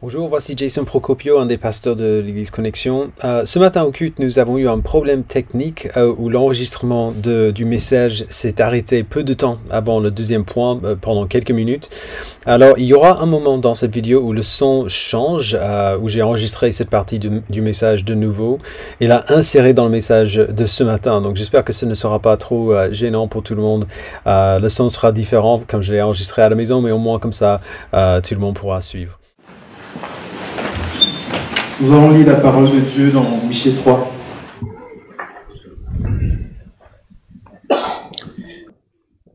Bonjour, 0.00 0.28
voici 0.28 0.54
Jason 0.56 0.84
Procopio, 0.84 1.40
un 1.40 1.46
des 1.46 1.56
pasteurs 1.56 1.96
de 1.96 2.22
l'Église 2.24 2.52
Connexion. 2.52 3.10
Euh, 3.24 3.44
ce 3.44 3.58
matin 3.58 3.82
au 3.82 3.90
culte, 3.90 4.20
nous 4.20 4.38
avons 4.38 4.56
eu 4.56 4.68
un 4.68 4.78
problème 4.78 5.24
technique 5.24 5.88
euh, 5.96 6.14
où 6.16 6.28
l'enregistrement 6.28 7.10
du 7.10 7.64
message 7.64 8.24
s'est 8.28 8.60
arrêté 8.60 9.02
peu 9.02 9.24
de 9.24 9.32
temps 9.32 9.58
avant 9.70 9.98
le 9.98 10.12
deuxième 10.12 10.44
point, 10.44 10.78
euh, 10.84 10.94
pendant 10.94 11.26
quelques 11.26 11.50
minutes. 11.50 11.90
Alors, 12.46 12.78
il 12.78 12.84
y 12.84 12.94
aura 12.94 13.20
un 13.20 13.26
moment 13.26 13.58
dans 13.58 13.74
cette 13.74 13.92
vidéo 13.92 14.20
où 14.20 14.32
le 14.32 14.44
son 14.44 14.88
change, 14.88 15.58
où 16.00 16.08
j'ai 16.08 16.22
enregistré 16.22 16.70
cette 16.70 16.90
partie 16.90 17.18
du, 17.18 17.42
du, 17.50 17.60
message 17.60 18.04
de 18.04 18.14
nouveau 18.14 18.60
et 19.00 19.08
l'a 19.08 19.24
inséré 19.30 19.74
dans 19.74 19.86
le 19.86 19.90
message 19.90 20.36
de 20.36 20.64
ce 20.64 20.84
matin. 20.84 21.20
Donc, 21.20 21.34
j'espère 21.34 21.64
que 21.64 21.72
ce 21.72 21.86
ne 21.86 21.94
sera 21.94 22.20
pas 22.20 22.36
trop 22.36 22.72
gênant 22.92 23.26
pour 23.26 23.42
tout 23.42 23.56
le 23.56 23.62
monde. 23.62 23.88
le 24.26 24.68
son 24.68 24.90
sera 24.90 25.10
différent 25.10 25.60
comme 25.66 25.82
je 25.82 25.92
l'ai 25.92 26.02
enregistré 26.02 26.42
à 26.42 26.48
la 26.48 26.54
maison, 26.54 26.80
mais 26.82 26.92
au 26.92 26.98
moins 26.98 27.18
comme 27.18 27.32
ça, 27.32 27.60
tout 27.90 28.34
le 28.34 28.40
monde 28.40 28.54
pourra 28.54 28.80
suivre. 28.80 29.18
Nous 31.80 31.92
allons 31.92 32.10
lire 32.10 32.26
la 32.26 32.34
parole 32.34 32.68
de 32.72 32.80
Dieu 32.80 33.12
dans 33.12 33.24
Michée 33.46 33.72
3. 33.72 34.12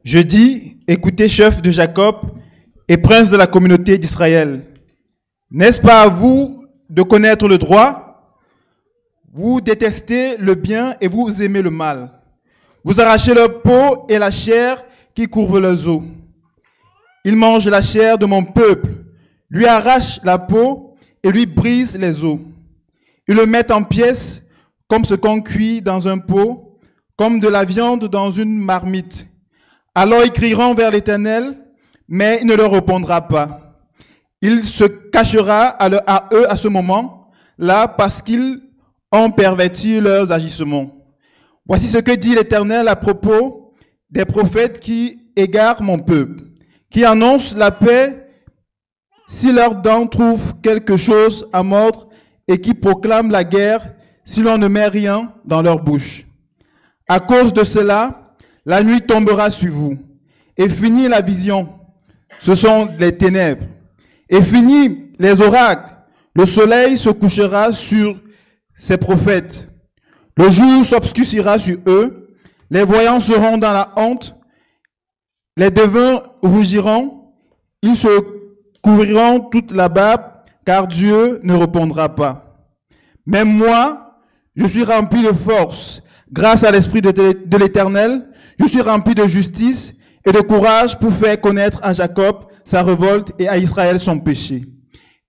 Je 0.04 0.20
dis, 0.20 0.78
écoutez, 0.86 1.30
chef 1.30 1.62
de 1.62 1.72
Jacob 1.72 2.18
et 2.90 2.98
prince 2.98 3.30
de 3.30 3.38
la 3.38 3.48
communauté 3.48 3.98
d'Israël, 3.98 4.66
n'est-ce 5.50 5.80
pas 5.80 6.02
à 6.02 6.10
vous 6.10 6.66
de 6.90 7.02
connaître 7.02 7.48
le 7.48 7.58
droit? 7.58 8.36
Vous 9.32 9.62
détestez 9.62 10.36
le 10.36 10.56
bien 10.56 10.96
et 11.00 11.08
vous 11.08 11.42
aimez 11.42 11.62
le 11.62 11.70
mal. 11.70 12.12
Vous 12.84 13.00
arrachez 13.00 13.34
leur 13.34 13.62
peau 13.62 14.06
et 14.10 14.20
la 14.20 14.32
chair 14.32 14.84
qui 15.16 15.28
couvre 15.28 15.62
leurs 15.62 15.88
os. 15.88 16.04
Ils 17.24 17.38
mangent 17.38 17.70
la 17.70 17.82
chair 17.82 18.18
de 18.18 18.26
mon 18.26 18.44
peuple, 18.44 18.90
lui 19.50 19.66
arrachent 19.66 20.20
la 20.26 20.38
peau 20.38 20.83
et 21.24 21.32
lui 21.32 21.46
brise 21.46 21.98
les 21.98 22.24
os. 22.24 22.40
Ils 23.28 23.36
le 23.36 23.46
mettent 23.46 23.72
en 23.72 23.84
pièces 23.84 24.44
comme 24.88 25.06
ce 25.06 25.16
qu'on 25.16 25.42
cuit 25.42 25.82
dans 25.82 26.08
un 26.08 26.18
pot, 26.18 26.78
comme 27.16 27.40
de 27.40 27.48
la 27.48 27.64
viande 27.64 28.06
dans 28.08 28.32
une 28.32 28.58
marmite. 28.58 29.28
Alors 29.96 30.24
ils 30.26 30.32
crieront 30.32 30.74
vers 30.74 30.92
l'Éternel, 30.92 31.58
mais 32.08 32.40
il 32.42 32.48
ne 32.48 32.56
leur 32.56 32.72
répondra 32.72 33.28
pas. 33.28 33.78
Il 34.42 34.64
se 34.64 34.84
cachera 34.84 35.68
à, 35.68 36.30
eux 36.34 36.52
à 36.52 36.58
ce 36.58 36.68
moment-là 36.68 37.88
parce 37.88 38.22
qu'ils 38.22 38.60
ont 39.12 39.32
perverti 39.32 40.02
leurs 40.02 40.32
agissements. 40.32 40.92
Voici 41.66 41.88
ce 41.88 42.00
que 42.00 42.12
dit 42.12 42.36
l'Éternel 42.36 42.88
à 42.90 42.96
propos 42.96 43.74
des 44.10 44.26
prophètes 44.26 44.80
qui 44.80 45.20
égarent 45.36 45.82
mon 45.82 46.00
peuple, 46.00 46.44
qui 46.92 47.06
annoncent 47.06 47.56
la 47.56 47.72
paix 47.72 48.23
si 49.34 49.52
leurs 49.52 49.82
dents 49.82 50.06
trouvent 50.06 50.54
quelque 50.62 50.96
chose 50.96 51.50
à 51.52 51.64
mordre 51.64 52.08
et 52.48 52.62
qui 52.62 52.76
proclament 52.76 53.32
la 53.32 53.44
guerre, 53.44 53.96
si 54.24 54.44
l'on 54.44 54.60
ne 54.60 54.68
met 54.68 54.88
rien 54.88 55.34
dans 55.44 55.64
leur 55.64 55.80
bouche. 55.80 56.28
À 57.08 57.20
cause 57.20 57.52
de 57.52 57.64
cela, 57.64 58.36
la 58.64 58.84
nuit 58.84 59.02
tombera 59.02 59.50
sur 59.50 59.72
vous, 59.72 59.98
et 60.56 60.70
finit 60.70 61.08
la 61.08 61.22
vision. 61.22 61.68
Ce 62.42 62.54
sont 62.54 62.90
les 63.00 63.18
ténèbres. 63.18 63.66
Et 64.30 64.40
finit 64.40 65.10
les 65.18 65.42
oracles. 65.42 65.92
Le 66.36 66.46
soleil 66.46 66.96
se 66.96 67.10
couchera 67.10 67.72
sur 67.74 68.22
ses 68.78 68.98
prophètes. 68.98 69.68
Le 70.38 70.52
jour 70.52 70.86
s'obscurcira 70.86 71.58
sur 71.58 71.78
eux. 71.88 72.30
Les 72.70 72.84
voyants 72.84 73.20
seront 73.20 73.58
dans 73.58 73.74
la 73.74 73.92
honte. 73.96 74.36
Les 75.58 75.72
devins 75.72 76.22
rougiront. 76.44 77.34
Ils 77.82 77.96
se 77.96 78.33
couvriront 78.84 79.40
toute 79.40 79.72
la 79.72 79.90
barbe, 79.90 80.24
car 80.66 80.88
Dieu 80.88 81.40
ne 81.42 81.56
répondra 81.56 82.14
pas. 82.14 82.68
Mais 83.26 83.46
moi, 83.46 84.20
je 84.56 84.68
suis 84.68 84.84
rempli 84.84 85.24
de 85.24 85.32
force, 85.32 86.02
grâce 86.32 86.64
à 86.64 86.72
l'Esprit 86.72 87.02
de 87.02 87.58
l'Éternel, 87.58 88.28
je 88.60 88.68
suis 88.68 88.82
rempli 88.82 89.16
de 89.16 89.26
justice 89.26 89.94
et 90.26 90.32
de 90.32 90.42
courage 90.42 91.00
pour 91.00 91.12
faire 91.14 91.40
connaître 91.40 91.80
à 91.82 91.94
Jacob 91.94 92.46
sa 92.64 92.84
révolte 92.84 93.32
et 93.40 93.48
à 93.48 93.58
Israël 93.58 94.00
son 94.00 94.20
péché. 94.20 94.66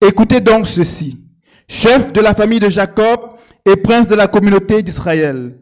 Écoutez 0.07 0.41
donc 0.41 0.67
ceci, 0.67 1.25
chef 1.69 2.13
de 2.13 2.21
la 2.21 2.35
famille 2.35 2.61
de 2.61 2.69
Jacob 2.69 3.21
et 3.65 3.77
prince 3.77 4.09
de 4.09 4.15
la 4.15 4.27
communauté 4.27 4.83
d'Israël. 4.83 5.59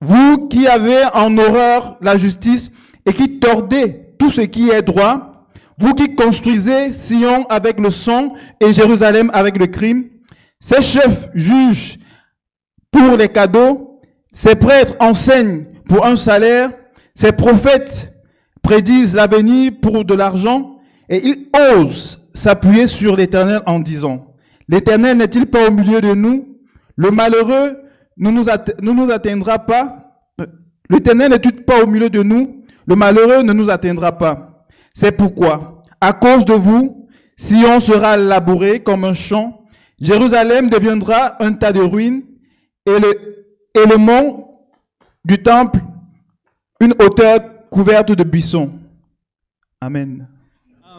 Vous 0.00 0.48
qui 0.48 0.66
avez 0.66 1.04
en 1.14 1.36
horreur 1.38 1.96
la 2.00 2.16
justice 2.16 2.70
et 3.06 3.12
qui 3.12 3.38
tordez 3.38 4.14
tout 4.18 4.30
ce 4.30 4.42
qui 4.42 4.70
est 4.70 4.82
droit, 4.82 5.31
vous 5.82 5.94
qui 5.94 6.14
construisez 6.14 6.92
Sion 6.92 7.44
avec 7.48 7.80
le 7.80 7.90
sang 7.90 8.34
et 8.60 8.72
Jérusalem 8.72 9.30
avec 9.34 9.58
le 9.58 9.66
crime, 9.66 10.04
ces 10.60 10.80
chefs 10.80 11.28
jugent 11.34 11.98
pour 12.92 13.16
les 13.16 13.28
cadeaux, 13.28 14.00
ces 14.32 14.54
prêtres 14.54 14.94
enseignent 15.00 15.66
pour 15.88 16.06
un 16.06 16.14
salaire, 16.14 16.70
ces 17.16 17.32
prophètes 17.32 18.12
prédisent 18.62 19.16
l'avenir 19.16 19.72
pour 19.82 20.04
de 20.04 20.14
l'argent, 20.14 20.78
et 21.08 21.20
ils 21.26 21.48
osent 21.74 22.20
s'appuyer 22.32 22.86
sur 22.86 23.16
l'Éternel 23.16 23.60
en 23.66 23.80
disant, 23.80 24.34
l'Éternel 24.68 25.16
n'est-il 25.16 25.46
pas 25.46 25.66
au 25.66 25.72
milieu 25.72 26.00
de 26.00 26.14
nous? 26.14 26.58
Le 26.94 27.10
malheureux 27.10 27.76
ne 28.16 28.30
nous, 28.30 29.10
atteindra 29.10 29.58
pas. 29.58 30.22
L'Éternel 30.88 31.30
n'est-il 31.30 31.64
pas 31.64 31.82
au 31.82 31.88
milieu 31.88 32.08
de 32.08 32.22
nous? 32.22 32.62
Le 32.86 32.94
malheureux 32.94 33.42
ne 33.42 33.52
nous 33.52 33.68
atteindra 33.68 34.12
pas. 34.12 34.51
C'est 34.94 35.12
pourquoi, 35.12 35.82
à 36.00 36.12
cause 36.12 36.44
de 36.44 36.54
vous, 36.54 37.08
Sion 37.36 37.80
sera 37.80 38.16
labouré 38.16 38.80
comme 38.80 39.04
un 39.04 39.14
champ, 39.14 39.64
Jérusalem 40.00 40.68
deviendra 40.68 41.42
un 41.42 41.52
tas 41.52 41.72
de 41.72 41.80
ruines, 41.80 42.22
et 42.86 42.98
le, 42.98 43.46
et 43.74 43.86
le 43.88 43.96
mont 43.96 44.48
du 45.24 45.42
temple 45.42 45.80
une 46.80 46.94
hauteur 47.00 47.40
couverte 47.70 48.12
de 48.12 48.24
buissons. 48.24 48.70
Amen. 49.80 50.26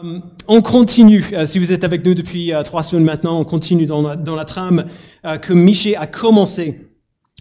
Euh, 0.02 0.18
on 0.48 0.62
continue, 0.62 1.24
euh, 1.32 1.46
si 1.46 1.58
vous 1.58 1.72
êtes 1.72 1.84
avec 1.84 2.04
nous 2.04 2.14
depuis 2.14 2.52
euh, 2.52 2.62
trois 2.62 2.82
semaines 2.82 3.04
maintenant, 3.04 3.38
on 3.38 3.44
continue 3.44 3.86
dans 3.86 4.02
la, 4.02 4.44
trame 4.44 4.86
que 5.42 5.52
Miché 5.52 5.96
a 5.96 6.06
commencé 6.06 6.90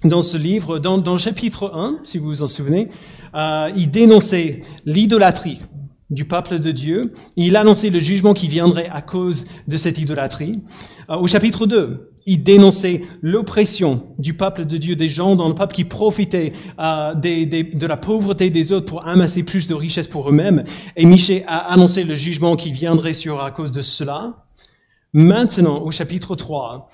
dans 0.04 0.22
ce 0.22 0.38
livre. 0.38 0.80
Dans, 0.80 0.98
dans 0.98 1.14
le 1.14 1.18
chapitre 1.20 1.72
1, 1.74 2.00
si 2.04 2.18
vous 2.18 2.26
vous 2.26 2.42
en 2.42 2.48
souvenez, 2.48 2.90
il 3.34 3.90
dénonçait 3.90 4.62
l'idolâtrie 4.86 5.62
du 6.10 6.26
peuple 6.26 6.60
de 6.60 6.72
Dieu. 6.72 7.14
Il 7.36 7.56
annonçait 7.56 7.90
le 7.90 8.00
jugement 8.00 8.34
qui 8.34 8.48
viendrait 8.48 8.90
à 8.92 9.02
cause 9.02 9.46
de 9.68 9.78
cette 9.78 9.98
idolâtrie. 9.98 10.62
Euh, 11.10 11.16
au 11.16 11.28
chapitre 11.28 11.66
2, 11.66 12.12
il 12.26 12.44
dénonçait 12.44 13.04
l'oppression 13.22 14.14
du 14.18 14.34
peuple 14.34 14.66
de 14.66 14.78
Dieu, 14.78 14.96
des 14.96 15.10
gens 15.10 15.36
dans 15.36 15.50
le 15.50 15.56
peuple 15.56 15.76
qui 15.76 15.84
profitaient 15.84 16.54
euh, 16.80 17.14
de 17.16 17.88
la 17.88 17.98
pauvreté 17.98 18.50
des 18.50 18.72
autres 18.72 18.86
pour 18.86 19.06
amasser 19.08 19.44
plus 19.44 19.68
de 19.68 19.74
richesses 19.74 20.08
pour 20.08 20.30
eux-mêmes. 20.30 20.64
Et 20.96 21.06
Michée 21.06 21.44
a 21.48 21.72
annoncé 21.74 22.04
le 22.04 22.16
jugement 22.16 22.56
qui 22.56 22.72
viendrait 22.72 23.14
sur 23.14 23.42
à 23.42 23.52
cause 23.52 23.72
de 23.72 23.82
cela. 23.82 24.46
Maintenant, 25.14 25.82
au 25.84 25.92
chapitre 25.92 26.36
3, 26.36 26.88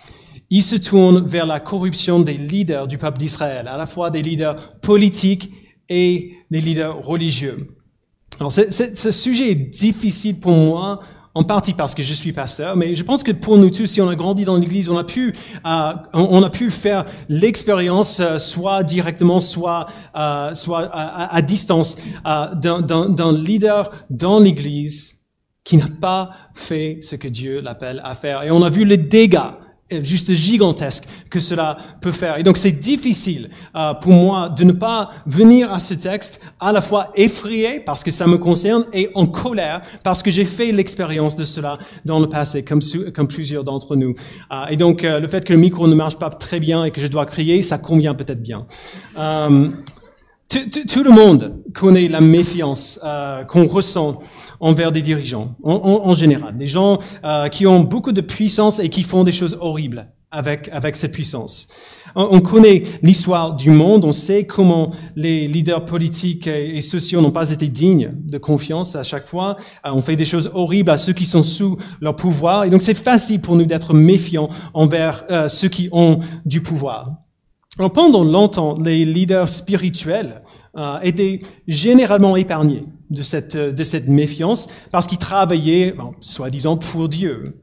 il 0.50 0.64
se 0.64 0.76
tourne 0.76 1.26
vers 1.26 1.46
la 1.46 1.60
corruption 1.60 2.20
des 2.20 2.34
leaders 2.34 2.88
du 2.88 2.98
peuple 2.98 3.20
d'Israël, 3.20 3.68
à 3.68 3.78
la 3.78 3.86
fois 3.86 4.10
des 4.10 4.22
leaders 4.22 4.80
politiques 4.80 5.52
et 5.90 6.34
des 6.50 6.60
leaders 6.60 7.06
religieux. 7.06 7.79
Alors, 8.40 8.52
ce 8.54 9.12
sujet 9.12 9.52
est 9.52 9.56
difficile 9.56 10.40
pour 10.40 10.54
moi, 10.54 11.00
en 11.36 11.44
partie 11.44 11.74
parce 11.74 11.94
que 11.94 12.04
je 12.04 12.14
suis 12.14 12.34
pasteur, 12.34 12.76
mais 12.76 12.96
je 12.96 13.04
pense 13.04 13.24
que 13.24 13.32
pour 13.32 13.58
nous 13.58 13.70
tous, 13.70 13.86
si 13.86 14.02
on 14.02 14.10
a 14.10 14.16
grandi 14.16 14.46
dans 14.46 14.58
l'Église, 14.58 14.90
on 14.90 14.98
a 14.98 15.04
pu, 15.04 15.34
euh, 15.66 15.94
on 16.14 16.42
a 16.42 16.50
pu 16.50 16.72
faire 16.72 17.06
l'expérience, 17.28 18.20
euh, 18.20 18.38
soit 18.38 18.84
directement, 18.84 19.40
soit, 19.40 19.88
euh, 20.16 20.54
soit 20.54 20.90
à, 20.92 21.36
à 21.36 21.42
distance, 21.42 21.98
euh, 22.26 22.56
d'un 22.56 23.34
leader 23.34 23.92
dans 24.10 24.40
l'Église 24.40 25.20
qui 25.64 25.78
n'a 25.78 25.88
pas 26.02 26.32
fait 26.54 26.98
ce 27.02 27.16
que 27.16 27.28
Dieu 27.28 27.62
l'appelle 27.62 28.02
à 28.04 28.16
faire. 28.16 28.44
Et 28.44 28.52
on 28.52 28.64
a 28.64 28.70
vu 28.70 28.86
les 28.86 28.98
dégâts 28.98 29.52
juste 30.02 30.32
gigantesque 30.34 31.06
que 31.30 31.40
cela 31.40 31.78
peut 32.02 32.12
faire. 32.12 32.38
Et 32.38 32.44
donc 32.44 32.58
c'est 32.58 32.72
difficile 32.72 33.50
euh, 33.76 33.94
pour 33.94 34.12
moi 34.12 34.50
de 34.50 34.64
ne 34.64 34.72
pas 34.72 35.10
venir 35.26 35.72
à 35.72 35.80
ce 35.80 35.94
texte 35.94 36.42
à 36.60 36.72
la 36.72 36.82
fois 36.82 37.12
effrayé 37.16 37.80
parce 37.80 38.04
que 38.04 38.12
ça 38.12 38.28
me 38.28 38.38
concerne 38.38 38.86
et 38.94 39.10
en 39.16 39.26
colère 39.26 39.82
parce 40.04 40.24
que 40.24 40.32
j'ai 40.32 40.46
fait 40.46 40.72
l'expérience 40.72 41.36
de 41.36 41.44
cela 41.44 41.78
dans 42.06 42.20
le 42.20 42.28
passé, 42.28 42.64
comme, 42.64 42.82
comme 43.14 43.28
plusieurs 43.28 43.64
d'entre 43.64 43.96
nous. 43.96 44.14
Euh, 44.52 44.66
et 44.70 44.78
donc 44.78 45.04
euh, 45.04 45.20
le 45.20 45.28
fait 45.28 45.44
que 45.46 45.54
le 45.54 45.60
micro 45.60 45.88
ne 45.88 45.96
marche 45.96 46.18
pas 46.18 46.30
très 46.30 46.60
bien 46.60 46.86
et 46.86 46.92
que 46.92 47.02
je 47.02 47.08
dois 47.08 47.26
crier, 47.26 47.62
ça 47.62 47.78
convient 47.78 48.16
peut-être 48.16 48.42
bien. 48.42 48.66
Tout, 50.50 51.04
le 51.04 51.12
monde 51.12 51.62
connaît 51.76 52.08
la 52.08 52.22
méfiance 52.22 53.00
euh, 53.04 53.44
qu'on 53.44 53.68
ressent 53.68 54.18
envers 54.60 54.92
des 54.92 55.04
dirigeants, 55.04 55.56
en, 55.64 56.14
général. 56.16 56.58
Des 56.58 56.66
gens 56.66 56.98
euh, 57.24 57.50
qui 57.50 57.68
ont 57.68 57.82
beaucoup 57.82 58.12
de 58.12 58.22
puissance 58.22 58.80
et 58.80 58.90
qui 58.90 59.04
font 59.04 59.24
des 59.24 59.32
choses 59.32 59.58
horribles 59.62 60.08
avec, 60.32 60.70
avec 60.72 60.96
cette 60.96 61.12
puissance. 61.12 61.68
On, 62.16 62.42
connaît 62.42 62.84
l'histoire 63.04 63.56
du 63.56 63.70
monde, 63.70 64.04
on 64.04 64.12
sait 64.12 64.46
comment 64.46 64.90
les 65.16 65.48
leaders 65.48 65.86
politiques 65.86 66.48
et, 66.48 66.82
sociaux 66.82 67.22
n'ont 67.22 67.32
pas 67.32 67.52
été 67.52 67.68
dignes 67.68 68.14
de 68.16 68.38
confiance 68.38 68.96
à 68.96 69.04
chaque 69.04 69.28
fois. 69.28 69.56
Euh, 69.86 69.92
on 69.94 70.02
fait 70.02 70.16
des 70.16 70.26
choses 70.26 70.50
horribles 70.54 70.90
à 70.90 70.98
ceux 70.98 71.14
qui 71.14 71.26
sont 71.26 71.44
sous 71.44 71.78
leur 72.02 72.16
pouvoir. 72.16 72.64
Et 72.64 72.70
donc 72.70 72.82
c'est 72.82 72.96
facile 72.96 73.42
pour 73.42 73.56
nous 73.56 73.66
d'être 73.66 73.94
méfiants 73.94 74.48
envers 74.74 75.26
euh, 75.30 75.48
ceux 75.48 75.70
qui 75.70 75.90
ont 75.92 76.20
du 76.46 76.62
pouvoir. 76.62 77.29
Pendant 77.88 78.24
longtemps, 78.24 78.78
les 78.78 79.06
leaders 79.06 79.48
spirituels 79.48 80.42
euh, 80.78 81.00
étaient 81.02 81.40
généralement 81.68 82.36
épargnés 82.36 82.86
de 83.10 83.22
cette, 83.22 83.56
de 83.56 83.84
cette 83.84 84.08
méfiance 84.08 84.68
parce 84.92 85.08
qu'ils 85.08 85.18
travaillaient, 85.18 85.96
soi-disant, 86.20 86.78
pour 86.78 87.08
Dieu. 87.08 87.62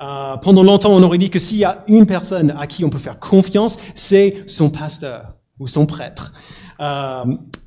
Euh, 0.00 0.36
pendant 0.38 0.62
longtemps, 0.62 0.92
on 0.92 1.02
aurait 1.02 1.18
dit 1.18 1.28
que 1.28 1.38
s'il 1.38 1.58
y 1.58 1.64
a 1.64 1.84
une 1.88 2.06
personne 2.06 2.54
à 2.56 2.66
qui 2.66 2.84
on 2.84 2.90
peut 2.90 2.98
faire 2.98 3.18
confiance, 3.18 3.78
c'est 3.94 4.44
son 4.46 4.70
pasteur 4.70 5.34
ou 5.58 5.66
son 5.66 5.86
prêtre. 5.86 6.32
Euh, 6.80 7.24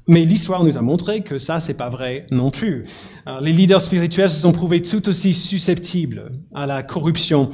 mais 0.08 0.26
l'histoire 0.26 0.64
nous 0.64 0.78
a 0.78 0.82
montré 0.82 1.22
que 1.22 1.38
ça, 1.38 1.60
c'est 1.60 1.74
pas 1.74 1.90
vrai 1.90 2.26
non 2.32 2.50
plus. 2.50 2.86
Euh, 3.28 3.40
les 3.42 3.52
leaders 3.52 3.82
spirituels 3.82 4.30
se 4.30 4.40
sont 4.40 4.52
prouvés 4.52 4.82
tout 4.82 5.08
aussi 5.10 5.34
susceptibles 5.34 6.32
à 6.54 6.66
la 6.66 6.84
corruption 6.84 7.50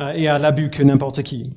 euh, 0.00 0.12
et 0.12 0.28
à 0.28 0.38
l'abus 0.38 0.70
que 0.70 0.82
n'importe 0.82 1.22
qui. 1.22 1.52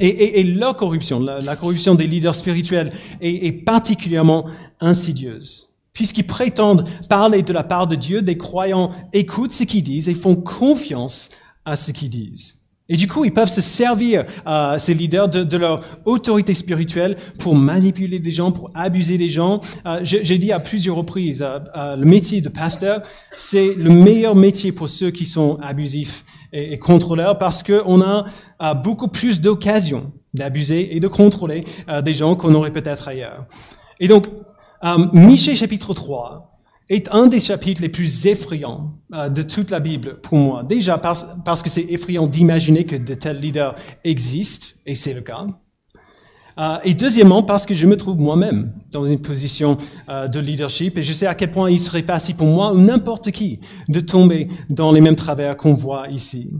Et, 0.00 0.08
et, 0.08 0.40
et, 0.40 0.44
leur 0.44 0.76
corruption, 0.76 1.20
la, 1.20 1.38
la, 1.40 1.56
corruption 1.56 1.94
des 1.94 2.06
leaders 2.06 2.34
spirituels 2.34 2.92
est, 3.20 3.46
est 3.46 3.52
particulièrement 3.52 4.46
insidieuse. 4.80 5.68
Puisqu'ils 5.92 6.26
prétendent 6.26 6.88
parler 7.08 7.42
de 7.42 7.52
la 7.52 7.62
part 7.62 7.86
de 7.86 7.94
Dieu, 7.94 8.20
des 8.20 8.36
croyants 8.36 8.90
écoutent 9.12 9.52
ce 9.52 9.62
qu'ils 9.62 9.84
disent 9.84 10.08
et 10.08 10.14
font 10.14 10.34
confiance 10.34 11.30
à 11.64 11.76
ce 11.76 11.92
qu'ils 11.92 12.10
disent. 12.10 12.64
Et 12.90 12.96
du 12.96 13.08
coup, 13.08 13.24
ils 13.24 13.32
peuvent 13.32 13.48
se 13.48 13.62
servir, 13.62 14.26
euh, 14.46 14.76
ces 14.78 14.92
leaders, 14.92 15.28
de, 15.28 15.42
de, 15.42 15.56
leur 15.56 15.80
autorité 16.04 16.52
spirituelle 16.52 17.16
pour 17.38 17.56
manipuler 17.56 18.18
des 18.18 18.30
gens, 18.30 18.52
pour 18.52 18.70
abuser 18.74 19.16
des 19.16 19.30
gens. 19.30 19.60
Euh, 19.86 20.00
J'ai 20.02 20.36
dit 20.36 20.52
à 20.52 20.60
plusieurs 20.60 20.96
reprises, 20.96 21.42
euh, 21.42 21.60
euh, 21.76 21.96
le 21.96 22.04
métier 22.04 22.42
de 22.42 22.50
pasteur, 22.50 23.00
c'est 23.36 23.74
le 23.74 23.88
meilleur 23.88 24.36
métier 24.36 24.70
pour 24.70 24.90
ceux 24.90 25.10
qui 25.10 25.24
sont 25.24 25.58
abusifs 25.62 26.24
et, 26.54 26.72
et 26.72 26.78
contrôleurs 26.78 27.36
parce 27.36 27.62
qu'on 27.62 28.00
a 28.00 28.24
beaucoup 28.74 29.08
plus 29.08 29.42
d'occasions 29.42 30.12
d'abuser 30.34 30.94
et 30.94 31.00
de 31.00 31.08
contrôler 31.08 31.64
euh, 31.88 32.02
des 32.02 32.12
gens 32.12 32.34
qu'on 32.34 32.54
aurait 32.54 32.72
peut-être 32.72 33.08
ailleurs. 33.08 33.46
Et 34.00 34.08
donc, 34.08 34.26
Michée 35.14 35.54
chapitre 35.54 35.94
3, 35.94 36.50
est 36.90 37.08
un 37.10 37.26
des 37.26 37.40
chapitres 37.40 37.80
les 37.80 37.88
plus 37.88 38.26
effrayants 38.26 38.92
euh, 39.14 39.30
de 39.30 39.40
toute 39.40 39.70
la 39.70 39.80
Bible 39.80 40.20
pour 40.20 40.36
moi. 40.36 40.62
Déjà 40.62 40.98
parce 40.98 41.62
que 41.62 41.70
c'est 41.70 41.86
effrayant 41.88 42.26
d'imaginer 42.26 42.84
que 42.84 42.96
de 42.96 43.14
tels 43.14 43.40
leaders 43.40 43.74
existent, 44.04 44.80
et 44.84 44.94
c'est 44.94 45.14
le 45.14 45.22
cas. 45.22 45.46
Euh, 46.58 46.76
et 46.84 46.94
deuxièmement, 46.94 47.42
parce 47.42 47.66
que 47.66 47.74
je 47.74 47.86
me 47.86 47.96
trouve 47.96 48.18
moi-même 48.18 48.72
dans 48.92 49.04
une 49.04 49.20
position 49.20 49.76
euh, 50.08 50.28
de 50.28 50.38
leadership 50.38 50.96
et 50.98 51.02
je 51.02 51.12
sais 51.12 51.26
à 51.26 51.34
quel 51.34 51.50
point 51.50 51.70
il 51.70 51.80
serait 51.80 52.02
facile 52.02 52.36
pour 52.36 52.46
moi 52.46 52.72
ou 52.72 52.78
n'importe 52.78 53.30
qui 53.32 53.60
de 53.88 54.00
tomber 54.00 54.48
dans 54.70 54.92
les 54.92 55.00
mêmes 55.00 55.16
travers 55.16 55.56
qu'on 55.56 55.74
voit 55.74 56.08
ici. 56.10 56.52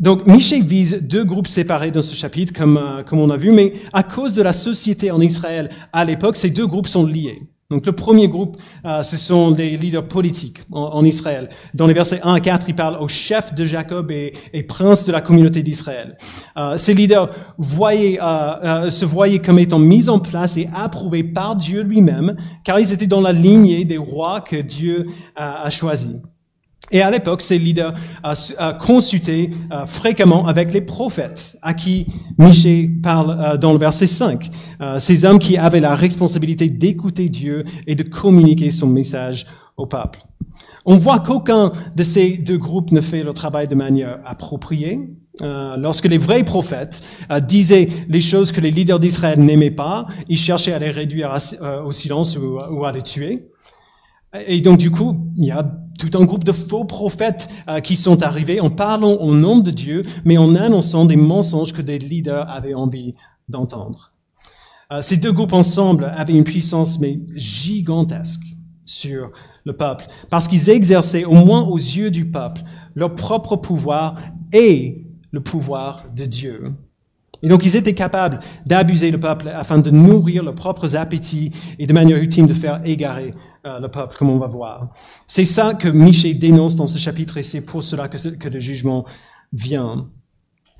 Donc, 0.00 0.26
Michel 0.26 0.64
vise 0.64 1.00
deux 1.02 1.24
groupes 1.24 1.46
séparés 1.46 1.92
dans 1.92 2.02
ce 2.02 2.16
chapitre, 2.16 2.52
comme, 2.52 2.76
euh, 2.76 3.04
comme 3.04 3.20
on 3.20 3.30
a 3.30 3.36
vu, 3.36 3.52
mais 3.52 3.74
à 3.92 4.02
cause 4.02 4.34
de 4.34 4.42
la 4.42 4.52
société 4.52 5.12
en 5.12 5.20
Israël 5.20 5.70
à 5.92 6.04
l'époque, 6.04 6.36
ces 6.36 6.50
deux 6.50 6.66
groupes 6.66 6.88
sont 6.88 7.06
liés. 7.06 7.42
Donc 7.70 7.86
le 7.86 7.92
premier 7.92 8.28
groupe, 8.28 8.58
euh, 8.84 9.02
ce 9.02 9.16
sont 9.16 9.50
des 9.50 9.76
leaders 9.76 10.06
politiques 10.06 10.58
en, 10.70 11.02
Israël. 11.04 11.48
Dans 11.72 11.86
les 11.86 11.94
versets 11.94 12.20
1 12.22 12.34
à 12.34 12.40
4, 12.40 12.68
il 12.68 12.74
parle 12.74 12.96
au 13.00 13.08
chef 13.08 13.54
de 13.54 13.64
Jacob 13.64 14.10
et, 14.10 14.34
et 14.52 14.62
prince 14.62 15.06
de 15.06 15.12
la 15.12 15.22
communauté 15.22 15.62
d'Israël. 15.62 16.16
Euh, 16.58 16.76
ces 16.76 16.92
leaders 16.92 17.30
euh, 17.58 18.90
se 18.90 19.04
voyaient 19.06 19.38
comme 19.38 19.58
étant 19.58 19.78
mis 19.78 20.10
en 20.10 20.18
place 20.18 20.58
et 20.58 20.68
approuvés 20.74 21.24
par 21.24 21.56
Dieu 21.56 21.82
lui-même, 21.82 22.36
car 22.64 22.78
ils 22.78 22.92
étaient 22.92 23.06
dans 23.06 23.22
la 23.22 23.32
lignée 23.32 23.86
des 23.86 23.98
rois 23.98 24.42
que 24.42 24.56
Dieu 24.56 25.06
a 25.36 25.70
choisis. 25.70 26.10
Et 26.90 27.02
à 27.02 27.10
l'époque, 27.10 27.42
ces 27.42 27.58
leaders 27.58 27.94
euh, 28.24 28.72
consultaient 28.74 29.50
euh, 29.72 29.86
fréquemment 29.86 30.46
avec 30.46 30.72
les 30.72 30.80
prophètes, 30.80 31.56
à 31.62 31.74
qui 31.74 32.06
Michée 32.38 32.90
parle 33.02 33.36
euh, 33.38 33.56
dans 33.56 33.72
le 33.72 33.78
verset 33.78 34.06
5. 34.06 34.50
Euh, 34.80 34.98
ces 34.98 35.24
hommes 35.24 35.38
qui 35.38 35.56
avaient 35.56 35.80
la 35.80 35.94
responsabilité 35.94 36.68
d'écouter 36.68 37.28
Dieu 37.28 37.64
et 37.86 37.94
de 37.94 38.02
communiquer 38.02 38.70
son 38.70 38.86
message 38.86 39.46
au 39.76 39.86
peuple. 39.86 40.20
On 40.84 40.96
voit 40.96 41.20
qu'aucun 41.20 41.72
de 41.96 42.02
ces 42.02 42.36
deux 42.36 42.58
groupes 42.58 42.92
ne 42.92 43.00
fait 43.00 43.22
le 43.22 43.32
travail 43.32 43.66
de 43.66 43.74
manière 43.74 44.20
appropriée. 44.24 45.00
Euh, 45.42 45.76
lorsque 45.76 46.04
les 46.04 46.18
vrais 46.18 46.44
prophètes 46.44 47.02
disaient 47.42 47.88
les 48.08 48.20
choses 48.20 48.52
que 48.52 48.60
les 48.60 48.70
leaders 48.70 49.00
d'Israël 49.00 49.40
n'aimaient 49.40 49.72
pas, 49.72 50.06
ils 50.28 50.38
cherchaient 50.38 50.72
à 50.72 50.78
les 50.78 50.90
réduire 50.90 51.36
au 51.84 51.90
silence 51.90 52.36
ou, 52.36 52.60
ou 52.70 52.84
à 52.84 52.92
les 52.92 53.02
tuer. 53.02 53.48
Et 54.46 54.60
donc 54.60 54.78
du 54.78 54.92
coup, 54.92 55.28
il 55.36 55.46
y 55.46 55.50
a 55.50 55.64
tout 56.08 56.18
un 56.18 56.24
groupe 56.24 56.44
de 56.44 56.52
faux 56.52 56.84
prophètes 56.84 57.48
euh, 57.68 57.80
qui 57.80 57.96
sont 57.96 58.22
arrivés 58.22 58.60
en 58.60 58.70
parlant 58.70 59.14
au 59.14 59.34
nom 59.34 59.58
de 59.58 59.70
Dieu, 59.70 60.02
mais 60.24 60.38
en 60.38 60.54
annonçant 60.54 61.04
des 61.04 61.16
mensonges 61.16 61.72
que 61.72 61.82
des 61.82 61.98
leaders 61.98 62.48
avaient 62.50 62.74
envie 62.74 63.14
d'entendre. 63.48 64.12
Euh, 64.92 65.00
ces 65.00 65.16
deux 65.16 65.32
groupes 65.32 65.52
ensemble 65.52 66.12
avaient 66.16 66.34
une 66.34 66.44
puissance 66.44 67.00
mais 67.00 67.20
gigantesque 67.34 68.56
sur 68.84 69.30
le 69.64 69.74
peuple, 69.74 70.06
parce 70.30 70.46
qu'ils 70.46 70.68
exerçaient, 70.68 71.24
au 71.24 71.32
moins 71.32 71.62
aux 71.62 71.78
yeux 71.78 72.10
du 72.10 72.30
peuple, 72.30 72.62
leur 72.94 73.14
propre 73.14 73.56
pouvoir 73.56 74.16
et 74.52 75.06
le 75.30 75.40
pouvoir 75.40 76.04
de 76.14 76.24
Dieu. 76.24 76.74
Et 77.44 77.48
donc 77.48 77.66
ils 77.66 77.76
étaient 77.76 77.94
capables 77.94 78.40
d'abuser 78.64 79.10
le 79.10 79.20
peuple 79.20 79.48
afin 79.54 79.78
de 79.78 79.90
nourrir 79.90 80.42
leurs 80.42 80.54
propres 80.54 80.96
appétits 80.96 81.50
et 81.78 81.86
de 81.86 81.92
manière 81.92 82.16
ultime 82.16 82.46
de 82.46 82.54
faire 82.54 82.80
égarer 82.84 83.34
euh, 83.66 83.80
le 83.80 83.88
peuple, 83.88 84.16
comme 84.16 84.30
on 84.30 84.38
va 84.38 84.46
voir. 84.46 84.88
C'est 85.26 85.44
ça 85.44 85.74
que 85.74 85.88
Michée 85.88 86.32
dénonce 86.32 86.74
dans 86.76 86.86
ce 86.86 86.96
chapitre 86.96 87.36
et 87.36 87.42
c'est 87.42 87.60
pour 87.60 87.82
cela 87.82 88.08
que 88.08 88.48
le 88.48 88.60
jugement 88.60 89.04
vient. 89.52 90.08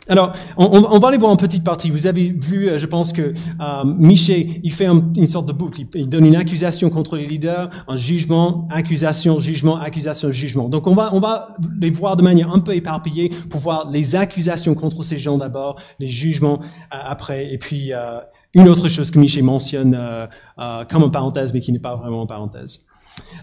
Alors, 0.09 0.33
on, 0.57 0.67
on, 0.67 0.99
va 0.99 1.09
aller 1.09 1.17
voir 1.17 1.31
en 1.31 1.37
petite 1.37 1.65
partie. 1.65 1.91
Vous 1.91 2.07
avez 2.07 2.29
vu, 2.29 2.69
euh, 2.69 2.77
je 2.77 2.87
pense 2.87 3.13
que 3.13 3.23
euh, 3.23 3.85
Miché, 3.85 4.61
il 4.63 4.73
fait 4.73 4.87
une 4.87 5.29
sorte 5.29 5.47
de 5.47 5.53
boucle. 5.53 5.83
Il, 5.95 6.09
donne 6.09 6.27
une 6.27 6.37
accusation 6.37 6.91
contre 6.91 7.17
les 7.17 7.27
leaders, 7.27 7.71
un 7.89 7.97
jugement, 7.97 8.69
accusation, 8.71 9.39
jugement, 9.39 9.77
accusation, 9.77 10.31
jugement. 10.31 10.69
Donc, 10.69 10.87
on 10.87 10.95
va, 10.95 11.15
on 11.15 11.21
va 11.21 11.57
les 11.81 11.91
voir 11.91 12.17
de 12.17 12.23
manière 12.23 12.53
un 12.53 12.61
peu 12.61 12.75
éparpillée 12.75 13.31
pour 13.49 13.61
voir 13.61 13.89
les 13.91 14.15
accusations 14.15 14.75
contre 14.75 15.03
ces 15.03 15.17
gens 15.17 15.39
d'abord, 15.39 15.81
les 15.99 16.09
jugements 16.09 16.61
euh, 16.61 16.97
après, 17.05 17.53
et 17.53 17.59
puis 17.59 17.93
euh, 17.93 18.21
une 18.55 18.69
autre 18.69 18.89
chose 18.89 19.11
que 19.11 19.19
Miché 19.19 19.43
mentionne 19.43 19.95
euh, 19.95 20.85
comme 20.85 21.03
en 21.03 21.11
parenthèse, 21.11 21.53
mais 21.53 21.61
qui 21.61 21.73
n'est 21.73 21.79
pas 21.79 21.97
vraiment 21.97 22.23
en 22.23 22.27
parenthèse. 22.27 22.87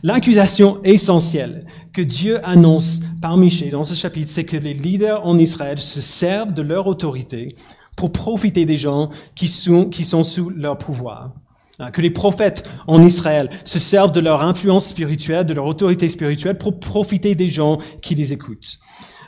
L'accusation 0.03 0.81
essentielle 0.83 1.65
que 1.93 2.01
Dieu 2.01 2.39
annonce 2.45 3.01
par 3.21 3.37
Michée 3.37 3.69
dans 3.69 3.83
ce 3.83 3.93
chapitre, 3.93 4.29
c'est 4.29 4.45
que 4.45 4.57
les 4.57 4.73
leaders 4.73 5.25
en 5.25 5.37
Israël 5.37 5.79
se 5.79 6.01
servent 6.01 6.53
de 6.53 6.61
leur 6.61 6.87
autorité 6.87 7.55
pour 7.95 8.11
profiter 8.11 8.65
des 8.65 8.77
gens 8.77 9.09
qui 9.35 9.47
sont, 9.47 10.23
sous 10.23 10.49
leur 10.49 10.77
pouvoir. 10.77 11.33
Ah, 11.79 11.91
que 11.91 12.01
les 12.01 12.09
prophètes 12.09 12.67
en 12.87 13.01
Israël 13.03 13.49
se 13.63 13.79
servent 13.79 14.11
de 14.11 14.19
leur 14.19 14.43
influence 14.43 14.87
spirituelle, 14.87 15.45
de 15.45 15.53
leur 15.53 15.65
autorité 15.65 16.09
spirituelle 16.09 16.57
pour 16.57 16.79
profiter 16.79 17.35
des 17.35 17.47
gens 17.47 17.77
qui 18.01 18.15
les 18.15 18.33
écoutent. 18.33 18.77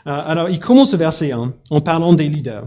Ah, 0.05 0.19
alors, 0.19 0.49
il 0.49 0.59
commence 0.59 0.93
au 0.93 0.97
verset 0.97 1.31
1 1.31 1.53
en 1.69 1.81
parlant 1.81 2.13
des 2.13 2.29
leaders. 2.29 2.65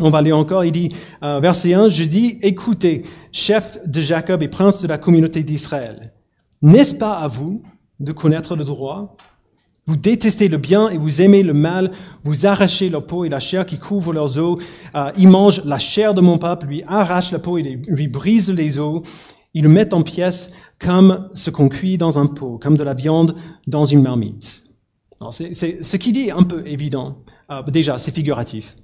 On 0.00 0.10
va 0.10 0.22
lire 0.22 0.36
encore, 0.36 0.64
il 0.64 0.72
dit, 0.72 0.90
euh, 1.22 1.38
verset 1.38 1.74
1, 1.74 1.88
je 1.88 2.04
dis, 2.04 2.38
écoutez, 2.42 3.04
chef 3.30 3.78
de 3.86 4.00
Jacob 4.00 4.42
et 4.42 4.48
prince 4.48 4.82
de 4.82 4.88
la 4.88 4.98
communauté 4.98 5.44
d'Israël. 5.44 6.12
N'est-ce 6.62 6.94
pas 6.94 7.14
à 7.18 7.28
vous 7.28 7.62
de 8.00 8.12
connaître 8.12 8.56
le 8.56 8.64
droit? 8.64 9.16
Vous 9.86 9.96
détestez 9.96 10.48
le 10.48 10.56
bien 10.56 10.88
et 10.88 10.96
vous 10.96 11.20
aimez 11.20 11.42
le 11.42 11.52
mal. 11.52 11.90
Vous 12.22 12.46
arrachez 12.46 12.88
leur 12.88 13.06
peau 13.06 13.24
et 13.24 13.28
la 13.28 13.40
chair 13.40 13.66
qui 13.66 13.78
couvre 13.78 14.12
leurs 14.12 14.38
os. 14.38 14.62
Euh, 14.94 15.12
ils 15.16 15.28
mangent 15.28 15.64
la 15.64 15.78
chair 15.78 16.14
de 16.14 16.22
mon 16.22 16.38
peuple, 16.38 16.66
lui 16.66 16.82
arrachent 16.86 17.32
la 17.32 17.38
peau 17.38 17.58
et 17.58 17.62
lui 17.62 18.08
brisent 18.08 18.50
les 18.50 18.78
os. 18.78 19.02
Ils 19.52 19.62
le 19.62 19.68
mettent 19.68 19.94
en 19.94 20.02
pièces 20.02 20.52
comme 20.78 21.28
ce 21.34 21.50
qu'on 21.50 21.68
cuit 21.68 21.98
dans 21.98 22.18
un 22.18 22.26
pot, 22.26 22.58
comme 22.58 22.76
de 22.76 22.82
la 22.82 22.94
viande 22.94 23.34
dans 23.66 23.84
une 23.84 24.02
marmite. 24.02 24.64
C'est 25.30 25.82
ce 25.82 25.96
qui 25.96 26.12
dit 26.12 26.30
un 26.30 26.42
peu 26.42 26.66
évident. 26.66 27.18
Euh, 27.50 27.62
déjà, 27.62 27.98
c'est 27.98 28.10
figuratif. 28.10 28.76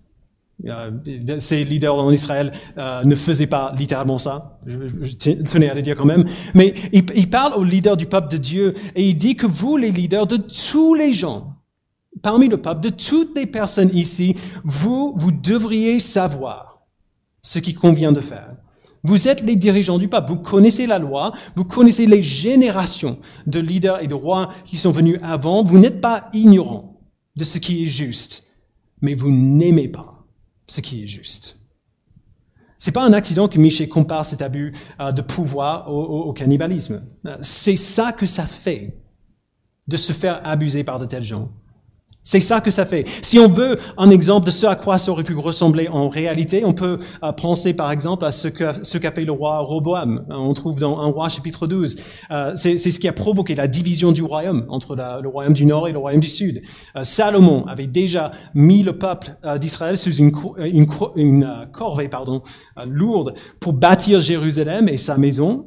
Euh, 0.67 0.91
ces 1.39 1.65
leaders 1.65 1.95
en 1.95 2.11
Israël 2.11 2.53
euh, 2.77 3.03
ne 3.05 3.15
faisaient 3.15 3.47
pas 3.47 3.73
littéralement 3.79 4.19
ça. 4.19 4.59
Je, 4.67 5.33
tenais 5.49 5.71
à 5.71 5.75
le 5.75 5.83
dire 5.83 5.97
quand 5.97 6.05
même. 6.05 6.25
Mais 6.55 6.75
il, 6.93 7.05
il, 7.15 7.31
parle 7.31 7.55
aux 7.55 7.65
leaders 7.65 7.97
du 7.97 8.07
peuple 8.07 8.29
de 8.29 8.37
Dieu 8.37 8.75
et 8.95 9.09
il 9.09 9.17
dit 9.17 9.37
que 9.37 9.47
vous, 9.47 9.77
les 9.77 9.91
leaders 9.91 10.27
de 10.27 10.37
tous 10.37 10.95
les 10.95 11.13
gens, 11.13 11.55
parmi 12.23 12.49
le 12.49 12.59
peuple, 12.59 12.81
de 12.81 12.91
toutes 12.91 13.37
les 13.37 13.47
personnes 13.47 13.91
ici, 13.95 14.35
vous, 14.65 15.15
vous 15.17 15.33
devriez 15.33 16.01
savoir 16.01 16.83
ce 17.43 17.59
qui 17.59 17.75
convient 17.75 18.13
de 18.13 18.21
faire. 18.21 18.57
Vous 19.03 19.29
êtes 19.29 19.43
les 19.43 19.57
dirigeants 19.57 19.99
du 19.99 20.09
peuple. 20.09 20.29
Vous 20.29 20.37
connaissez 20.37 20.87
la 20.87 20.99
loi. 20.99 21.33
Vous 21.57 21.65
connaissez 21.65 22.05
les 22.07 22.21
générations 22.21 23.19
de 23.47 23.59
leaders 23.59 24.03
et 24.03 24.09
de 24.09 24.15
rois 24.15 24.51
qui 24.65 24.77
sont 24.77 24.91
venus 24.91 25.19
avant. 25.23 25.65
Vous 25.65 25.79
n'êtes 25.79 26.03
pas 26.03 26.29
ignorants 26.35 27.01
de 27.37 27.45
ce 27.45 27.59
qui 27.59 27.83
est 27.83 27.87
juste, 27.87 28.59
mais 29.01 29.15
vous 29.15 29.31
n'aimez 29.31 29.89
pas 29.89 30.20
ce 30.71 30.81
qui 30.81 31.03
est 31.03 31.07
juste. 31.07 31.59
C'est 32.79 32.93
pas 32.93 33.05
un 33.05 33.13
accident 33.13 33.49
que 33.49 33.59
Michel 33.59 33.89
compare 33.89 34.25
cet 34.25 34.41
abus 34.41 34.73
euh, 35.01 35.13
de 35.13 35.21
pouvoir 35.21 35.93
au, 35.93 36.33
cannibalisme. 36.33 37.03
Euh, 37.27 37.37
c'est 37.41 37.77
ça 37.77 38.13
que 38.13 38.27
ça 38.27 38.47
fait 38.47 38.97
de 39.87 39.97
se 39.97 40.13
faire 40.13 40.41
abuser 40.47 40.85
par 40.85 40.99
de 40.99 41.05
tels 41.05 41.25
gens. 41.25 41.51
C'est 42.23 42.41
ça 42.41 42.61
que 42.61 42.71
ça 42.71 42.85
fait. 42.85 43.07
Si 43.23 43.39
on 43.39 43.49
veut 43.49 43.79
un 43.97 44.11
exemple 44.11 44.45
de 44.45 44.51
ce 44.51 44.67
à 44.67 44.77
quoi 44.77 44.99
ça 44.99 45.11
aurait 45.11 45.25
pu 45.25 45.35
ressembler 45.37 45.89
en 45.89 46.11
réalité, 46.11 46.67
on 46.67 46.75
peut 46.75 46.99
euh, 47.25 47.33
penser 47.33 47.73
par 47.73 47.91
exemple 47.91 48.27
à 48.27 48.31
ce 48.31 48.49
qu'a 48.49 49.11
fait 49.13 49.25
le 49.25 49.33
roi 49.33 49.59
Roboam. 49.61 50.27
Euh, 50.31 50.35
on 50.35 50.53
trouve 50.53 50.79
dans 50.79 50.99
un 50.99 51.07
roi 51.07 51.31
chapitre 51.31 51.67
12. 51.67 51.97
Euh, 52.31 52.53
c'est 52.57 52.77
ce 52.77 53.01
qui 53.01 53.09
a 53.09 53.15
provoqué 53.15 53.55
la 53.55 53.69
division 53.69 54.13
du 54.13 54.23
royaume 54.23 54.67
entre 54.69 54.97
le 54.97 55.29
royaume 55.29 55.55
du 55.55 55.65
nord 55.65 55.89
et 55.89 55.93
le 55.93 55.99
royaume 55.99 56.21
du 56.21 56.29
sud. 56.29 56.61
Salomon 57.03 57.65
avait 57.67 57.87
déjà 57.87 58.33
mis 58.55 58.83
le 58.83 58.99
peuple 58.99 59.35
d'Israël 59.59 59.97
sous 59.97 60.15
une, 60.17 60.31
corvée 61.73 62.09
pardon, 62.09 62.43
lourde 62.87 63.35
pour 63.61 63.73
bâtir 63.73 64.21
Jérusalem 64.21 64.89
et 64.89 64.99
sa 64.99 65.17
maison. 65.17 65.67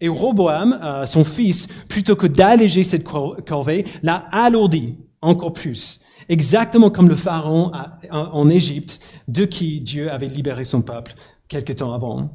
Et 0.00 0.08
Roboam, 0.08 0.78
son 1.06 1.24
fils, 1.24 1.66
plutôt 1.88 2.14
que 2.14 2.28
d'alléger 2.28 2.84
cette 2.84 3.04
corvée, 3.04 3.84
l'a 4.02 4.26
alourdi 4.30 4.96
encore 5.20 5.52
plus. 5.52 6.04
Exactement 6.28 6.90
comme 6.90 7.08
le 7.08 7.16
pharaon 7.16 7.72
en 8.10 8.48
Égypte, 8.48 9.00
de 9.28 9.44
qui 9.44 9.80
Dieu 9.80 10.10
avait 10.10 10.28
libéré 10.28 10.64
son 10.64 10.82
peuple 10.82 11.14
quelque 11.48 11.72
temps 11.72 11.92
avant. 11.92 12.30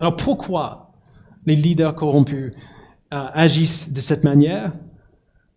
Alors 0.00 0.16
pourquoi 0.16 0.92
les 1.46 1.54
leaders 1.54 1.94
corrompus 1.94 2.52
euh, 3.14 3.26
agissent 3.32 3.92
de 3.92 4.00
cette 4.00 4.24
manière? 4.24 4.72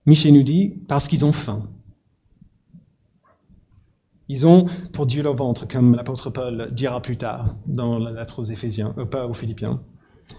Michel 0.06 0.34
nous 0.34 0.44
dit, 0.44 0.82
parce 0.88 1.08
qu'ils 1.08 1.26
ont 1.26 1.34
faim. 1.34 1.68
Ils 4.28 4.46
ont 4.46 4.66
pour 4.94 5.08
Dieu 5.08 5.24
leur 5.24 5.34
ventre, 5.34 5.68
comme 5.68 5.96
l'apôtre 5.96 6.30
Paul 6.30 6.70
dira 6.72 7.02
plus 7.02 7.18
tard 7.18 7.56
dans 7.66 7.98
la 7.98 8.12
lettre 8.12 8.40
aux 8.40 8.44
Éphésiens, 8.44 8.94
euh, 8.98 9.28
aux 9.28 9.34
Philippiens. 9.34 9.82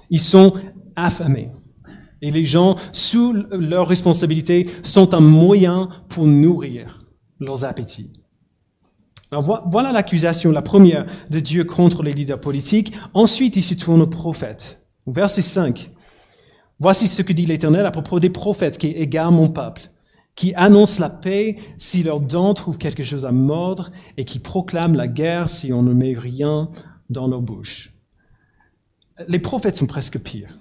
Ils 0.08 0.20
sont 0.20 0.54
affamés. 0.94 1.50
Et 2.22 2.30
les 2.30 2.44
gens, 2.44 2.76
sous 2.92 3.32
leur 3.50 3.88
responsabilité, 3.88 4.68
sont 4.82 5.14
un 5.14 5.20
moyen 5.20 5.88
pour 6.08 6.26
nourrir 6.26 7.04
leurs 7.38 7.64
appétits. 7.64 8.12
Alors 9.32 9.68
voilà 9.70 9.92
l'accusation, 9.92 10.50
la 10.50 10.62
première 10.62 11.06
de 11.30 11.38
Dieu 11.38 11.64
contre 11.64 12.02
les 12.02 12.12
leaders 12.12 12.40
politiques. 12.40 12.92
Ensuite, 13.14 13.56
il 13.56 13.62
se 13.62 13.74
tourne 13.74 14.02
aux 14.02 14.06
prophètes. 14.06 14.86
Verset 15.06 15.42
5. 15.42 15.92
Voici 16.78 17.08
ce 17.08 17.22
que 17.22 17.32
dit 17.32 17.46
l'Éternel 17.46 17.86
à 17.86 17.90
propos 17.90 18.20
des 18.20 18.30
prophètes 18.30 18.78
qui 18.78 18.88
égarent 18.88 19.32
mon 19.32 19.48
peuple, 19.48 19.90
qui 20.34 20.54
annoncent 20.54 21.00
la 21.00 21.10
paix 21.10 21.56
si 21.78 22.02
leurs 22.02 22.20
dents 22.20 22.54
trouvent 22.54 22.78
quelque 22.78 23.02
chose 23.02 23.24
à 23.24 23.32
mordre 23.32 23.90
et 24.16 24.24
qui 24.24 24.38
proclament 24.38 24.96
la 24.96 25.06
guerre 25.06 25.48
si 25.48 25.72
on 25.72 25.82
ne 25.82 25.92
met 25.92 26.14
rien 26.14 26.70
dans 27.08 27.28
nos 27.28 27.40
bouches. 27.40 27.94
Les 29.28 29.38
prophètes 29.38 29.76
sont 29.76 29.86
presque 29.86 30.18
pires 30.18 30.58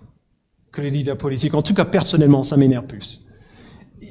que 0.72 0.82
les 0.82 0.90
leaders 0.90 1.18
politiques. 1.18 1.54
En 1.54 1.62
tout 1.62 1.74
cas, 1.74 1.86
personnellement, 1.86 2.44
ça 2.44 2.58
m'énerve 2.58 2.86
plus. 2.86 3.22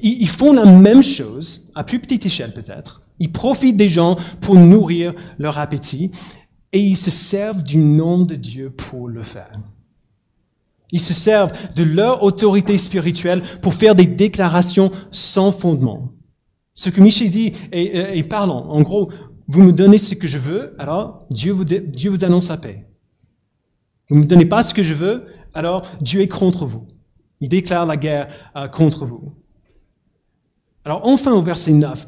Ils 0.03 0.29
font 0.29 0.53
la 0.53 0.65
même 0.65 1.03
chose, 1.03 1.71
à 1.75 1.83
plus 1.83 1.99
petite 1.99 2.27
échelle 2.27 2.53
peut-être. 2.53 3.03
Ils 3.19 3.33
profitent 3.33 3.77
des 3.77 3.89
gens 3.89 4.17
pour 4.41 4.57
nourrir 4.57 5.15
leur 5.39 5.59
appétit 5.59 6.11
et 6.73 6.81
ils 6.81 6.97
se 6.97 7.11
servent 7.11 7.63
du 7.63 7.79
nom 7.79 8.25
de 8.25 8.35
Dieu 8.35 8.71
pour 8.71 9.09
le 9.09 9.23
faire. 9.23 9.59
Ils 10.93 11.01
se 11.01 11.15
servent 11.15 11.53
de 11.75 11.83
leur 11.83 12.23
autorité 12.23 12.79
spirituelle 12.79 13.43
pour 13.61 13.75
faire 13.75 13.95
des 13.95 14.07
déclarations 14.07 14.91
sans 15.11 15.53
fondement. 15.53 16.13
Ce 16.75 16.91
que 16.91 17.01
Michel 17.01 17.31
dit 17.31 17.53
est, 17.73 18.23
parlant. 18.29 18.65
En 18.69 18.83
gros, 18.83 19.11
vous 19.49 19.63
me 19.63 19.73
donnez 19.73 19.99
ce 19.99 20.15
que 20.15 20.29
je 20.29 20.39
veux, 20.39 20.75
alors 20.79 21.27
Dieu 21.31 21.53
vous, 21.53 21.65
Dieu 21.65 22.11
vous 22.11 22.25
annonce 22.25 22.49
la 22.49 22.57
paix. 22.57 22.87
Vous 24.09 24.17
ne 24.17 24.21
me 24.23 24.27
donnez 24.27 24.47
pas 24.47 24.63
ce 24.63 24.73
que 24.73 24.83
je 24.83 24.95
veux, 24.95 25.25
alors 25.55 25.87
Dieu 26.01 26.21
est 26.21 26.29
contre 26.29 26.67
vous. 26.67 26.87
Il 27.41 27.49
déclare 27.49 27.87
la 27.87 27.97
guerre 27.97 28.29
euh, 28.57 28.69
contre 28.69 29.07
vous. 29.07 29.33
Alors 30.85 31.03
enfin 31.05 31.33
au 31.33 31.43
verset 31.43 31.73
9, 31.73 32.07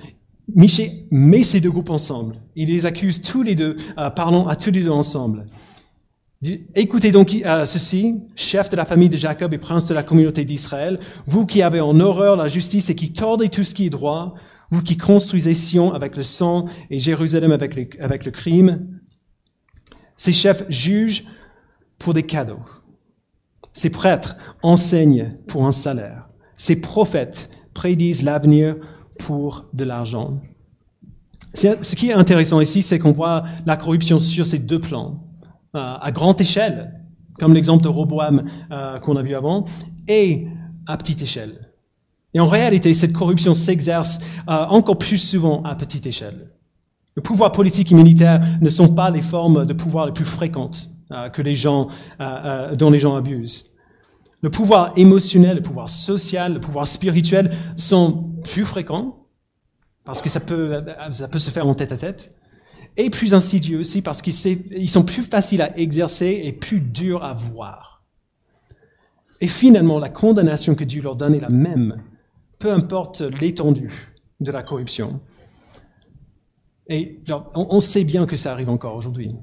Michel 0.54 0.90
met 1.10 1.42
ces 1.42 1.60
deux 1.60 1.70
groupes 1.70 1.90
ensemble. 1.90 2.40
Il 2.56 2.68
les 2.68 2.86
accuse 2.86 3.22
tous 3.22 3.42
les 3.42 3.54
deux, 3.54 3.76
euh, 3.98 4.10
parlons 4.10 4.48
à 4.48 4.56
tous 4.56 4.70
les 4.70 4.82
deux 4.82 4.90
ensemble. 4.90 5.46
Écoutez 6.74 7.10
donc 7.10 7.34
euh, 7.34 7.66
ceci, 7.66 8.16
chef 8.34 8.70
de 8.70 8.76
la 8.76 8.86
famille 8.86 9.10
de 9.10 9.16
Jacob 9.16 9.52
et 9.52 9.58
prince 9.58 9.86
de 9.88 9.94
la 9.94 10.02
communauté 10.02 10.46
d'Israël, 10.46 10.98
vous 11.26 11.44
qui 11.44 11.60
avez 11.60 11.80
en 11.80 12.00
horreur 12.00 12.36
la 12.36 12.48
justice 12.48 12.88
et 12.88 12.94
qui 12.94 13.12
tordez 13.12 13.50
tout 13.50 13.62
ce 13.62 13.74
qui 13.74 13.86
est 13.86 13.90
droit, 13.90 14.34
vous 14.70 14.82
qui 14.82 14.96
construisez 14.96 15.52
Sion 15.52 15.92
avec 15.92 16.16
le 16.16 16.22
sang 16.22 16.64
et 16.88 16.98
Jérusalem 16.98 17.52
avec 17.52 17.74
le, 17.74 17.88
avec 18.02 18.24
le 18.24 18.30
crime, 18.30 19.00
ces 20.16 20.32
chefs 20.32 20.64
jugent 20.70 21.24
pour 21.98 22.14
des 22.14 22.22
cadeaux. 22.22 22.60
Ces 23.72 23.90
prêtres 23.90 24.36
enseignent 24.62 25.34
pour 25.46 25.66
un 25.66 25.72
salaire. 25.72 26.28
Ces 26.56 26.80
prophètes 26.80 27.50
prédisent 27.74 28.22
l'avenir 28.22 28.76
pour 29.18 29.66
de 29.72 29.84
l'argent. 29.84 30.40
Ce 31.54 31.96
qui 31.96 32.10
est 32.10 32.12
intéressant 32.12 32.60
ici, 32.60 32.82
c'est 32.82 32.98
qu'on 32.98 33.12
voit 33.12 33.44
la 33.66 33.76
corruption 33.76 34.20
sur 34.20 34.46
ces 34.46 34.58
deux 34.58 34.80
plans, 34.80 35.24
euh, 35.74 35.94
à 36.00 36.12
grande 36.12 36.40
échelle, 36.40 37.00
comme 37.38 37.54
l'exemple 37.54 37.82
de 37.82 37.88
Roboam 37.88 38.44
euh, 38.70 38.98
qu'on 38.98 39.16
a 39.16 39.22
vu 39.22 39.34
avant, 39.34 39.64
et 40.06 40.46
à 40.86 40.96
petite 40.96 41.22
échelle. 41.22 41.70
Et 42.34 42.40
en 42.40 42.46
réalité, 42.46 42.94
cette 42.94 43.12
corruption 43.12 43.54
s'exerce 43.54 44.20
euh, 44.48 44.66
encore 44.66 44.98
plus 44.98 45.18
souvent 45.18 45.62
à 45.62 45.74
petite 45.74 46.06
échelle. 46.06 46.50
Le 47.16 47.22
pouvoir 47.22 47.50
politique 47.50 47.90
et 47.90 47.94
militaire 47.94 48.40
ne 48.60 48.70
sont 48.70 48.94
pas 48.94 49.10
les 49.10 49.20
formes 49.20 49.66
de 49.66 49.72
pouvoir 49.72 50.06
les 50.06 50.12
plus 50.12 50.24
fréquentes 50.24 50.90
que 51.32 51.42
les 51.42 51.54
gens, 51.54 51.88
euh, 52.20 52.24
euh, 52.24 52.76
dont 52.76 52.90
les 52.90 52.98
gens 52.98 53.16
abusent. 53.16 53.76
Le 54.42 54.50
pouvoir 54.50 54.92
émotionnel, 54.96 55.56
le 55.56 55.62
pouvoir 55.62 55.90
social, 55.90 56.54
le 56.54 56.60
pouvoir 56.60 56.86
spirituel 56.86 57.54
sont 57.76 58.30
plus 58.44 58.64
fréquents 58.64 59.26
parce 60.04 60.22
que 60.22 60.28
ça 60.28 60.40
peut, 60.40 60.82
ça 61.12 61.28
peut 61.28 61.38
se 61.38 61.50
faire 61.50 61.66
en 61.66 61.74
tête 61.74 61.92
à 61.92 61.96
tête, 61.96 62.34
et 62.96 63.10
plus 63.10 63.34
insidieux 63.34 63.78
aussi 63.78 64.02
parce 64.02 64.22
qu'ils 64.22 64.88
sont 64.88 65.04
plus 65.04 65.22
faciles 65.22 65.62
à 65.62 65.78
exercer 65.78 66.40
et 66.44 66.52
plus 66.52 66.80
durs 66.80 67.22
à 67.22 67.32
voir. 67.32 68.02
Et 69.40 69.48
finalement, 69.48 69.98
la 69.98 70.08
condamnation 70.08 70.74
que 70.74 70.84
Dieu 70.84 71.02
leur 71.02 71.16
donne 71.16 71.34
est 71.34 71.40
la 71.40 71.48
même, 71.48 72.02
peu 72.58 72.72
importe 72.72 73.20
l'étendue 73.20 74.12
de 74.40 74.50
la 74.52 74.62
corruption. 74.62 75.20
Et 76.88 77.22
on 77.54 77.80
sait 77.80 78.04
bien 78.04 78.26
que 78.26 78.36
ça 78.36 78.52
arrive 78.52 78.68
encore 78.68 78.96
aujourd'hui. 78.96 79.36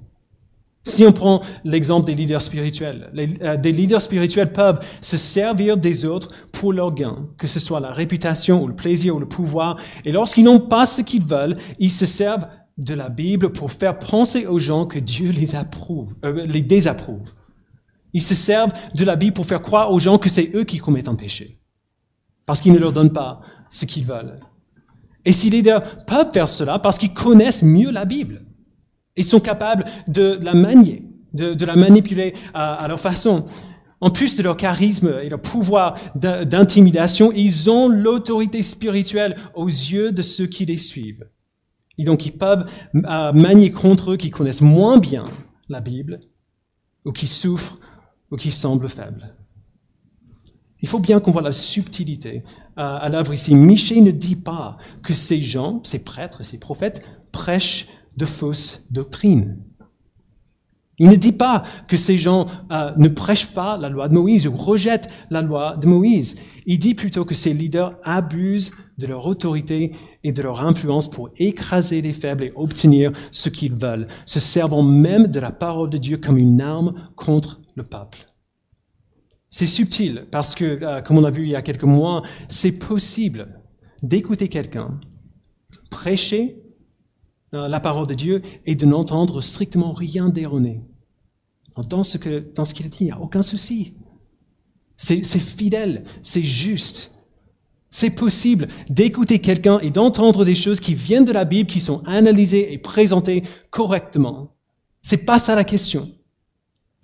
Si 0.88 1.06
on 1.06 1.12
prend 1.12 1.42
l'exemple 1.66 2.06
des 2.06 2.16
leaders 2.16 2.42
spirituels, 2.42 3.12
euh, 3.42 3.58
des 3.58 3.74
leaders 3.74 4.02
spirituels 4.02 4.54
peuvent 4.54 4.80
se 5.02 5.18
servir 5.18 5.76
des 5.76 6.06
autres 6.06 6.30
pour 6.54 6.72
leur 6.72 6.94
gain, 6.94 7.28
que 7.38 7.46
ce 7.46 7.60
soit 7.60 7.82
la 7.82 7.92
réputation 7.92 8.64
ou 8.64 8.68
le 8.68 8.76
plaisir 8.76 9.18
ou 9.18 9.20
le 9.20 9.28
pouvoir. 9.28 9.78
Et 10.06 10.14
lorsqu'ils 10.14 10.46
n'ont 10.46 10.62
pas 10.62 10.86
ce 10.86 11.02
qu'ils 11.02 11.26
veulent, 11.26 11.58
ils 11.78 11.92
se 11.92 12.06
servent 12.06 12.48
de 12.78 12.94
la 12.94 13.10
Bible 13.10 13.52
pour 13.52 13.70
faire 13.70 14.00
penser 14.00 14.46
aux 14.46 14.60
gens 14.60 14.86
que 14.86 14.98
Dieu 14.98 15.32
les 15.32 15.56
approuve, 15.56 16.16
euh, 16.24 16.46
les 16.46 16.62
désapprouve. 16.62 17.34
Ils 18.14 18.22
se 18.22 18.36
servent 18.36 18.72
de 18.96 19.04
la 19.04 19.18
Bible 19.18 19.34
pour 19.34 19.46
faire 19.46 19.62
croire 19.62 19.92
aux 19.92 20.00
gens 20.00 20.18
que 20.18 20.30
c'est 20.30 20.52
eux 20.56 20.64
qui 20.64 20.78
commettent 20.78 21.10
un 21.10 21.16
péché, 21.16 21.60
parce 22.46 22.62
qu'ils 22.62 22.72
ne 22.72 22.80
leur 22.80 22.94
donnent 22.94 23.12
pas 23.12 23.42
ce 23.70 23.84
qu'ils 23.84 24.06
veulent. 24.06 24.40
Et 25.26 25.34
si 25.34 25.50
les 25.50 25.58
leaders 25.58 26.06
peuvent 26.06 26.32
faire 26.32 26.48
cela 26.48 26.80
parce 26.80 26.98
qu'ils 26.98 27.14
connaissent 27.14 27.62
mieux 27.62 27.92
la 27.92 28.06
Bible, 28.06 28.47
ils 29.18 29.24
sont 29.24 29.40
capables 29.40 29.86
de 30.08 30.40
la 30.42 30.54
manier, 30.54 31.04
de, 31.34 31.66
la 31.66 31.76
manipuler 31.76 32.34
à, 32.54 32.88
leur 32.88 33.00
façon. 33.00 33.46
En 34.00 34.12
plus 34.12 34.36
de 34.36 34.44
leur 34.44 34.58
charisme 34.58 35.20
et 35.24 35.30
leur 35.30 35.42
pouvoir 35.42 35.96
d'intimidation, 36.16 37.32
ils 37.34 37.70
ont 37.70 37.88
l'autorité 37.88 38.62
spirituelle 38.62 39.36
aux 39.56 39.68
yeux 39.68 40.12
de 40.12 40.22
ceux 40.22 40.46
qui 40.46 40.66
les 40.66 40.78
suivent. 40.78 41.28
Et 41.98 42.04
donc 42.04 42.28
ils 42.28 42.32
peuvent 42.38 42.70
euh, 42.96 43.34
manier 43.34 43.72
contre 43.72 44.12
eux 44.12 44.18
qui 44.18 44.30
connaissent 44.30 44.62
moins 44.62 45.00
bien 45.00 45.26
la 45.68 45.82
Bible, 45.82 46.20
ou 47.06 47.12
qui 47.12 47.26
souffrent, 47.26 47.80
ou 48.30 48.36
qui 48.36 48.52
semblent 48.52 48.88
faibles. 48.88 49.34
Il 50.82 50.88
faut 50.88 51.00
bien 51.00 51.20
qu'on 51.20 51.32
voit 51.32 51.42
la 51.42 51.52
subtilité 51.52 52.44
euh, 52.78 52.98
à 53.02 53.10
l'œuvre 53.10 53.34
ici. 53.34 53.56
Michel 53.56 54.04
ne 54.04 54.12
dit 54.12 54.36
pas 54.36 54.78
que 55.02 55.14
ces 55.14 55.42
gens, 55.42 55.82
ces 55.84 56.04
prêtres, 56.04 56.44
ces 56.44 56.60
prophètes, 56.60 57.02
prêchent 57.32 57.88
de 58.18 58.26
fausses 58.26 58.92
doctrines. 58.92 59.58
Il 61.00 61.10
ne 61.10 61.16
dit 61.16 61.32
pas 61.32 61.62
que 61.88 61.96
ces 61.96 62.18
gens 62.18 62.48
euh, 62.72 62.92
ne 62.98 63.08
prêchent 63.08 63.54
pas 63.54 63.78
la 63.78 63.88
loi 63.88 64.10
de 64.10 64.16
Moïse 64.16 64.48
ou 64.48 64.56
rejettent 64.56 65.10
la 65.30 65.44
loi 65.44 65.78
de 65.78 65.86
Moïse. 65.86 66.40
Il 66.66 66.80
dit 66.80 66.96
plutôt 66.96 67.24
que 67.24 67.36
ces 67.36 67.54
leaders 67.54 67.96
abusent 68.04 68.72
de 68.98 69.06
leur 69.06 69.28
autorité 69.28 69.92
et 70.24 70.32
de 70.32 70.42
leur 70.42 70.62
influence 70.62 71.10
pour 71.10 71.30
écraser 71.38 72.02
les 72.02 72.14
faibles 72.14 72.46
et 72.46 72.54
obtenir 72.56 73.12
ce 73.30 73.50
qu'ils 73.50 73.76
veulent, 73.76 74.08
se 74.26 74.40
servant 74.40 74.82
même 74.82 75.28
de 75.28 75.40
la 75.40 75.52
parole 75.52 75.92
de 75.92 76.00
Dieu 76.00 76.18
comme 76.18 76.40
une 76.40 76.62
arme 76.62 76.96
contre 77.16 77.62
le 77.76 77.84
peuple. 77.84 78.34
C'est 79.52 79.68
subtil 79.68 80.26
parce 80.32 80.56
que, 80.56 80.84
euh, 80.84 81.02
comme 81.02 81.20
on 81.20 81.24
a 81.24 81.32
vu 81.32 81.44
il 81.44 81.50
y 81.50 81.56
a 81.56 81.62
quelques 81.62 81.84
mois, 81.84 82.24
c'est 82.50 82.80
possible 82.80 83.62
d'écouter 84.02 84.48
quelqu'un 84.48 85.00
prêcher 85.92 86.64
la 87.52 87.80
parole 87.80 88.08
de 88.08 88.14
Dieu 88.14 88.42
et 88.66 88.76
de 88.76 88.86
n'entendre 88.86 89.42
strictement 89.42 89.94
rien 89.94 90.30
d'erroné. 90.30 90.82
Dans 91.90 92.04
ce 92.04 92.18
qu'il 92.18 92.86
a 92.86 92.90
dit, 92.90 92.98
il 93.02 93.06
n'y 93.06 93.12
a 93.12 93.20
aucun 93.20 93.44
souci. 93.44 93.94
C'est 94.98 95.24
fidèle, 95.24 96.04
c'est 96.22 96.44
juste. 96.44 97.14
C'est 97.90 98.10
possible 98.10 98.68
d'écouter 98.90 99.40
quelqu'un 99.40 99.80
et 99.80 99.92
d'entendre 99.92 100.44
des 100.44 100.56
choses 100.56 100.80
qui 100.80 100.94
viennent 100.94 101.24
de 101.24 101.32
la 101.32 101.46
Bible, 101.46 101.70
qui 101.70 101.80
sont 101.80 102.04
analysées 102.06 102.74
et 102.74 102.78
présentées 102.78 103.44
correctement. 103.70 104.56
C'est 105.02 105.26
pas 105.26 105.40
ça 105.40 105.56
la 105.56 105.64
question. 105.64 106.12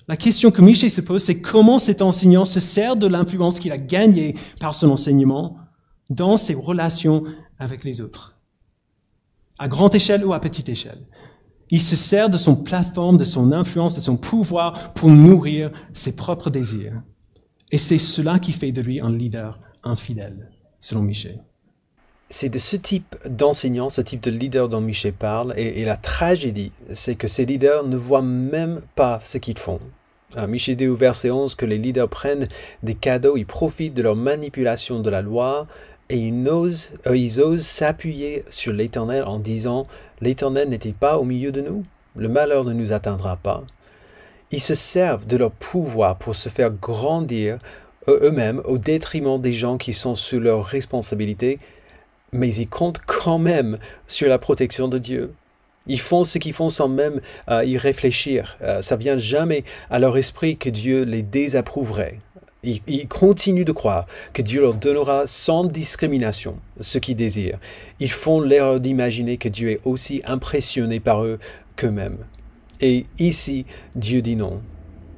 La 0.09 0.17
question 0.17 0.51
que 0.51 0.61
Michel 0.61 0.91
se 0.91 0.99
pose, 0.99 1.23
c'est 1.23 1.39
comment 1.39 1.79
cet 1.79 2.01
enseignant 2.01 2.43
se 2.43 2.59
sert 2.59 2.97
de 2.97 3.07
l'influence 3.07 3.59
qu'il 3.59 3.71
a 3.71 3.77
gagnée 3.77 4.35
par 4.59 4.75
son 4.75 4.89
enseignement 4.89 5.55
dans 6.09 6.35
ses 6.35 6.53
relations 6.53 7.23
avec 7.59 7.85
les 7.85 8.01
autres. 8.01 8.32
À 9.59 9.67
grande 9.67 9.95
échelle 9.95 10.25
ou 10.25 10.33
à 10.33 10.39
petite 10.39 10.69
échelle. 10.69 10.99
Il 11.69 11.81
se 11.81 11.95
sert 11.95 12.29
de 12.29 12.37
son 12.37 12.55
plateforme, 12.55 13.17
de 13.17 13.23
son 13.23 13.51
influence, 13.51 13.95
de 13.95 14.01
son 14.01 14.17
pouvoir 14.17 14.93
pour 14.93 15.09
nourrir 15.09 15.71
ses 15.93 16.15
propres 16.15 16.49
désirs. 16.49 17.01
Et 17.71 17.79
c'est 17.79 17.97
cela 17.97 18.37
qui 18.37 18.51
fait 18.51 18.71
de 18.71 18.81
lui 18.81 18.99
un 18.99 19.11
leader 19.11 19.59
infidèle, 19.83 20.51
selon 20.79 21.01
Michel. 21.01 21.43
C'est 22.29 22.49
de 22.49 22.59
ce 22.59 22.75
type 22.75 23.15
d'enseignant, 23.27 23.89
ce 23.89 24.01
type 24.01 24.21
de 24.21 24.31
leader 24.31 24.69
dont 24.69 24.81
Michel 24.81 25.13
parle, 25.13 25.53
et, 25.57 25.83
la 25.83 25.97
tragédie, 25.97 26.71
c'est 26.93 27.15
que 27.15 27.27
ces 27.27 27.45
leaders 27.45 27.83
ne 27.83 27.97
voient 27.97 28.21
même 28.21 28.81
pas 28.95 29.19
ce 29.23 29.37
qu'ils 29.37 29.57
font. 29.57 29.79
Euh, 30.37 30.47
Michel 30.47 30.75
dit 30.75 30.87
au 30.87 30.95
verset 30.95 31.31
11 31.31 31.55
que 31.55 31.65
les 31.65 31.77
leaders 31.77 32.09
prennent 32.09 32.47
des 32.81 32.95
cadeaux, 32.95 33.37
ils 33.37 33.45
profitent 33.45 33.93
de 33.93 34.01
leur 34.01 34.15
manipulation 34.15 34.99
de 34.99 35.09
la 35.09 35.21
loi, 35.21 35.67
et 36.13 36.17
ils 36.17 36.47
osent, 36.47 36.91
euh, 37.07 37.17
ils 37.17 37.41
osent 37.41 37.65
s'appuyer 37.65 38.45
sur 38.51 38.71
l'Éternel 38.71 39.23
en 39.23 39.39
disant 39.39 39.87
L'Éternel 40.21 40.69
n'est-il 40.69 40.93
pas 40.93 41.17
au 41.17 41.23
milieu 41.23 41.51
de 41.51 41.61
nous? 41.61 41.83
Le 42.15 42.29
malheur 42.29 42.63
ne 42.65 42.71
nous 42.71 42.91
atteindra 42.91 43.35
pas. 43.35 43.63
Ils 44.51 44.61
se 44.61 44.75
servent 44.75 45.25
de 45.25 45.37
leur 45.37 45.49
pouvoir 45.49 46.19
pour 46.19 46.35
se 46.35 46.49
faire 46.49 46.69
grandir 46.69 47.57
eux-mêmes 48.07 48.61
au 48.65 48.77
détriment 48.77 49.41
des 49.41 49.53
gens 49.53 49.77
qui 49.79 49.91
sont 49.91 50.13
sous 50.13 50.39
leur 50.39 50.63
responsabilité, 50.65 51.57
mais 52.31 52.53
ils 52.53 52.69
comptent 52.69 53.01
quand 53.07 53.39
même 53.39 53.79
sur 54.05 54.29
la 54.29 54.37
protection 54.37 54.87
de 54.87 54.99
Dieu. 54.99 55.33
Ils 55.87 55.99
font 55.99 56.23
ce 56.23 56.37
qu'ils 56.37 56.53
font 56.53 56.69
sans 56.69 56.89
même 56.89 57.21
euh, 57.49 57.65
y 57.65 57.79
réfléchir. 57.79 58.55
Euh, 58.61 58.83
ça 58.83 58.97
vient 58.97 59.17
jamais 59.17 59.63
à 59.89 59.97
leur 59.97 60.15
esprit 60.15 60.57
que 60.57 60.69
Dieu 60.69 61.05
les 61.05 61.23
désapprouverait. 61.23 62.19
Ils, 62.63 63.07
continuent 63.07 63.65
de 63.65 63.71
croire 63.73 64.05
que 64.31 64.41
Dieu 64.41 64.61
leur 64.61 64.73
donnera 64.73 65.27
sans 65.27 65.65
discrimination 65.65 66.55
ce 66.79 66.97
qu'ils 66.97 67.17
désirent. 67.17 67.59
Ils 67.99 68.11
font 68.11 68.39
l'erreur 68.39 68.79
d'imaginer 68.79 69.37
que 69.37 69.49
Dieu 69.49 69.71
est 69.71 69.79
aussi 69.83 70.21
impressionné 70.25 70.99
par 70.99 71.23
eux 71.23 71.39
qu'eux-mêmes. 71.75 72.19
Et 72.79 73.05
ici, 73.19 73.65
Dieu 73.95 74.21
dit 74.21 74.37
non. 74.37 74.61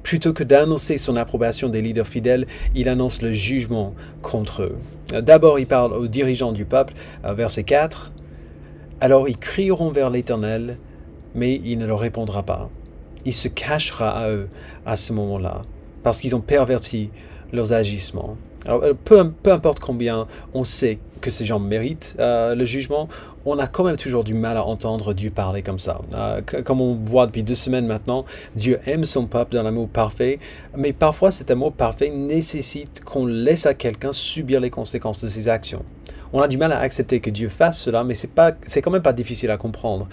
Plutôt 0.02 0.32
que 0.32 0.44
d'annoncer 0.44 0.98
son 0.98 1.16
approbation 1.16 1.68
des 1.68 1.82
leaders 1.82 2.06
fidèles, 2.06 2.46
il 2.74 2.88
annonce 2.88 3.22
le 3.22 3.32
jugement 3.32 3.94
contre 4.22 4.62
eux. 4.62 4.78
D'abord, 5.20 5.58
il 5.58 5.66
parle 5.66 5.92
aux 5.92 6.08
dirigeants 6.08 6.52
du 6.52 6.64
peuple, 6.64 6.94
verset 7.24 7.64
4. 7.64 8.12
Alors 9.00 9.28
ils 9.28 9.36
crieront 9.36 9.90
vers 9.90 10.10
l'Éternel, 10.10 10.78
mais 11.34 11.60
il 11.64 11.78
ne 11.78 11.86
leur 11.86 12.00
répondra 12.00 12.42
pas. 12.42 12.70
Il 13.24 13.34
se 13.34 13.48
cachera 13.48 14.10
à 14.10 14.30
eux 14.30 14.48
à 14.86 14.96
ce 14.96 15.12
moment-là, 15.12 15.62
parce 16.02 16.20
qu'ils 16.20 16.34
ont 16.34 16.40
perverti 16.40 17.10
leurs 17.52 17.72
agissements. 17.72 18.36
Alors, 18.66 18.82
euh, 18.82 18.94
peu, 19.04 19.30
peu, 19.30 19.52
importe 19.52 19.78
combien 19.78 20.26
on 20.52 20.64
sait 20.64 20.98
que 21.20 21.30
ces 21.30 21.46
gens 21.46 21.60
méritent 21.60 22.16
euh, 22.18 22.54
le 22.54 22.64
jugement, 22.64 23.08
on 23.44 23.58
a 23.58 23.68
quand 23.68 23.84
même 23.84 23.96
toujours 23.96 24.24
du 24.24 24.34
mal 24.34 24.56
à 24.56 24.64
entendre 24.64 25.14
Dieu 25.14 25.30
parler 25.30 25.62
comme 25.62 25.78
ça. 25.78 26.00
Euh, 26.14 26.40
comme 26.64 26.80
on 26.80 26.98
voit 27.04 27.26
depuis 27.26 27.44
deux 27.44 27.54
semaines 27.54 27.86
maintenant, 27.86 28.24
Dieu 28.56 28.80
aime 28.86 29.06
son 29.06 29.26
peuple 29.26 29.54
dans 29.54 29.62
l'amour 29.62 29.88
parfait, 29.88 30.40
mais 30.76 30.92
parfois 30.92 31.30
cet 31.30 31.50
amour 31.50 31.72
parfait 31.72 32.10
nécessite 32.10 33.04
qu'on 33.04 33.26
laisse 33.26 33.66
à 33.66 33.74
quelqu'un 33.74 34.10
subir 34.10 34.60
les 34.60 34.70
conséquences 34.70 35.22
de 35.22 35.28
ses 35.28 35.48
actions. 35.48 35.84
On 36.32 36.42
a 36.42 36.48
du 36.48 36.58
mal 36.58 36.72
à 36.72 36.80
accepter 36.80 37.20
que 37.20 37.30
Dieu 37.30 37.48
fasse 37.48 37.78
cela, 37.80 38.02
mais 38.02 38.14
c'est 38.14 38.32
pas, 38.32 38.52
c'est 38.62 38.82
quand 38.82 38.90
même 38.90 39.00
pas 39.00 39.12
difficile 39.12 39.50
à 39.52 39.56
comprendre. 39.56 40.08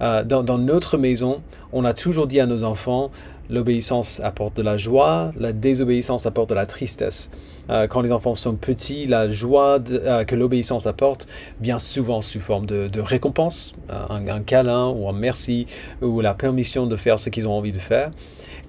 dans 0.00 0.58
notre 0.58 0.96
maison, 0.96 1.42
on 1.74 1.84
a 1.84 1.92
toujours 1.92 2.26
dit 2.26 2.40
à 2.40 2.46
nos 2.46 2.64
enfants, 2.64 3.10
L'obéissance 3.50 4.20
apporte 4.20 4.56
de 4.56 4.62
la 4.62 4.76
joie, 4.76 5.32
la 5.38 5.52
désobéissance 5.52 6.26
apporte 6.26 6.50
de 6.50 6.54
la 6.54 6.66
tristesse. 6.66 7.30
Euh, 7.70 7.86
quand 7.86 8.00
les 8.00 8.12
enfants 8.12 8.34
sont 8.34 8.56
petits, 8.56 9.06
la 9.06 9.28
joie 9.28 9.78
euh, 9.90 10.24
que 10.24 10.34
l'obéissance 10.34 10.86
apporte 10.86 11.26
vient 11.60 11.78
souvent 11.78 12.20
sous 12.20 12.40
forme 12.40 12.66
de, 12.66 13.00
récompense, 13.00 13.74
un, 13.88 14.26
un, 14.26 14.42
câlin 14.42 14.88
ou 14.88 15.08
un 15.08 15.12
merci 15.12 15.66
ou 16.02 16.20
la 16.20 16.34
permission 16.34 16.86
de 16.86 16.96
faire 16.96 17.18
ce 17.18 17.30
qu'ils 17.30 17.46
ont 17.46 17.52
envie 17.52 17.72
de 17.72 17.78
faire. 17.78 18.10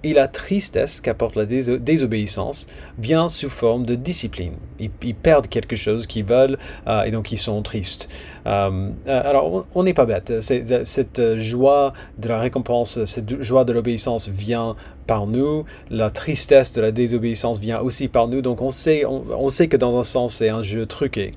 Et 0.03 0.13
la 0.13 0.29
tristesse 0.29 1.01
qu'apporte 1.01 1.35
la 1.35 1.45
désobéissance 1.45 2.67
vient 2.97 3.27
sous 3.27 3.49
forme 3.49 3.85
de 3.85 3.95
discipline. 3.95 4.53
Ils, 4.79 4.89
perdent 5.13 5.47
quelque 5.47 5.75
chose 5.75 6.07
qu'ils 6.07 6.23
veulent 6.23 6.57
euh, 6.87 7.03
et 7.03 7.11
donc 7.11 7.33
ils 7.33 7.37
sont 7.37 7.61
tristes. 7.61 8.07
Euh, 8.47 8.91
euh, 9.07 9.21
alors 9.29 9.67
on 9.75 9.83
n'est 9.83 9.93
pas 9.93 10.05
bête. 10.05 10.41
Cette 10.41 11.37
joie 11.37 11.91
de 12.17 12.29
la 12.29 12.39
récompense, 12.39 13.03
cette 13.03 13.41
joie 13.43 13.65
de 13.65 13.73
l'obéissance 13.73 14.29
vient 14.29 14.77
par 15.09 15.25
nous. 15.25 15.65
La 15.89 16.11
tristesse 16.11 16.71
de 16.73 16.81
la 16.81 16.91
désobéissance 16.91 17.59
vient 17.59 17.79
aussi 17.79 18.07
par 18.07 18.27
nous. 18.27 18.41
Donc 18.41 18.61
on 18.61 18.69
sait, 18.69 19.05
on 19.05 19.49
sait 19.49 19.67
que 19.67 19.75
dans 19.75 19.97
un 19.97 20.03
sens 20.03 20.35
c'est 20.35 20.49
un 20.49 20.61
jeu 20.61 20.85
truqué. 20.85 21.33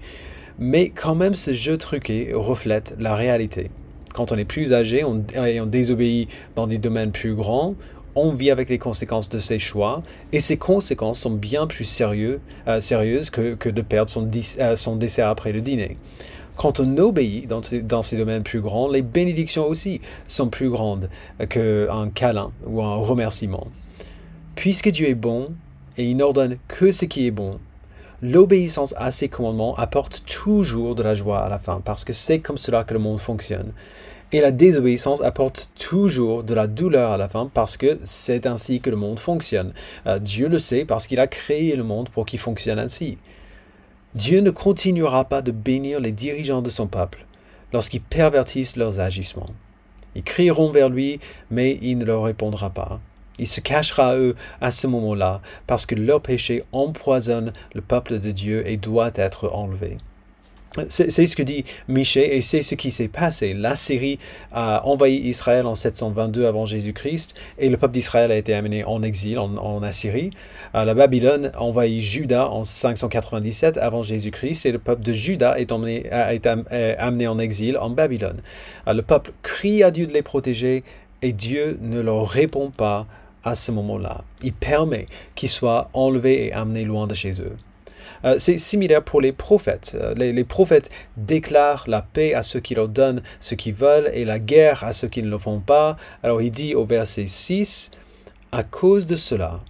Mais 0.59 0.91
quand 0.91 1.15
même 1.15 1.35
ce 1.35 1.55
jeu 1.55 1.79
truqué 1.79 2.33
reflète 2.35 2.95
la 3.01 3.17
réalité 3.17 3.71
quand 4.13 4.31
on 4.31 4.37
est 4.37 4.45
plus 4.45 4.75
âgé 4.75 5.05
on, 5.05 5.25
et 5.47 5.59
on 5.61 5.67
désobéit 5.67 6.29
dans 6.55 6.67
des 6.67 6.77
domaines 6.79 7.13
plus 7.13 7.35
grands, 7.35 7.75
on 8.15 8.31
vit 8.31 8.51
avec 8.51 8.69
les 8.69 8.79
conséquences 8.79 9.29
de 9.29 9.39
ses 9.39 9.59
choix, 9.59 10.03
et 10.33 10.41
ces 10.41 10.57
conséquences 10.57 11.21
sont 11.21 11.31
bien 11.31 11.67
plus 11.67 11.85
sérieux, 11.85 12.41
euh, 12.69 12.81
sérieuses 12.81 13.31
que, 13.31 13.69
de 13.69 13.83
perdre 13.83 14.11
son, 14.11 14.31
euh, 14.59 14.77
son, 14.77 14.97
dessert 14.97 15.29
après 15.29 15.53
le 15.53 15.63
dîner. 15.63 15.97
Quand 16.57 16.81
on 16.81 16.99
obéit 16.99 17.47
dans 17.47 17.63
ces, 17.63 18.17
domaines 18.17 18.43
plus 18.43 18.61
grands, 18.61 18.89
les 18.89 19.03
bénédictions 19.03 19.67
aussi 19.67 20.01
sont 20.27 20.49
plus 20.49 20.69
grandes 20.69 21.09
qu'un 21.49 22.11
câlin 22.11 22.53
ou 22.67 22.83
un 22.83 22.97
remerciement. 22.97 23.67
Puisque 24.55 24.91
Dieu 24.91 25.09
est 25.09 25.15
bon 25.15 25.49
et 25.97 26.05
il 26.05 26.17
n'ordonne 26.17 26.59
que 26.69 26.93
ce 26.93 27.05
qui 27.05 27.27
est 27.27 27.31
bon, 27.31 27.59
l'obéissance 28.21 28.95
à 28.99 29.11
ses 29.11 29.29
commandements 29.29 29.75
apporte 29.77 30.25
toujours 30.27 30.95
de 30.95 31.03
la 31.03 31.15
joie 31.15 31.41
à 31.41 31.49
la 31.49 31.59
fin, 31.59 31.81
parce 31.85 32.05
que 32.05 32.13
c'est 32.13 32.39
comme 32.39 32.59
cela 32.59 32.85
que 32.85 32.95
le 32.95 33.01
monde 33.01 33.19
fonctionne. 33.19 33.73
Et 34.35 34.41
la 34.41 34.51
désobéissance 34.51 35.21
apporte 35.21 35.71
toujours 35.79 36.43
de 36.43 36.55
la 36.55 36.67
douleur 36.67 37.13
à 37.13 37.17
la 37.19 37.29
fin 37.29 37.51
parce 37.53 37.77
que 37.77 37.99
c'est 38.03 38.47
ainsi 38.47 38.81
que 38.81 38.89
le 38.89 38.97
monde 38.97 39.21
fonctionne. 39.21 39.75
Euh, 40.07 40.19
Dieu 40.19 40.49
le 40.49 40.59
sait 40.59 40.87
parce 40.87 41.07
qu'il 41.07 41.21
a 41.21 41.27
créé 41.27 41.77
le 41.77 41.85
monde 41.85 42.09
pour 42.09 42.25
qu'il 42.25 42.39
fonctionne 42.39 42.79
ainsi. 42.79 43.19
Dieu 44.15 44.41
ne 44.41 44.51
continuera 44.51 45.25
pas 45.25 45.41
de 45.41 45.53
bénir 45.53 45.99
les 45.99 46.13
dirigeants 46.13 46.61
de 46.61 46.69
son 46.69 46.87
peuple 46.87 47.25
lorsqu'ils 47.73 48.03
pervertissent 48.03 48.77
leurs 48.77 49.01
agissements. 49.01 49.49
Ils 50.15 50.23
crieront 50.23 50.71
vers 50.71 50.91
lui, 50.91 51.19
mais 51.51 51.79
il 51.81 51.97
ne 51.97 52.05
leur 52.05 52.23
répondra 52.23 52.69
pas. 52.69 53.01
Il 53.39 53.47
se 53.47 53.61
cachera 53.61 54.11
à 54.11 54.17
eux 54.17 54.37
à 54.61 54.71
ce 54.71 54.87
moment-là, 54.87 55.41
parce 55.67 55.87
que 55.87 55.95
leur 55.95 56.21
péché 56.21 56.63
empoisonne 56.73 57.55
le 57.75 57.81
peuple 57.81 58.19
de 58.19 58.31
Dieu 58.31 58.69
et 58.69 58.77
doit 58.77 59.13
être 59.15 59.51
enlevé. 59.51 59.97
C'est 60.89 61.27
ce 61.27 61.37
que 61.37 61.43
dit 61.43 61.65
Michel 61.89 62.33
et 62.33 62.41
c'est 62.41 62.63
ce 62.63 62.75
qui 62.75 62.91
s'est 62.91 63.09
passé. 63.09 63.53
La 63.53 63.77
Syrie 63.77 64.19
a 64.53 64.87
envahi 64.87 65.17
Israël 65.17 65.67
en 65.67 65.75
722 65.75 66.47
avant 66.47 66.65
Jésus-Christ 66.65 67.35
et 67.59 67.69
le 67.69 67.77
peuple 67.77 67.93
d'Israël 67.93 68.33
a 68.33 68.37
été 68.37 68.55
amené 68.55 68.83
en 68.85 69.03
exil 69.03 69.39
en, 69.39 69.83
Assyrie. 69.83 70.31
Euh, 70.75 70.85
la 70.85 70.95
Babylone 70.95 71.51
a 71.55 71.63
envahi 71.63 72.01
Juda 72.01 72.49
en 72.49 72.65
597 72.65 73.77
avant 73.77 74.03
Jésus-Christ 74.03 74.65
et 74.65 74.73
le 74.73 74.79
peuple 74.79 75.03
de 75.03 75.13
Juda 75.13 75.59
est 75.59 75.73
emmené, 75.73 76.11
a 76.11 76.33
été 76.33 76.49
amené 76.49 77.27
en 77.27 77.39
exil 77.39 77.77
en 77.77 77.91
Babylone. 77.91 78.41
Euh, 78.89 78.95
le 78.95 79.03
peuple 79.03 79.33
crie 79.43 79.83
à 79.83 79.91
Dieu 79.91 80.07
de 80.07 80.13
les 80.13 80.23
protéger 80.23 80.85
et 81.21 81.33
Dieu 81.33 81.79
ne 81.83 82.01
leur 82.01 82.29
répond 82.29 82.71
pas 82.71 83.07
à 83.45 83.55
ce 83.55 83.73
moment-là. 83.73 84.25
Il 84.43 84.53
permet 84.53 85.07
qu'ils 85.35 85.49
soient 85.49 85.91
enlevés 85.93 86.47
et 86.47 86.53
amenés 86.53 86.85
loin 86.85 87.07
de 87.07 87.15
chez 87.15 87.33
eux. 87.41 87.57
Euh, 88.25 88.37
c'est 88.39 88.59
similaire 88.59 89.03
pour 89.03 89.21
les 89.21 89.33
prophètes. 89.33 89.97
Euh, 90.01 90.15
les, 90.15 90.45
prophètes 90.45 90.91
déclarent 91.17 91.85
la 91.87 92.03
paix 92.03 92.35
à 92.35 92.43
ceux 92.43 92.61
qui 92.61 92.75
leur 92.75 92.89
donnent 92.89 93.23
ce 93.41 93.55
qu'ils 93.55 93.75
veulent 93.75 94.11
et 94.15 94.25
la 94.25 94.39
guerre 94.39 94.85
à 94.85 94.93
ceux 94.93 95.09
qui 95.09 95.23
ne 95.23 95.31
le 95.31 95.39
font 95.39 95.61
pas. 95.61 95.97
Alors 96.23 96.43
il 96.43 96.51
dit 96.51 96.75
au 96.75 96.85
verset 96.85 97.27
6, 97.27 97.91
À 98.53 98.63
cause 98.63 99.07
de 99.07 99.17
cela, 99.17 99.61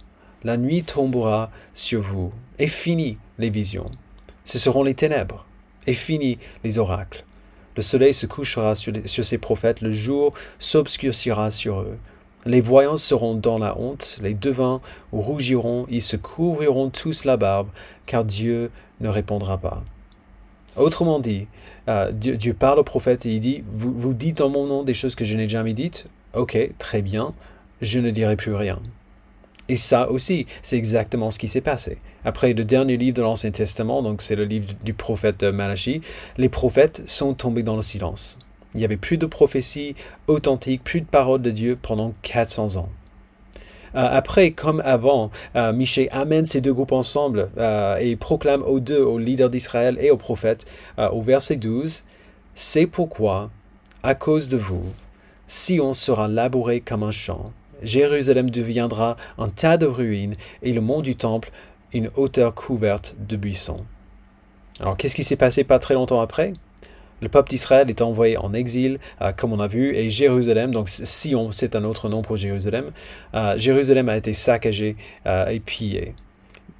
la 0.43 0.57
nuit 0.57 0.83
tombera 0.83 1.51
sur 1.73 2.01
vous 2.01 2.31
et 2.59 2.67
finit 2.67 3.17
les 3.39 3.49
visions. 3.49 3.91
Ce 4.43 4.59
seront 4.59 4.83
les 4.83 4.93
ténèbres 4.93 5.45
et 5.87 5.93
finit 5.93 6.37
les 6.63 6.77
oracles. 6.77 7.23
Le 7.75 7.81
soleil 7.81 8.13
se 8.13 8.27
couchera 8.27 8.75
sur, 8.75 8.93
sur 9.05 9.25
ces 9.25 9.39
prophètes, 9.39 9.81
le 9.81 9.91
jour 9.91 10.33
s'obscurcira 10.59 11.49
sur 11.49 11.81
eux. 11.81 11.97
Les 12.45 12.61
voyants 12.61 12.97
seront 12.97 13.35
dans 13.35 13.57
la 13.57 13.79
honte, 13.79 14.19
les 14.21 14.33
devins 14.33 14.81
rougiront, 15.13 15.85
ils 15.89 16.01
se 16.01 16.17
couvriront 16.17 16.89
tous 16.89 17.23
la 17.23 17.37
barbe, 17.37 17.69
car 18.05 18.25
Dieu 18.25 18.69
ne 18.99 19.07
répondra 19.07 19.57
pas. 19.57 19.83
Autrement 20.75 21.19
dit, 21.19 21.47
euh, 21.87 22.11
Dieu, 22.11 22.53
parle 22.53 22.79
au 22.79 22.83
prophète 22.83 23.25
et 23.25 23.29
il 23.29 23.39
dit, 23.39 23.63
vous, 23.71 23.93
vous 23.93 24.13
dites 24.13 24.41
en 24.41 24.49
mon 24.49 24.65
nom 24.65 24.83
des 24.83 24.93
choses 24.93 25.15
que 25.15 25.23
je 25.23 25.37
n'ai 25.37 25.47
jamais 25.47 25.73
dites? 25.73 26.07
Ok, 26.33 26.57
très 26.79 27.01
bien, 27.01 27.33
je 27.81 27.99
ne 27.99 28.09
dirai 28.09 28.35
plus 28.35 28.55
rien. 28.55 28.79
Et 29.69 29.77
ça 29.77 30.09
aussi, 30.09 30.45
c'est 30.61 30.77
exactement 30.77 31.31
ce 31.31 31.39
qui 31.39 31.47
s'est 31.47 31.61
passé. 31.61 31.99
Après 32.25 32.53
le 32.53 32.65
dernier 32.65 32.97
livre 32.97 33.15
de 33.15 33.21
l'Ancien 33.21 33.51
Testament, 33.51 34.01
donc 34.01 34.21
c'est 34.21 34.35
le 34.35 34.43
livre 34.43 34.73
du 34.83 34.93
prophète 34.93 35.43
Malachi, 35.43 36.01
les 36.37 36.49
prophètes 36.49 37.07
sont 37.07 37.33
tombés 37.33 37.63
dans 37.63 37.77
le 37.77 37.81
silence. 37.81 38.39
Il 38.73 38.79
n'y 38.79 38.85
avait 38.85 38.97
plus 38.97 39.17
de 39.17 39.25
prophéties 39.25 39.95
authentiques, 40.27 40.83
plus 40.83 41.01
de 41.01 41.05
paroles 41.05 41.41
de 41.41 41.51
Dieu 41.51 41.77
pendant 41.81 42.13
400 42.23 42.77
ans. 42.77 42.89
Euh, 43.95 44.07
après, 44.11 44.51
comme 44.51 44.81
avant, 44.85 45.29
euh, 45.55 45.71
Michée 45.71 46.09
amène 46.11 46.45
ces 46.45 46.61
deux 46.61 46.73
groupes 46.73 46.91
ensemble 46.91 47.49
euh, 47.57 47.97
et 47.97 48.15
proclame 48.15 48.63
aux 48.63 48.79
deux, 48.79 49.01
aux 49.01 49.19
leaders 49.19 49.49
d'Israël 49.49 49.97
et 50.01 50.09
aux 50.09 50.17
prophètes, 50.17 50.65
au 50.97 51.21
verset 51.21 51.57
12, 51.57 52.03
C'est 52.55 52.87
pourquoi, 52.87 53.51
à 54.01 54.15
cause 54.15 54.49
de 54.49 54.57
vous, 54.57 54.85
Sion 55.47 55.93
sera 55.93 56.27
labouré 56.27 56.81
comme 56.81 57.03
un 57.03 57.11
champ, 57.11 57.51
Jérusalem 57.83 58.49
deviendra 58.49 59.17
un 59.37 59.49
tas 59.49 59.77
de 59.77 59.85
ruines 59.85 60.35
et 60.61 60.73
le 60.73 60.81
mont 60.81 61.01
du 61.01 61.15
temple 61.15 61.51
une 61.93 62.09
hauteur 62.15 62.55
couverte 62.55 63.15
de 63.19 63.35
buissons. 63.35 63.85
Alors 64.79 64.97
qu'est-ce 64.97 65.15
qui 65.15 65.23
s'est 65.23 65.35
passé 65.35 65.63
pas 65.63 65.79
très 65.79 65.93
longtemps 65.93 66.21
après? 66.21 66.53
Le 67.21 67.29
peuple 67.29 67.49
d'Israël 67.49 67.89
est 67.89 68.01
envoyé 68.01 68.37
en 68.37 68.53
exil, 68.53 68.99
euh, 69.21 69.31
comme 69.31 69.53
on 69.53 69.59
a 69.59 69.67
vu, 69.67 69.95
et 69.95 70.09
Jérusalem, 70.09 70.71
donc 70.71 70.89
Sion, 70.89 71.51
c'est 71.51 71.75
un 71.75 71.83
autre 71.83 72.09
nom 72.09 72.21
pour 72.21 72.37
Jérusalem, 72.37 72.91
euh, 73.33 73.57
Jérusalem 73.57 74.09
a 74.09 74.17
été 74.17 74.33
saccagé 74.33 74.97
euh, 75.25 75.47
et 75.47 75.59
pillé. 75.59 76.15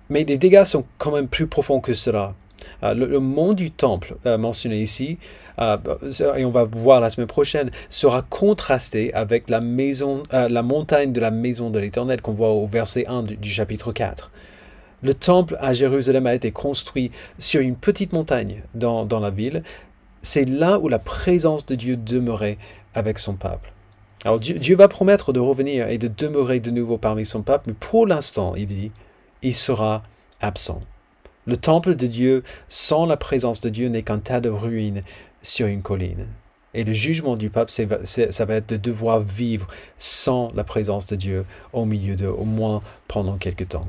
Mais 0.10 0.26
les 0.26 0.38
dégâts 0.38 0.66
sont 0.66 0.86
quand 0.98 1.12
même 1.12 1.28
plus 1.28 1.48
profonds 1.48 1.80
que 1.80 1.94
cela. 1.94 2.34
Le, 2.82 3.20
mont 3.20 3.54
du 3.54 3.72
temple 3.72 4.16
mentionné 4.26 4.80
ici, 4.80 5.18
et 5.60 6.46
on 6.46 6.50
va 6.50 6.66
voir 6.66 7.00
la 7.00 7.10
semaine 7.10 7.28
prochaine, 7.28 7.72
sera 7.90 8.22
contrasté 8.22 9.14
avec 9.14 9.50
la 9.50 9.62
maison, 9.62 10.24
la 10.32 10.62
montagne 10.62 11.14
de 11.14 11.20
la 11.20 11.32
maison 11.32 11.70
de 11.70 11.80
l'Éternel 11.80 12.22
qu'on 12.22 12.34
voit 12.34 12.52
au 12.52 12.66
verset 12.68 13.06
1 13.08 13.24
du, 13.24 13.36
du 13.38 13.50
chapitre 13.50 13.92
4. 13.92 14.32
Le 15.02 15.14
temple 15.14 15.58
à 15.60 15.74
Jérusalem 15.74 16.26
a 16.28 16.34
été 16.34 16.52
construit 16.52 17.12
sur 17.38 17.60
une 17.60 17.76
petite 17.76 18.14
montagne 18.14 18.64
dans, 18.74 19.06
dans 19.06 19.20
la 19.20 19.32
ville, 19.32 19.64
c'est 20.24 20.46
là 20.46 20.80
où 20.80 20.88
la 20.88 21.00
présence 21.00 21.68
de 21.68 21.76
Dieu 21.76 21.96
demeurait 21.96 22.58
avec 22.96 23.20
son 23.20 23.36
peuple. 23.36 23.72
Alors 24.26 24.40
Dieu, 24.40 24.76
va 24.76 24.88
promettre 24.88 25.34
de 25.34 25.40
revenir 25.40 25.90
et 25.90 25.98
de 25.98 26.08
demeurer 26.08 26.62
de 26.62 26.72
nouveau 26.72 26.98
parmi 26.98 27.26
son 27.26 27.44
peuple, 27.44 27.66
mais 27.68 27.76
pour 27.78 28.08
l'instant, 28.08 28.56
il 28.56 28.66
dit, 28.66 28.92
il 29.42 29.54
sera 29.54 30.02
absent. 30.40 30.82
Le 31.46 31.58
temple 31.58 31.96
de 31.96 32.08
Dieu 32.08 32.44
sans 32.70 33.06
la 33.06 33.18
présence 33.18 33.60
de 33.60 33.68
Dieu 33.70 33.90
n'est 33.90 34.04
qu'un 34.04 34.20
tas 34.20 34.40
de 34.40 34.48
ruines 34.50 35.04
sur 35.42 35.68
une 35.68 35.82
colline. 35.82 36.28
Et 36.74 36.86
le 36.86 36.94
jugement 36.94 37.36
du 37.36 37.50
peuple, 37.50 37.72
ça 37.72 38.46
va 38.46 38.56
être 38.56 38.70
de 38.70 38.78
devoir 38.78 39.20
vivre 39.20 39.68
sans 39.98 40.48
la 40.56 40.64
présence 40.64 41.06
de 41.08 41.18
Dieu 41.18 41.46
au 41.74 41.84
milieu 41.84 42.16
d'eux, 42.16 42.34
au 42.36 42.46
moins 42.46 42.82
pendant 43.10 43.36
quelque 43.36 43.66
temps. 43.66 43.88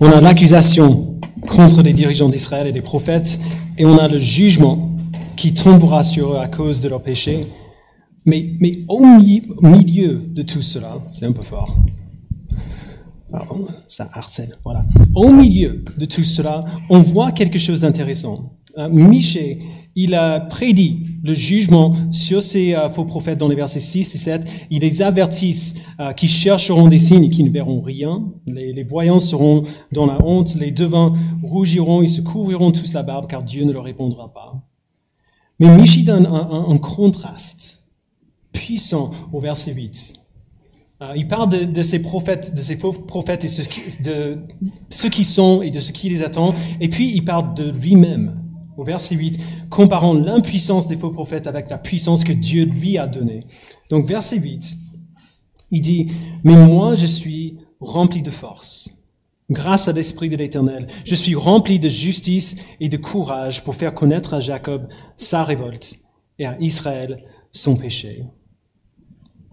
On 0.00 0.10
a 0.10 0.20
l'accusation 0.20 1.20
contre 1.46 1.82
les 1.82 1.92
dirigeants 1.92 2.30
d'Israël 2.30 2.66
et 2.66 2.72
des 2.72 2.80
prophètes, 2.80 3.38
et 3.78 3.84
on 3.84 3.98
a 3.98 4.08
le 4.08 4.18
jugement 4.18 4.90
qui 5.36 5.54
tombera 5.54 6.04
sur 6.04 6.34
eux 6.34 6.38
à 6.38 6.48
cause 6.48 6.80
de 6.80 6.88
leurs 6.88 7.02
péchés. 7.02 7.46
Mais, 8.26 8.54
mais 8.60 8.78
au 8.88 9.04
milieu 9.04 10.16
de 10.16 10.42
tout 10.42 10.62
cela, 10.62 10.96
c'est 11.10 11.26
un 11.26 11.32
peu 11.32 11.42
fort. 11.42 11.76
Pardon, 13.30 13.66
ça 13.88 14.08
harcèle, 14.12 14.56
voilà. 14.64 14.86
Au 15.14 15.30
milieu 15.30 15.84
de 15.98 16.04
tout 16.04 16.24
cela, 16.24 16.64
on 16.88 17.00
voit 17.00 17.32
quelque 17.32 17.58
chose 17.58 17.80
d'intéressant. 17.80 18.52
Euh, 18.78 18.88
Michée 18.88 19.58
il 19.96 20.14
a 20.14 20.40
prédit 20.40 21.06
le 21.22 21.34
jugement 21.34 21.92
sur 22.10 22.42
ces 22.42 22.74
euh, 22.74 22.88
faux 22.88 23.04
prophètes 23.04 23.38
dans 23.38 23.48
les 23.48 23.54
versets 23.54 23.80
6 23.80 24.14
et 24.14 24.18
7. 24.18 24.66
Il 24.70 24.80
les 24.80 25.02
avertissent 25.02 25.76
euh, 26.00 26.12
qui 26.12 26.28
chercheront 26.28 26.88
des 26.88 26.98
signes 26.98 27.24
et 27.24 27.30
qui 27.30 27.44
ne 27.44 27.50
verront 27.50 27.80
rien. 27.80 28.24
Les, 28.46 28.84
voyants 28.84 29.20
seront 29.20 29.62
dans 29.92 30.06
la 30.06 30.24
honte, 30.24 30.56
les 30.56 30.70
devins 30.70 31.12
rougiront, 31.42 32.02
ils 32.02 32.08
se 32.08 32.20
couvriront 32.20 32.72
tous 32.72 32.92
la 32.92 33.02
barbe 33.02 33.28
car 33.28 33.42
Dieu 33.42 33.64
ne 33.64 33.72
leur 33.72 33.84
répondra 33.84 34.32
pas. 34.32 34.62
Mais 35.60 35.74
Michi 35.76 36.02
donne 36.02 36.26
un, 36.26 36.76
contraste 36.78 37.84
puissant 38.52 39.10
au 39.32 39.38
verset 39.38 39.72
8. 39.72 40.14
Euh, 41.02 41.12
il 41.16 41.28
parle 41.28 41.72
de, 41.72 41.82
ces 41.82 42.02
prophètes, 42.02 42.54
de 42.54 42.60
ces 42.60 42.76
faux 42.76 42.92
prophètes 42.92 43.44
et 43.44 44.02
de 44.02 44.38
ceux 44.88 45.08
qui 45.08 45.24
sont 45.24 45.62
et 45.62 45.70
de 45.70 45.78
ce 45.78 45.92
qui 45.92 46.08
les 46.08 46.24
attend. 46.24 46.52
Et 46.80 46.88
puis 46.88 47.12
il 47.14 47.24
parle 47.24 47.54
de 47.54 47.70
lui-même 47.70 48.43
au 48.76 48.84
verset 48.84 49.14
8, 49.14 49.38
comparant 49.70 50.14
l'impuissance 50.14 50.88
des 50.88 50.96
faux 50.96 51.10
prophètes 51.10 51.46
avec 51.46 51.70
la 51.70 51.78
puissance 51.78 52.24
que 52.24 52.32
Dieu 52.32 52.64
lui 52.64 52.98
a 52.98 53.06
donnée. 53.06 53.44
Donc 53.90 54.04
verset 54.04 54.38
8, 54.38 54.76
il 55.70 55.80
dit, 55.80 56.06
mais 56.42 56.56
moi 56.56 56.94
je 56.94 57.06
suis 57.06 57.58
rempli 57.80 58.22
de 58.22 58.30
force. 58.30 58.90
Grâce 59.50 59.88
à 59.88 59.92
l'Esprit 59.92 60.30
de 60.30 60.36
l'Éternel, 60.36 60.86
je 61.04 61.14
suis 61.14 61.34
rempli 61.34 61.78
de 61.78 61.88
justice 61.88 62.56
et 62.80 62.88
de 62.88 62.96
courage 62.96 63.62
pour 63.62 63.74
faire 63.74 63.94
connaître 63.94 64.32
à 64.32 64.40
Jacob 64.40 64.88
sa 65.16 65.44
révolte 65.44 65.98
et 66.38 66.46
à 66.46 66.56
Israël 66.60 67.22
son 67.50 67.76
péché. 67.76 68.24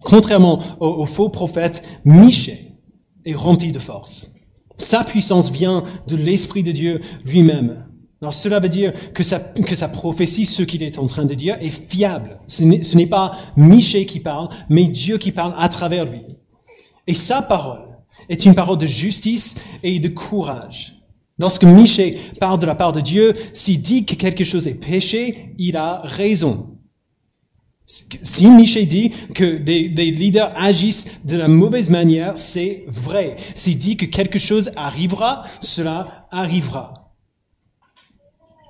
Contrairement 0.03 0.59
aux, 0.79 1.05
faux 1.05 1.29
prophètes, 1.29 1.99
Michée 2.05 2.77
est 3.25 3.35
rempli 3.35 3.71
de 3.71 3.79
force. 3.79 4.33
Sa 4.77 5.03
puissance 5.03 5.51
vient 5.51 5.83
de 6.07 6.15
l'Esprit 6.15 6.63
de 6.63 6.71
Dieu 6.71 7.01
lui-même. 7.25 7.85
Alors 8.21 8.35
cela 8.35 8.59
veut 8.59 8.69
dire 8.69 8.93
que 9.13 9.23
sa, 9.23 9.39
que 9.39 9.73
sa 9.73 9.89
prophétie, 9.89 10.45
ce 10.45 10.61
qu'il 10.61 10.83
est 10.83 10.99
en 10.99 11.07
train 11.07 11.25
de 11.25 11.33
dire, 11.33 11.57
est 11.59 11.71
fiable. 11.71 12.39
Ce 12.47 12.63
n'est 12.63 13.07
pas 13.07 13.31
Michée 13.57 14.05
qui 14.05 14.19
parle, 14.19 14.49
mais 14.69 14.83
Dieu 14.83 15.17
qui 15.17 15.31
parle 15.31 15.55
à 15.57 15.67
travers 15.69 16.05
lui. 16.05 16.21
Et 17.07 17.15
sa 17.15 17.41
parole 17.41 17.81
est 18.29 18.45
une 18.45 18.53
parole 18.53 18.77
de 18.77 18.85
justice 18.85 19.55
et 19.81 19.99
de 19.99 20.07
courage. 20.07 21.01
Lorsque 21.39 21.63
Michée 21.63 22.19
parle 22.39 22.59
de 22.59 22.67
la 22.67 22.75
part 22.75 22.93
de 22.93 23.01
Dieu, 23.01 23.33
s'il 23.55 23.81
dit 23.81 24.05
que 24.05 24.13
quelque 24.13 24.43
chose 24.43 24.67
est 24.67 24.79
péché, 24.79 25.55
il 25.57 25.75
a 25.75 26.01
raison. 26.03 26.77
Si 27.87 28.45
Michée 28.45 28.85
dit 28.85 29.09
que 29.33 29.57
des, 29.57 29.89
des, 29.89 30.11
leaders 30.11 30.53
agissent 30.55 31.07
de 31.25 31.37
la 31.37 31.47
mauvaise 31.47 31.89
manière, 31.89 32.33
c'est 32.35 32.83
vrai. 32.87 33.35
S'il 33.55 33.79
dit 33.79 33.97
que 33.97 34.05
quelque 34.05 34.39
chose 34.39 34.71
arrivera, 34.75 35.41
cela 35.59 36.27
arrivera 36.29 37.00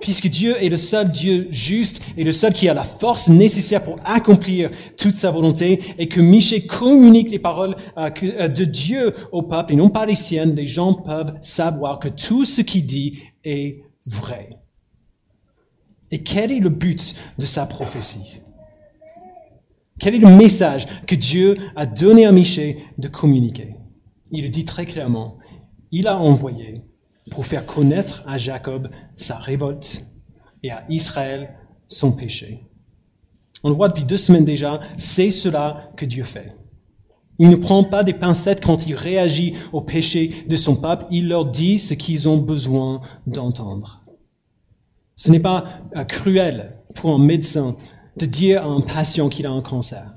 puisque 0.02 0.28
Dieu 0.28 0.62
est 0.62 0.70
le 0.70 0.78
seul 0.78 1.12
Dieu 1.12 1.48
juste 1.52 2.02
et 2.18 2.24
le 2.24 2.32
seul 2.32 2.52
qui 2.54 2.68
a 2.68 2.74
la 2.74 2.84
force 2.84 3.30
nécessaire 3.30 3.84
pour 3.84 3.98
accomplir 4.04 4.72
toute 4.98 5.14
sa 5.14 5.32
volonté 5.32 5.80
et 5.98 6.08
que 6.08 6.20
Michée 6.20 6.66
communique 6.66 7.32
les 7.32 7.40
paroles 7.40 7.76
euh, 7.98 8.10
euh, 8.24 8.48
de 8.48 8.66
Dieu 8.66 9.14
au 9.32 9.44
peuple 9.44 9.74
et 9.74 9.76
non 9.76 9.90
pas 9.90 10.06
les 10.06 10.16
siennes, 10.16 10.56
les 10.56 10.66
gens 10.66 10.94
peuvent 10.94 11.34
savoir 11.42 12.00
que 12.00 12.10
tout 12.10 12.44
ce 12.44 12.62
qu'il 12.62 12.86
dit 12.86 13.20
est 13.44 13.84
vrai. 14.06 14.58
Et 16.12 16.24
quel 16.24 16.52
est 16.52 16.60
le 16.60 16.70
but 16.70 17.16
de 17.38 17.46
sa 17.46 17.66
prophétie? 17.66 18.42
Quel 20.00 20.16
est 20.16 20.20
le 20.20 20.36
message 20.36 20.88
que 21.06 21.16
Dieu 21.16 21.58
a 21.76 21.86
donné 21.86 22.26
à 22.26 22.32
Michée 22.32 22.84
de 22.98 23.08
communiquer? 23.08 23.76
Il 24.32 24.44
le 24.44 24.50
dit 24.50 24.66
très 24.66 24.86
clairement. 24.86 25.38
Il 25.92 26.08
a 26.08 26.18
envoyé 26.18 26.82
pour 27.32 27.48
faire 27.48 27.66
connaître 27.66 28.24
à 28.28 28.38
Jacob 28.38 28.90
sa 29.16 29.38
révolte 29.38 30.06
et 30.62 30.70
à 30.70 30.84
Israël 30.90 31.56
son 31.88 32.12
péché. 32.12 32.68
On 33.64 33.70
le 33.70 33.76
voit 33.76 33.88
depuis 33.88 34.06
deux 34.06 34.18
semaines 34.18 34.46
déjà, 34.46 34.80
c'est 34.98 35.32
cela 35.32 35.92
que 35.98 36.06
Dieu 36.06 36.24
fait. 36.24 36.54
Il 37.40 37.50
ne 37.50 37.56
prend 37.56 37.84
pas 37.84 38.04
des 38.04 38.14
pincettes 38.14 38.64
quand 38.64 38.86
il 38.86 38.94
réagit 38.94 39.56
au 39.72 39.82
péché 39.82 40.46
de 40.48 40.56
son 40.56 40.76
peuple, 40.76 41.06
il 41.10 41.28
leur 41.28 41.46
dit 41.46 41.80
ce 41.80 41.96
qu'ils 41.96 42.30
ont 42.30 42.38
besoin 42.38 43.02
d'entendre. 43.26 44.04
Ce 45.16 45.32
n'est 45.32 45.40
pas 45.40 45.64
euh, 45.96 46.04
cruel 46.04 46.78
pour 46.96 47.12
un 47.12 47.20
médecin 47.20 47.76
de 48.18 48.26
dire 48.26 48.64
à 48.64 48.68
un 48.68 48.82
patient 48.82 49.30
qu'il 49.30 49.46
a 49.46 49.52
un 49.52 49.62
cancer. 49.62 50.16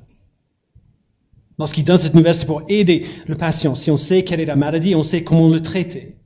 Lorsqu'il 1.58 1.84
donne 1.84 1.98
cette 1.98 2.14
nouvelle, 2.14 2.34
c'est 2.34 2.46
pour 2.46 2.62
aider 2.68 3.06
le 3.26 3.36
patient. 3.36 3.74
Si 3.74 3.90
on 3.90 3.96
sait 3.96 4.24
quelle 4.24 4.40
est 4.40 4.46
la 4.46 4.56
maladie, 4.56 4.94
on 4.94 5.04
sait 5.04 5.22
comment 5.22 5.48
le 5.48 5.60
traiter. 5.60 6.18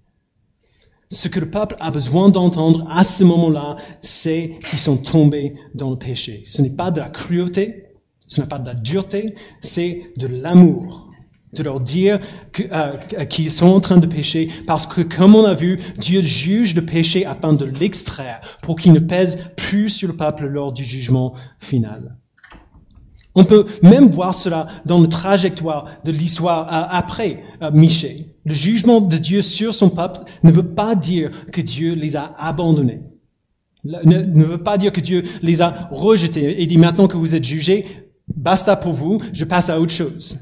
Ce 1.11 1.29
que 1.29 1.41
le 1.41 1.51
peuple 1.51 1.77
a 1.81 1.91
besoin 1.91 2.29
d'entendre 2.29 2.87
à 2.91 3.03
ce 3.03 3.25
moment-là, 3.25 3.77
c'est 4.01 4.59
qu'ils 4.69 4.79
sont 4.79 4.99
tombés 4.99 5.55
dans 5.75 5.91
le 5.91 5.97
péché. 5.97 6.43
Ce 6.47 6.61
n'est 6.61 6.75
pas 6.75 6.91
de 6.91 7.01
la 7.01 7.09
cruauté, 7.09 7.89
ce 8.27 8.41
n'est 8.41 8.47
pas 8.47 8.59
de 8.59 8.67
la 8.67 8.75
dureté, 8.75 9.35
c'est 9.61 10.13
de 10.17 10.27
l'amour. 10.27 11.07
De 11.55 11.63
leur 11.63 11.81
dire 11.81 12.21
euh, 12.61 13.25
qu'ils 13.25 13.51
sont 13.51 13.69
en 13.69 13.81
train 13.81 13.97
de 13.97 14.07
pécher 14.07 14.51
parce 14.67 14.87
que, 14.87 15.01
comme 15.01 15.35
on 15.35 15.47
a 15.47 15.55
vu, 15.55 15.79
Dieu 15.97 16.21
juge 16.21 16.75
le 16.75 16.85
péché 16.85 17.25
afin 17.25 17.55
de 17.55 17.65
l'extraire 17.65 18.43
pour 18.61 18.77
qu'il 18.77 18.93
ne 18.93 18.99
pèse 18.99 19.39
plus 19.57 19.89
sur 19.89 20.09
le 20.09 20.15
peuple 20.15 20.45
lors 20.45 20.75
du 20.75 20.85
jugement 20.85 21.33
final. 21.59 22.19
On 23.35 23.45
peut 23.45 23.65
même 23.83 24.11
voir 24.11 24.35
cela 24.35 24.67
dans 24.85 25.01
la 25.01 25.07
trajectoire 25.07 25.87
de 26.05 26.13
l'histoire 26.13 26.67
euh, 26.67 26.87
après 26.91 27.43
euh, 27.63 27.71
Michée. 27.71 28.35
Le 28.49 28.55
jugement 28.55 29.03
de 29.03 29.19
Dieu 29.19 29.43
sur 29.43 29.75
son 29.75 29.91
peuple 29.91 30.21
ne 30.43 30.51
veut 30.51 30.75
pas 30.75 30.95
dire 30.95 31.31
que 31.53 31.61
Dieu 31.61 31.93
les 31.93 32.17
a 32.17 32.35
abandonnés. 32.39 33.03
Ne, 33.85 34.23
ne 34.23 34.45
veut 34.45 34.63
pas 34.63 34.79
dire 34.79 34.91
que 34.91 35.03
Dieu 35.03 35.23
les 35.43 35.61
a 35.61 35.89
rejetés 35.93 36.63
et 36.63 36.67
dit 36.67 36.79
maintenant 36.79 37.09
que 37.09 37.19
vous 37.19 37.35
êtes 37.35 37.45
jugés, 37.45 37.85
basta 38.35 38.75
pour 38.75 38.95
vous, 38.95 39.21
je 39.35 39.45
passe 39.45 39.69
à 39.69 39.79
autre 39.79 39.93
chose. 39.93 40.39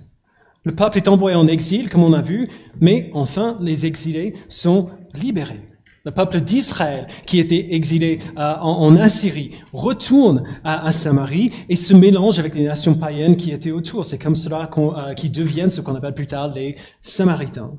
Le 0.62 0.72
peuple 0.72 0.98
est 0.98 1.08
envoyé 1.08 1.36
en 1.36 1.48
exil, 1.48 1.88
comme 1.88 2.04
on 2.04 2.12
a 2.12 2.22
vu, 2.22 2.48
mais 2.80 3.10
enfin, 3.12 3.56
les 3.60 3.86
exilés 3.86 4.34
sont 4.48 4.86
libérés. 5.20 5.68
Le 6.04 6.12
peuple 6.12 6.40
d'Israël, 6.40 7.08
qui 7.26 7.40
était 7.40 7.74
exilé 7.74 8.20
euh, 8.38 8.54
en, 8.60 8.96
Assyrie, 8.96 9.50
retourne 9.72 10.44
à, 10.62 10.92
Samarie 10.92 11.50
et 11.68 11.74
se 11.74 11.94
mélange 11.94 12.38
avec 12.38 12.54
les 12.54 12.62
nations 12.62 12.94
païennes 12.94 13.36
qui 13.36 13.50
étaient 13.50 13.72
autour. 13.72 14.04
C'est 14.04 14.18
comme 14.18 14.36
cela 14.36 14.70
euh, 14.78 15.14
qui 15.14 15.30
deviennent 15.30 15.70
ce 15.70 15.80
qu'on 15.80 15.96
appelle 15.96 16.14
plus 16.14 16.28
tard 16.28 16.52
les 16.54 16.76
Samaritains. 17.02 17.72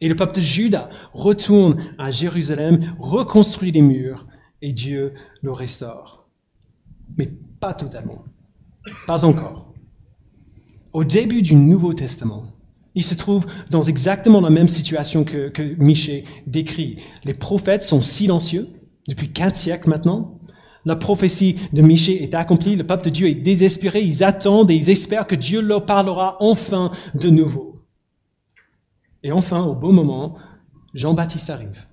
Et 0.00 0.08
le 0.08 0.16
peuple 0.16 0.34
de 0.34 0.40
Juda 0.40 0.90
retourne 1.12 1.76
à 1.98 2.10
Jérusalem, 2.10 2.94
reconstruit 2.98 3.72
les 3.72 3.82
murs, 3.82 4.26
et 4.62 4.72
Dieu 4.72 5.12
le 5.42 5.52
restaure. 5.52 6.28
Mais 7.16 7.30
pas 7.60 7.74
totalement. 7.74 8.24
Pas 9.06 9.24
encore 9.24 9.66
au 10.96 11.04
début 11.04 11.42
du 11.42 11.54
Nouveau 11.56 11.92
Testament, 11.92 12.46
il 12.94 13.04
se 13.04 13.14
trouve 13.14 13.44
dans 13.70 13.82
exactement 13.82 14.40
la 14.40 14.48
même 14.48 14.66
situation 14.66 15.24
que, 15.24 15.50
que 15.50 15.62
Michée 15.78 16.24
décrit. 16.46 16.96
Les 17.26 17.34
prophètes 17.34 17.82
sont 17.82 18.00
silencieux 18.00 18.70
depuis 19.06 19.30
quatre 19.30 19.56
siècles 19.56 19.90
maintenant. 19.90 20.38
La 20.86 20.96
prophétie 20.96 21.56
de 21.74 21.82
Michée 21.82 22.22
est 22.22 22.34
accomplie, 22.34 22.76
le 22.76 22.86
peuple 22.86 23.04
de 23.04 23.10
Dieu 23.10 23.28
est 23.28 23.34
désespéré, 23.34 24.00
ils 24.00 24.24
attendent 24.24 24.70
et 24.70 24.74
ils 24.74 24.88
espèrent 24.88 25.26
que 25.26 25.34
Dieu 25.34 25.60
leur 25.60 25.84
parlera 25.84 26.38
enfin 26.40 26.90
de 27.14 27.28
nouveau. 27.28 27.75
Et 29.22 29.32
enfin, 29.32 29.62
au 29.62 29.74
bon 29.74 29.92
moment, 29.92 30.34
Jean-Baptiste 30.94 31.50
arrive. 31.50 31.86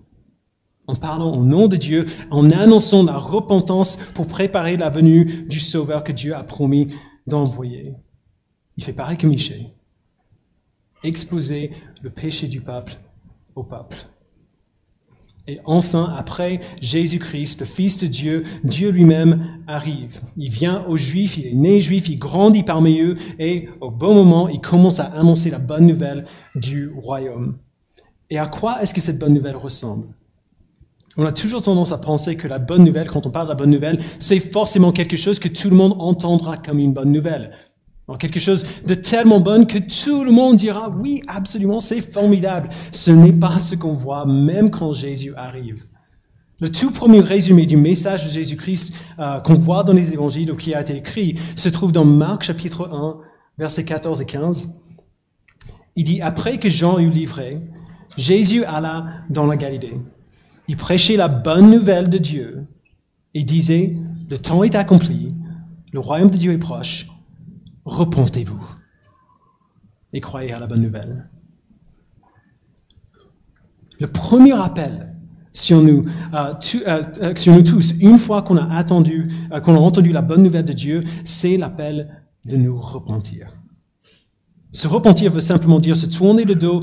En 0.88 0.96
parlant 0.96 1.34
au 1.34 1.44
nom 1.44 1.68
de 1.68 1.78
Dieu, 1.78 2.06
en 2.30 2.52
annonçant 2.52 3.04
la 3.04 3.18
repentance 3.18 3.96
pour 4.14 4.28
préparer 4.28 4.78
la 4.78 4.90
venue 4.90 5.26
du 5.48 5.60
Sauveur 5.60 6.04
que 6.04 6.12
Dieu 6.12 6.36
a 6.36 6.44
promis 6.44 6.88
d'envoyer. 7.26 7.96
Il 8.78 8.84
fait 8.84 8.94
pareil 8.94 9.18
que 9.18 9.28
Michel. 9.28 9.72
Exposer 11.04 11.72
le 12.02 12.10
péché 12.10 12.48
du 12.48 12.62
peuple 12.62 12.94
au 13.56 13.64
peuple. 13.64 13.98
Et 15.46 15.58
enfin, 15.66 16.14
après 16.18 16.62
Jésus-Christ, 16.82 17.60
le 17.60 17.66
Fils 17.66 17.98
de 17.98 18.08
Dieu, 18.08 18.44
Dieu 18.64 18.92
lui-même 18.92 19.60
arrive. 19.68 20.22
Il 20.38 20.50
vient 20.50 20.86
aux 20.88 20.96
Juifs, 20.96 21.38
il 21.38 21.48
est 21.48 21.54
né 21.54 21.82
juif, 21.82 22.08
il 22.08 22.18
grandit 22.18 22.64
parmi 22.64 23.02
eux, 23.02 23.16
et 23.40 23.68
au 23.82 23.92
bon 23.92 24.14
moment, 24.14 24.48
il 24.48 24.62
commence 24.62 25.02
à 25.02 25.06
annoncer 25.06 25.50
la 25.50 25.60
bonne 25.60 25.86
nouvelle 25.86 26.26
du 26.56 26.90
royaume. 26.96 27.58
Et 28.30 28.38
à 28.38 28.48
quoi 28.48 28.82
est-ce 28.82 28.94
que 28.94 29.02
cette 29.02 29.20
bonne 29.20 29.34
nouvelle 29.34 29.58
ressemble? 29.58 30.08
On 31.18 31.26
a 31.26 31.32
toujours 31.34 31.62
tendance 31.62 31.92
à 31.92 31.98
penser 31.98 32.38
que 32.38 32.48
la 32.48 32.58
bonne 32.58 32.86
nouvelle, 32.86 33.10
quand 33.10 33.28
on 33.28 33.30
parle 33.30 33.48
de 33.48 33.52
la 33.52 33.58
bonne 33.58 33.70
nouvelle, 33.70 34.00
c'est 34.20 34.40
forcément 34.40 34.94
quelque 34.94 35.18
chose 35.18 35.40
que 35.40 35.50
tout 35.50 35.70
le 35.70 35.76
monde 35.76 35.96
entendra 36.00 36.58
comme 36.58 36.80
une 36.80 36.94
bonne 36.94 37.12
nouvelle 37.12 37.52
quelque 38.20 38.40
chose 38.40 38.66
de 38.86 38.94
tellement 38.94 39.40
bon 39.40 39.66
que 39.66 39.78
tout 39.78 40.24
le 40.24 40.32
monde 40.32 40.58
dira 40.58 40.90
oui, 40.90 41.22
absolument, 41.28 41.80
c'est 41.80 42.02
formidable. 42.02 42.70
Ce 42.92 43.12
n'est 43.12 43.34
pas 43.34 43.60
ce 43.60 43.76
qu'on 43.76 43.94
voit 43.94 44.26
même 44.26 44.70
quand 44.70 44.94
Jésus 44.94 45.34
arrive. 45.36 45.86
Le 46.60 46.70
tout 46.70 46.92
premier 46.92 47.20
résumé 47.20 47.66
du 47.66 47.78
message 47.78 48.26
de 48.26 48.30
Jésus-Christ 48.30 48.94
euh, 49.20 49.40
qu'on 49.40 49.56
voit 49.56 49.84
dans 49.84 49.94
les 49.94 50.14
évangiles 50.14 50.52
ou 50.52 50.56
qui 50.56 50.74
a 50.74 50.82
été 50.82 50.96
écrit 50.96 51.38
se 51.56 51.70
trouve 51.70 51.92
dans 51.92 52.06
Marc 52.06 52.44
chapitre 52.44 52.90
1, 52.92 53.18
versets 53.58 53.84
14 53.84 54.22
et 54.22 54.26
15. 54.26 54.70
Il 55.96 56.04
dit, 56.04 56.22
après 56.22 56.60
que 56.60 56.70
Jean 56.70 57.00
eut 57.00 57.10
livré, 57.10 57.60
Jésus 58.18 58.64
alla 58.66 59.06
dans 59.30 59.46
la 59.46 59.58
Galilée. 59.58 59.96
Il 60.68 60.78
prêchait 60.78 61.18
la 61.18 61.28
bonne 61.28 61.70
nouvelle 61.70 62.10
de 62.10 62.18
Dieu 62.18 62.66
et 63.34 63.44
disait, 63.44 63.98
le 64.30 64.38
temps 64.38 64.64
est 64.64 64.76
accompli, 64.76 65.34
le 65.92 66.00
royaume 66.00 66.30
de 66.30 66.38
Dieu 66.38 66.54
est 66.54 66.60
proche, 66.60 67.08
repentez-vous 67.86 68.64
et 70.14 70.22
croyez 70.22 70.54
à 70.54 70.60
la 70.60 70.68
bonne 70.68 70.82
nouvelle. 70.82 71.30
Le 74.00 74.08
premier 74.08 74.54
appel 74.54 75.14
sur 75.54 75.82
nous, 75.82 76.06
euh, 76.34 76.54
euh, 76.88 77.04
euh, 77.22 77.36
sur 77.36 77.54
nous 77.54 77.62
tous, 77.62 77.94
une 78.00 78.18
fois 78.18 78.42
qu'on 78.42 78.58
a 78.58 78.76
attendu, 78.76 79.30
qu'on 79.64 79.76
a 79.76 79.80
entendu 79.80 80.12
la 80.12 80.22
bonne 80.22 80.44
nouvelle 80.44 80.66
de 80.66 80.74
Dieu, 80.74 81.04
c'est 81.26 81.58
l'appel 81.58 82.24
de 82.46 82.58
nous 82.58 82.80
repentir. 82.80 83.48
Se 84.72 84.88
repentir 84.88 85.32
veut 85.32 85.40
simplement 85.40 85.80
dire 85.80 85.96
se 85.96 86.08
tourner 86.08 86.46
le 86.46 86.56
dos 86.56 86.82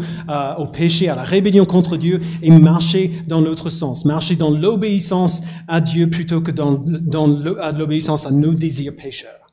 au 0.59 0.67
péché, 0.69 1.09
à 1.09 1.17
la 1.17 1.25
rébellion 1.25 1.65
contre 1.65 1.97
Dieu 1.97 2.21
et 2.41 2.53
marcher 2.53 3.21
dans 3.27 3.41
l'autre 3.41 3.69
sens, 3.69 4.05
marcher 4.05 4.37
dans 4.37 4.53
l'obéissance 4.53 5.43
à 5.67 5.81
Dieu 5.81 6.09
plutôt 6.09 6.41
que 6.41 6.53
dans, 6.53 6.75
dans 6.75 7.27
l'obéissance 7.27 8.27
à 8.27 8.31
nos 8.31 8.55
désirs 8.55 8.95
pécheurs. 8.95 9.50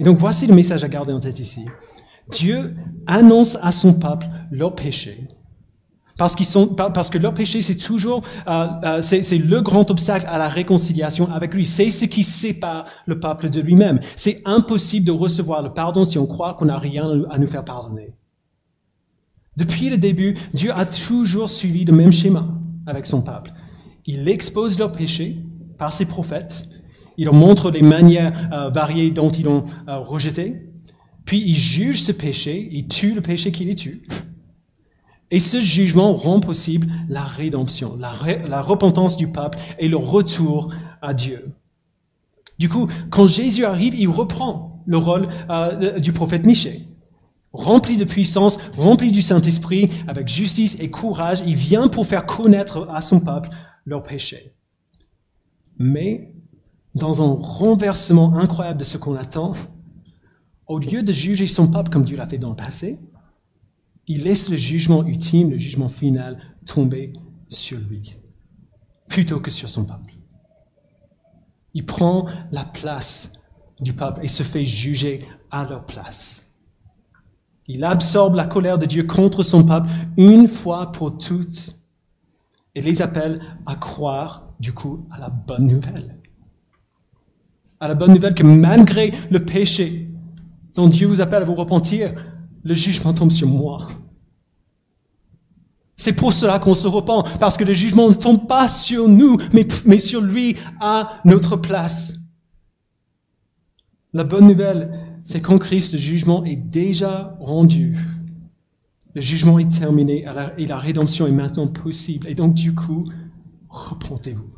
Et 0.00 0.04
donc 0.04 0.18
voici 0.18 0.46
le 0.46 0.54
message 0.54 0.82
à 0.82 0.88
garder 0.88 1.12
en 1.12 1.20
tête 1.20 1.38
ici. 1.38 1.66
Dieu 2.30 2.74
annonce 3.06 3.56
à 3.60 3.70
son 3.70 3.92
peuple 3.92 4.26
leur 4.50 4.74
péché. 4.74 5.28
Parce, 6.16 6.34
qu'ils 6.34 6.46
sont, 6.46 6.68
parce 6.68 7.10
que 7.10 7.18
leur 7.18 7.32
péché, 7.32 7.62
c'est 7.62 7.76
toujours, 7.76 8.22
euh, 8.46 8.66
euh, 8.84 9.02
c'est, 9.02 9.38
le 9.38 9.60
grand 9.60 9.90
obstacle 9.90 10.26
à 10.28 10.38
la 10.38 10.48
réconciliation 10.48 11.30
avec 11.30 11.54
lui. 11.54 11.66
C'est 11.66 11.90
ce 11.90 12.04
qui 12.06 12.24
sépare 12.24 12.84
le 13.06 13.20
peuple 13.20 13.48
de 13.48 13.60
lui-même. 13.60 14.00
C'est 14.16 14.42
impossible 14.44 15.06
de 15.06 15.12
recevoir 15.12 15.62
le 15.62 15.72
pardon 15.72 16.04
si 16.04 16.18
on 16.18 16.26
croit 16.26 16.54
qu'on 16.54 16.66
n'a 16.66 16.78
rien 16.78 17.24
à 17.30 17.38
nous 17.38 17.46
faire 17.46 17.64
pardonner. 17.64 18.14
Depuis 19.56 19.90
le 19.90 19.98
début, 19.98 20.36
Dieu 20.54 20.72
a 20.74 20.86
toujours 20.86 21.48
suivi 21.48 21.84
le 21.84 21.92
même 21.92 22.12
schéma 22.12 22.48
avec 22.86 23.06
son 23.06 23.22
peuple. 23.22 23.50
Il 24.06 24.28
expose 24.28 24.78
leurs 24.78 24.92
péchés 24.92 25.42
par 25.78 25.92
ses 25.92 26.06
prophètes, 26.06 26.68
il 27.20 27.26
leur 27.26 27.34
montre 27.34 27.70
les 27.70 27.82
manières 27.82 28.32
euh, 28.50 28.70
variées 28.70 29.10
dont 29.10 29.28
ils 29.28 29.46
ont 29.46 29.64
euh, 29.88 29.98
rejeté. 29.98 30.72
Puis 31.26 31.38
il 31.46 31.54
juge 31.54 32.00
ce 32.00 32.12
péché, 32.12 32.66
il 32.72 32.88
tue 32.88 33.14
le 33.14 33.20
péché 33.20 33.52
qui 33.52 33.66
les 33.66 33.74
tue. 33.74 34.06
Et 35.30 35.38
ce 35.38 35.60
jugement 35.60 36.16
rend 36.16 36.40
possible 36.40 36.88
la 37.10 37.22
rédemption, 37.22 37.98
la, 37.98 38.62
repentance 38.62 39.18
du 39.18 39.30
peuple 39.30 39.58
et 39.78 39.86
le 39.88 39.98
retour 39.98 40.72
à 41.02 41.12
Dieu. 41.12 41.52
Du 42.58 42.70
coup, 42.70 42.88
quand 43.10 43.26
Jésus 43.26 43.66
arrive, 43.66 43.94
il 43.94 44.08
reprend 44.08 44.82
le 44.86 44.96
rôle 44.96 45.28
euh, 45.50 46.00
du 46.00 46.12
prophète 46.12 46.46
Michée. 46.46 46.86
Rempli 47.52 47.98
de 47.98 48.04
puissance, 48.04 48.56
rempli 48.78 49.12
du 49.12 49.20
Saint-Esprit, 49.20 49.90
avec 50.08 50.26
justice 50.26 50.78
et 50.80 50.90
courage, 50.90 51.42
il 51.46 51.54
vient 51.54 51.88
pour 51.88 52.06
faire 52.06 52.24
connaître 52.24 52.88
à 52.90 53.02
son 53.02 53.20
peuple 53.20 53.50
leurs 53.84 54.02
péchés. 54.02 54.56
Mais 55.78 56.32
dans 56.94 57.22
un 57.22 57.38
renversement 57.40 58.36
incroyable 58.36 58.80
de 58.80 58.84
ce 58.84 58.98
qu'on 58.98 59.16
attend, 59.16 59.52
au 60.66 60.78
lieu 60.78 61.02
de 61.02 61.12
juger 61.12 61.46
son 61.46 61.68
peuple 61.70 61.90
comme 61.90 62.04
Dieu 62.04 62.16
l'a 62.16 62.28
fait 62.28 62.38
dans 62.38 62.50
le 62.50 62.56
passé, 62.56 62.98
il 64.06 64.24
laisse 64.24 64.48
le 64.48 64.56
jugement 64.56 65.04
ultime, 65.04 65.50
le 65.50 65.58
jugement 65.58 65.88
final, 65.88 66.40
tomber 66.66 67.12
sur 67.48 67.78
lui, 67.78 68.16
plutôt 69.08 69.40
que 69.40 69.50
sur 69.50 69.68
son 69.68 69.84
peuple. 69.84 70.14
Il 71.74 71.86
prend 71.86 72.26
la 72.50 72.64
place 72.64 73.40
du 73.80 73.92
peuple 73.92 74.20
et 74.24 74.28
se 74.28 74.42
fait 74.42 74.64
juger 74.64 75.24
à 75.50 75.64
leur 75.64 75.86
place. 75.86 76.56
Il 77.66 77.84
absorbe 77.84 78.34
la 78.34 78.46
colère 78.46 78.78
de 78.78 78.86
Dieu 78.86 79.04
contre 79.04 79.44
son 79.44 79.64
peuple 79.64 79.88
une 80.16 80.48
fois 80.48 80.90
pour 80.90 81.16
toutes 81.16 81.76
et 82.74 82.82
les 82.82 83.00
appelle 83.00 83.40
à 83.66 83.76
croire, 83.76 84.54
du 84.58 84.72
coup, 84.72 85.06
à 85.12 85.18
la 85.18 85.30
bonne 85.30 85.66
nouvelle 85.66 86.19
à 87.80 87.88
la 87.88 87.94
bonne 87.94 88.12
nouvelle 88.12 88.34
que 88.34 88.42
malgré 88.42 89.12
le 89.30 89.44
péché 89.44 90.08
dont 90.74 90.86
Dieu 90.86 91.06
vous 91.06 91.20
appelle 91.20 91.42
à 91.42 91.46
vous 91.46 91.54
repentir, 91.54 92.12
le 92.62 92.74
jugement 92.74 93.12
tombe 93.14 93.30
sur 93.30 93.48
moi. 93.48 93.86
C'est 95.96 96.12
pour 96.12 96.32
cela 96.32 96.58
qu'on 96.58 96.74
se 96.74 96.88
repent, 96.88 97.24
parce 97.40 97.56
que 97.56 97.64
le 97.64 97.72
jugement 97.72 98.08
ne 98.08 98.14
tombe 98.14 98.46
pas 98.46 98.68
sur 98.68 99.08
nous, 99.08 99.36
mais, 99.52 99.66
mais 99.84 99.98
sur 99.98 100.20
lui 100.20 100.56
à 100.80 101.20
notre 101.24 101.56
place. 101.56 102.14
La 104.12 104.24
bonne 104.24 104.46
nouvelle, 104.46 104.98
c'est 105.24 105.40
qu'en 105.40 105.58
Christ, 105.58 105.92
le 105.92 105.98
jugement 105.98 106.44
est 106.44 106.56
déjà 106.56 107.36
rendu. 107.40 107.98
Le 109.14 109.20
jugement 109.20 109.58
est 109.58 109.70
terminé 109.70 110.24
et 110.56 110.66
la 110.66 110.78
rédemption 110.78 111.26
est 111.26 111.32
maintenant 111.32 111.66
possible. 111.66 112.28
Et 112.28 112.34
donc, 112.34 112.54
du 112.54 112.74
coup, 112.74 113.04
repentez-vous 113.68 114.50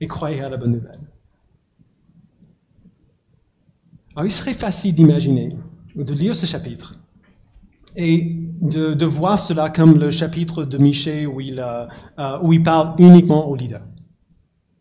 et 0.00 0.06
croyez 0.06 0.40
à 0.40 0.48
la 0.48 0.56
bonne 0.56 0.72
nouvelle. 0.72 1.13
Alors, 4.16 4.26
il 4.26 4.30
serait 4.30 4.54
facile 4.54 4.94
d'imaginer, 4.94 5.56
de 5.96 6.14
lire 6.14 6.36
ce 6.36 6.46
chapitre, 6.46 6.94
et 7.96 8.36
de, 8.60 8.94
de, 8.94 9.04
voir 9.04 9.38
cela 9.38 9.70
comme 9.70 9.98
le 9.98 10.10
chapitre 10.10 10.64
de 10.64 10.78
Michel 10.78 11.26
où 11.26 11.40
il, 11.40 11.58
euh, 11.58 11.86
euh, 12.18 12.38
où 12.42 12.52
il 12.52 12.62
parle 12.62 12.94
uniquement 12.98 13.48
aux 13.48 13.56
leaders, 13.56 13.82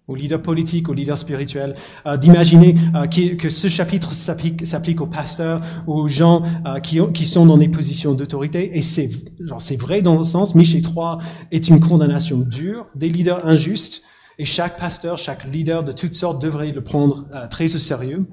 aux 0.08 0.16
leaders 0.16 0.42
politiques, 0.42 0.88
aux 0.88 0.94
leaders 0.94 1.18
spirituels, 1.18 1.76
euh, 2.06 2.16
d'imaginer 2.16 2.76
que, 3.12 3.34
que, 3.34 3.50
ce 3.50 3.68
chapitre 3.68 4.14
s'applique 4.14 5.02
aux 5.02 5.08
pasteurs, 5.08 5.62
aux 5.88 6.08
gens 6.08 6.44
qui, 6.84 7.00
qui, 7.14 7.26
sont 7.26 7.48
dans 7.48 7.58
des 7.58 7.70
positions 7.70 8.14
d'autorité, 8.14 8.78
et 8.78 8.82
c'est 8.82 9.10
c'est 9.58 9.80
vrai 9.80 10.04
dans 10.04 10.20
un 10.20 10.26
sens, 10.26 10.54
Michel 10.54 10.84
3 10.84 11.18
est 11.52 11.70
une 11.70 11.80
condamnation 11.80 12.38
dure 12.38 12.86
des 12.96 13.10
leaders 13.10 13.46
injustes, 13.48 14.04
Et 14.38 14.46
chaque 14.46 14.80
pasteur, 14.80 15.18
chaque 15.18 15.46
leader 15.46 15.84
de 15.84 15.92
toutes 15.92 16.16
sortes 16.16 16.42
devrait 16.42 16.72
le 16.72 16.84
prendre 16.84 17.28
très 17.50 17.74
au 17.76 17.80
sérieux. 17.80 18.28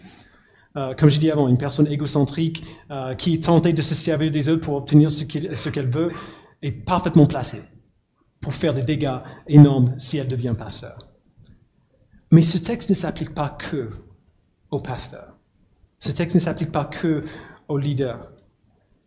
Euh, 0.77 0.95
comme 0.95 1.11
je 1.11 1.19
dis 1.19 1.31
avant, 1.31 1.49
une 1.49 1.59
personne 1.59 1.87
égocentrique 1.89 2.65
euh, 2.91 3.15
qui 3.15 3.35
est 3.35 3.73
de 3.73 3.83
se 3.83 3.95
servir 3.95 4.31
des 4.31 4.49
autres 4.49 4.65
pour 4.65 4.77
obtenir 4.77 5.11
ce 5.11 5.25
qu'elle 5.69 5.91
veut 5.91 6.13
est 6.63 6.71
parfaitement 6.71 7.27
placée 7.27 7.63
pour 8.41 8.55
faire 8.55 8.75
des 8.75 8.83
dégâts 8.83 9.19
énormes 9.49 9.95
si 9.99 10.19
elle 10.19 10.29
devient 10.29 10.55
pasteur. 10.57 11.09
Mais 12.31 12.43
ce 12.43 12.59
texte 12.59 12.91
ne 12.91 12.95
s'applique 12.95 13.35
pas 13.35 13.49
que 13.49 13.89
aux 14.71 14.79
pasteurs. 14.79 15.37
Ce 15.99 16.13
texte 16.13 16.37
ne 16.37 16.41
s'applique 16.41 16.71
pas 16.71 16.85
que 16.85 17.25
aux 17.69 17.77
leaders, 17.77 18.31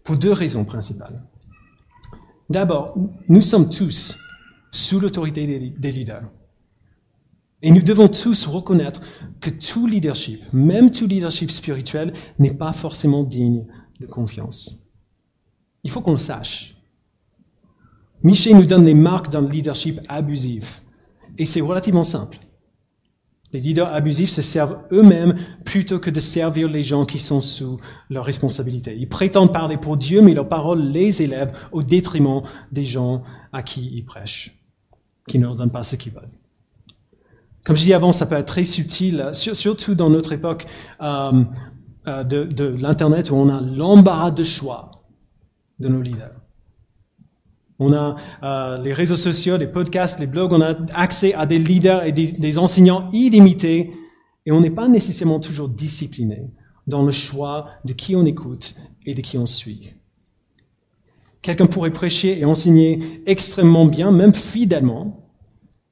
pour 0.04 0.18
deux 0.18 0.34
raisons 0.34 0.66
principales. 0.66 1.24
D'abord, 2.50 2.96
nous 3.30 3.42
sommes 3.42 3.70
tous 3.70 4.18
sous 4.72 5.00
l'autorité 5.00 5.72
des 5.72 5.92
leaders. 5.92 6.24
Et 7.64 7.72
nous 7.72 7.82
devons 7.82 8.10
tous 8.10 8.46
reconnaître 8.46 9.00
que 9.40 9.50
tout 9.50 9.88
leadership, 9.88 10.42
même 10.52 10.92
tout 10.92 11.08
leadership 11.08 11.50
spirituel, 11.50 12.12
n'est 12.38 12.54
pas 12.54 12.74
forcément 12.74 13.24
digne 13.24 13.66
de 14.02 14.06
confiance. 14.06 14.92
Il 15.86 15.90
faut 15.90 16.02
qu'on 16.02 16.12
le 16.12 16.18
sache. 16.18 16.76
Michel 18.22 18.58
nous 18.58 18.66
donne 18.66 18.84
les 18.84 18.94
marques 18.94 19.30
d'un 19.30 19.48
leadership 19.48 20.02
abusif. 20.10 20.84
Et 21.38 21.46
c'est 21.46 21.62
relativement 21.62 22.04
simple. 22.04 22.38
Les 23.54 23.62
leaders 23.62 23.94
abusifs 23.94 24.30
se 24.30 24.42
servent 24.42 24.80
eux-mêmes 24.92 25.36
plutôt 25.64 26.00
que 26.00 26.10
de 26.10 26.20
servir 26.20 26.68
les 26.68 26.84
gens 26.84 27.06
qui 27.06 27.20
sont 27.20 27.40
sous 27.40 27.80
leur 28.10 28.26
responsabilité. 28.26 28.96
Ils 28.98 29.08
prétendent 29.08 29.54
parler 29.54 29.78
pour 29.78 29.96
Dieu, 29.96 30.22
mais 30.22 30.34
leurs 30.34 30.50
paroles 30.50 30.82
les 30.82 31.22
élèvent 31.22 31.54
au 31.72 31.82
détriment 31.82 32.42
des 32.74 32.84
gens 32.84 33.22
à 33.54 33.64
qui 33.64 33.90
ils 33.94 34.04
prêchent, 34.04 34.60
qui 35.30 35.40
ne 35.40 35.44
leur 35.44 35.56
donnent 35.56 35.72
pas 35.72 35.84
ce 35.84 35.96
qu'ils 35.96 36.14
veulent. 36.14 36.43
Comme 37.64 37.78
je 37.78 37.84
dis 37.84 37.94
avant, 37.94 38.12
ça 38.12 38.26
peut 38.26 38.36
être 38.36 38.48
très 38.48 38.66
subtil, 38.66 39.30
surtout 39.32 39.96
dans 39.96 40.10
notre 40.10 40.34
époque 40.34 40.66
euh, 41.02 41.44
euh, 42.08 42.24
de, 42.24 42.76
l'Internet 42.80 43.32
où 43.32 43.36
on 43.36 43.50
a 43.50 43.62
l'embarras 43.62 44.32
de 44.32 44.44
choix 44.44 44.92
de 45.80 45.88
nos 45.88 46.02
leaders. 46.02 46.36
On 47.80 47.94
a 47.94 48.16
euh, 48.44 48.78
les 48.84 48.94
réseaux 48.94 49.16
sociaux, 49.16 49.58
les 49.58 49.68
podcasts, 49.68 50.20
les 50.20 50.28
blogs, 50.28 50.54
on 50.54 50.62
a 50.62 50.76
accès 50.94 51.34
à 51.34 51.46
des 51.46 51.60
leaders 51.60 52.04
et 52.04 52.12
des 52.12 52.60
enseignants 52.60 53.10
illimités 53.12 53.92
et 54.46 54.52
on 54.52 54.60
n'est 54.60 54.70
pas 54.70 54.88
nécessairement 54.88 55.40
toujours 55.40 55.70
discipliné 55.70 56.52
dans 56.86 57.04
le 57.04 57.12
choix 57.12 57.66
de 57.86 57.94
qui 57.94 58.16
on 58.16 58.26
écoute 58.26 58.76
et 59.06 59.14
de 59.14 59.22
qui 59.22 59.38
on 59.38 59.46
suit. 59.46 59.94
Quelqu'un 61.42 61.66
pourrait 61.66 61.92
prêcher 61.92 62.40
et 62.40 62.46
enseigner 62.46 63.00
extrêmement 63.26 63.86
bien, 63.86 64.12
même 64.12 64.34
fidèlement, 64.34 65.23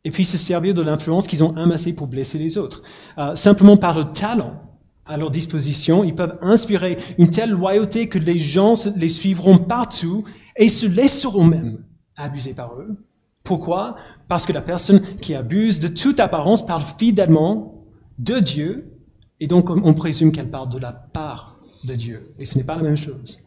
et 0.03 0.11
puis 0.11 0.25
se 0.25 0.37
servir 0.37 0.73
de 0.73 0.81
l'influence 0.81 1.27
qu'ils 1.27 1.43
ont 1.43 1.55
amassée 1.55 1.93
pour 1.93 2.07
blesser 2.07 2.37
les 2.37 2.57
autres. 2.57 2.81
Euh, 3.17 3.35
simplement 3.35 3.77
par 3.77 3.97
le 3.97 4.05
talent 4.05 4.61
à 5.05 5.17
leur 5.17 5.31
disposition, 5.31 6.03
ils 6.03 6.15
peuvent 6.15 6.37
inspirer 6.41 6.97
une 7.17 7.29
telle 7.29 7.51
loyauté 7.51 8.07
que 8.07 8.17
les 8.17 8.37
gens 8.37 8.73
les 8.95 9.09
suivront 9.09 9.57
partout 9.57 10.23
et 10.55 10.69
se 10.69 10.85
laisseront 10.85 11.43
même 11.43 11.83
abuser 12.15 12.53
par 12.53 12.75
eux. 12.75 12.97
Pourquoi? 13.43 13.95
Parce 14.27 14.45
que 14.45 14.53
la 14.53 14.61
personne 14.61 15.01
qui 15.17 15.33
abuse 15.33 15.79
de 15.79 15.87
toute 15.87 16.19
apparence 16.19 16.65
parle 16.65 16.83
fidèlement 16.97 17.85
de 18.19 18.39
Dieu, 18.39 18.93
et 19.39 19.47
donc 19.47 19.69
on 19.69 19.93
présume 19.93 20.31
qu'elle 20.31 20.51
parle 20.51 20.71
de 20.71 20.77
la 20.77 20.91
part 20.91 21.59
de 21.83 21.95
Dieu. 21.95 22.33
Et 22.37 22.45
ce 22.45 22.57
n'est 22.57 22.63
pas 22.63 22.75
la 22.75 22.83
même 22.83 22.97
chose. 22.97 23.39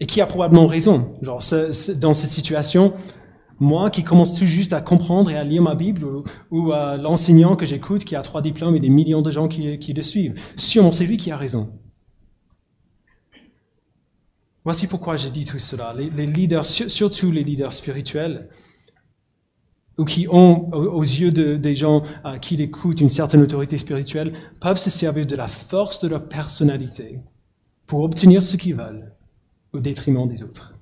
Et 0.00 0.06
qui 0.06 0.20
a 0.20 0.26
probablement 0.26 0.66
raison 0.66 1.14
Genre, 1.22 1.42
dans 2.00 2.12
cette 2.12 2.30
situation, 2.30 2.92
moi 3.60 3.90
qui 3.90 4.02
commence 4.02 4.38
tout 4.38 4.46
juste 4.46 4.72
à 4.72 4.80
comprendre 4.80 5.30
et 5.30 5.36
à 5.36 5.44
lire 5.44 5.62
ma 5.62 5.74
Bible, 5.74 6.06
ou, 6.50 6.72
l'enseignant 6.98 7.56
que 7.56 7.66
j'écoute 7.66 8.04
qui 8.04 8.16
a 8.16 8.22
trois 8.22 8.42
diplômes 8.42 8.76
et 8.76 8.80
des 8.80 8.90
millions 8.90 9.22
de 9.22 9.30
gens 9.30 9.48
qui, 9.48 9.92
le 9.92 10.02
suivent? 10.02 10.34
Sûrement, 10.56 10.92
c'est 10.92 11.06
lui 11.06 11.16
qui 11.16 11.30
a 11.30 11.36
raison. 11.36 11.70
Voici 14.64 14.86
pourquoi 14.86 15.16
j'ai 15.16 15.30
dit 15.30 15.44
tout 15.44 15.58
cela. 15.58 15.94
Les, 15.94 16.26
leaders, 16.26 16.64
surtout 16.64 17.30
les 17.30 17.44
leaders 17.44 17.72
spirituels, 17.72 18.48
ou 19.98 20.04
qui 20.04 20.26
ont 20.28 20.70
aux 20.72 21.02
yeux 21.02 21.30
des 21.30 21.74
gens 21.74 22.02
à 22.24 22.38
qui 22.38 22.60
écoutent 22.60 23.00
une 23.00 23.08
certaine 23.08 23.42
autorité 23.42 23.76
spirituelle, 23.78 24.32
peuvent 24.60 24.78
se 24.78 24.90
servir 24.90 25.26
de 25.26 25.36
la 25.36 25.46
force 25.46 26.00
de 26.00 26.08
leur 26.08 26.28
personnalité 26.28 27.20
pour 27.86 28.00
obtenir 28.00 28.42
ce 28.42 28.56
qu'ils 28.56 28.74
veulent 28.74 29.14
au 29.72 29.78
détriment 29.78 30.26
des 30.26 30.42
autres 30.42 30.73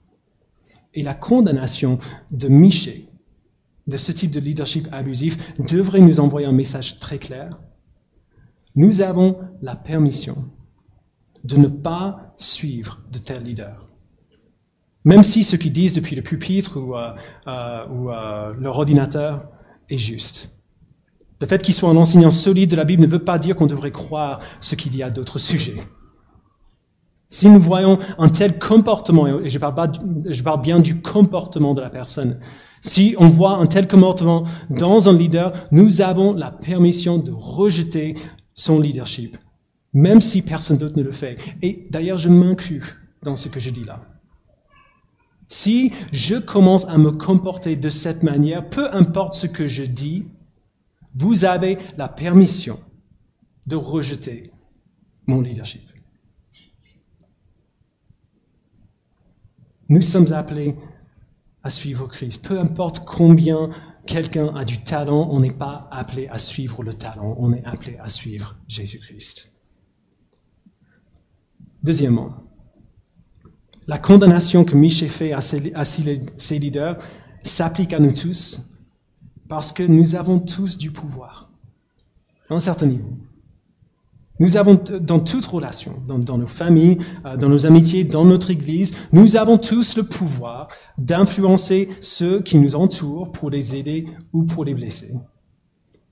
et 0.95 1.03
la 1.03 1.15
condamnation 1.15 1.99
de 2.31 2.49
Miché, 2.49 3.09
de 3.87 3.97
ce 3.97 4.13
type 4.13 4.31
de 4.31 4.41
leadership 4.41 4.89
abusif, 4.93 5.55
devrait 5.59 6.01
nous 6.01 6.21
envoyer 6.21 6.47
un 6.47 6.53
message 6.53 7.01
très 7.01 7.19
clair. 7.19 7.59
Nous 8.75 9.01
avons 9.01 9.39
la 9.61 9.77
permission 9.77 10.45
de 11.45 11.57
ne 11.57 11.69
pas 11.69 12.35
suivre 12.37 13.01
de 13.11 13.19
tels 13.19 13.43
leaders. 13.43 13.89
Même 15.05 15.23
si 15.23 15.43
ce 15.43 15.57
qu'ils 15.57 15.73
disent 15.73 15.95
depuis 15.95 16.15
le 16.15 16.23
pupitre 16.23 16.79
ou, 16.79 16.97
euh, 16.97 17.13
euh, 17.49 17.85
euh, 17.89 18.55
leur 18.59 18.79
ordinateur 18.79 19.49
est 19.89 19.99
juste. 19.99 20.59
Le 21.41 21.47
fait 21.47 21.61
qu'ils 21.61 21.75
soient 21.75 21.91
un 21.91 21.97
enseignant 21.97 22.31
solide 22.31 22.71
de 22.71 22.77
la 22.77 22.85
Bible 22.85 23.03
ne 23.03 23.09
veut 23.09 23.19
pas 23.19 23.39
dire 23.39 23.57
qu'on 23.57 23.67
devrait 23.67 23.91
croire 23.91 24.41
ce 24.61 24.77
qu'il 24.77 24.95
y 24.95 25.03
a 25.03 25.11
d'autres 25.11 25.39
sujets. 25.39 25.75
Si 27.33 27.49
nous 27.49 27.61
voyons 27.61 27.97
un 28.19 28.29
tel 28.29 28.59
comportement, 28.59 29.27
et 29.41 29.49
je 29.49 29.59
parle, 29.59 29.75
pas, 29.75 29.91
je 30.27 30.43
parle 30.43 30.61
bien 30.61 30.81
du 30.81 31.01
comportement 31.01 31.73
de 31.73 31.81
la 31.81 31.89
personne, 31.89 32.39
si 32.83 33.15
on 33.19 33.27
voit 33.27 33.57
un 33.57 33.67
tel 33.67 33.89
comportement 33.89 34.45
dans 34.69 35.09
un 35.09 35.17
leader, 35.17 35.51
nous 35.71 36.03
avons 36.03 36.35
la 36.35 36.51
permission 36.51 37.17
de 37.17 37.33
rejeter 37.33 38.17
son 38.53 38.79
leadership, 38.79 39.39
même 39.95 40.21
si 40.21 40.43
personne 40.43 40.77
d'autre 40.77 40.99
ne 40.99 41.03
le 41.03 41.11
fait. 41.11 41.39
Et 41.63 41.87
d'ailleurs, 41.89 42.19
je 42.19 42.29
m'inclus 42.29 43.01
dans 43.23 43.35
ce 43.35 43.49
que 43.49 43.61
je 43.61 43.71
dis 43.71 43.85
là. 43.85 44.05
Si 45.49 45.91
je 46.13 46.35
commence 46.35 46.85
à 46.85 46.99
me 46.99 47.13
comporter 47.13 47.77
de 47.77 47.89
cette 47.89 48.25
manière, 48.25 48.69
peu 48.69 48.95
importe 48.95 49.33
ce 49.33 49.47
que 49.47 49.67
je 49.67 49.85
dis, 49.85 50.27
vous 51.15 51.47
avez 51.47 51.79
la 51.97 52.09
permission 52.09 52.79
de 53.67 53.77
rejeter 53.77 54.53
mon 55.27 55.41
leadership. 55.41 55.92
Nous 59.93 60.01
sommes 60.01 60.33
appelés 60.33 60.75
à 61.63 61.69
suivre 61.69 62.07
Christ. 62.07 62.43
Peu 62.43 62.59
importe 62.59 63.05
combien 63.05 63.69
quelqu'un 64.07 64.47
a 64.57 64.65
du 64.65 64.79
talent, 64.79 65.29
on 65.31 65.41
n'est 65.41 65.51
pas 65.51 65.87
appelé 65.91 66.29
à 66.29 66.39
suivre 66.39 66.83
le 66.83 66.95
talent, 66.95 67.37
on 67.39 67.53
est 67.53 67.63
appelé 67.67 67.99
à 67.99 68.09
suivre 68.09 68.57
Jésus-Christ. 68.69 69.53
Deuxièmement, 71.83 72.37
la 73.87 73.99
condamnation 73.99 74.65
que 74.65 74.75
Michel 74.75 75.11
fait 75.11 75.35
à 75.35 75.43
ses, 75.43 76.59
leaders 76.59 76.97
s'applique 77.43 77.93
à 77.93 78.01
nous 78.01 78.15
tous 78.15 78.73
parce 79.47 79.73
que 79.73 79.83
nous 79.83 80.15
avons 80.15 80.41
tous 80.41 80.79
du 80.79 80.91
pouvoir, 80.91 81.51
à 82.49 82.55
un 82.55 82.61
certain 82.61 82.87
niveau. 82.87 83.11
Nous 84.43 84.57
avons, 84.57 84.75
dans 85.01 85.21
toute 85.21 85.45
relation, 85.45 86.03
dans, 86.09 86.19
nos 86.37 86.49
familles, 86.49 86.99
euh, 87.25 87.37
dans 87.37 87.49
nos 87.49 87.65
amitiés, 87.65 88.03
dans 88.03 88.25
notre 88.25 88.51
Église, 88.51 88.93
nous 89.13 89.37
avons 89.37 89.57
tous 89.57 89.97
le 89.97 90.03
pouvoir 90.03 90.67
d'influencer 90.99 91.87
ceux 92.01 92.43
qui 92.43 92.59
nous 92.59 92.75
entourent 92.75 93.31
pour 93.31 93.51
les 93.51 93.77
aider 93.77 94.05
ou 94.33 94.43
pour 94.43 94.65
les 94.65 94.75
blesser. 94.75 95.15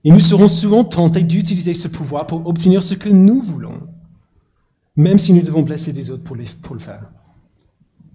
Et 0.05 0.13
nous 0.13 0.21
serons 0.21 0.47
souvent 0.47 0.85
tentés 0.85 1.23
d'utiliser 1.23 1.73
ce 1.73 1.89
pouvoir 1.89 2.29
pour 2.29 2.47
obtenir 2.47 2.85
ce 2.85 2.95
que 2.95 3.09
nous 3.09 3.41
voulons, 3.41 3.81
même 4.95 5.19
si 5.19 5.33
nous 5.33 5.43
devons 5.43 5.63
blesser 5.63 5.93
des 5.93 6.13
autres 6.13 6.23
pour, 6.23 6.37
pour 6.63 6.77
le 6.77 6.81
faire. 6.81 7.11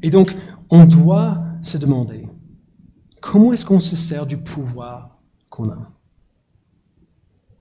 Et 0.02 0.10
donc, 0.10 0.34
on 0.70 0.86
doit 0.86 1.42
se 1.62 1.78
demander, 1.78 2.26
comment 3.20 3.52
est-ce 3.52 3.66
qu'on 3.66 3.82
se 3.82 3.98
sert 3.98 4.26
du 4.26 4.38
pouvoir 4.38 5.20
qu'on 5.50 5.72
a? 5.72 5.95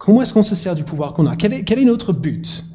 Comment 0.05 0.21
est-ce 0.21 0.35
qu'on 0.35 0.43
se 0.43 0.55
sert 0.55 0.75
du 0.75 0.85
pouvoir 0.85 1.15
qu'on 1.15 1.27
a? 1.27 1.35
Quel 1.35 1.55
est, 1.55 1.85
notre 1.87 2.13
but? 2.13 2.67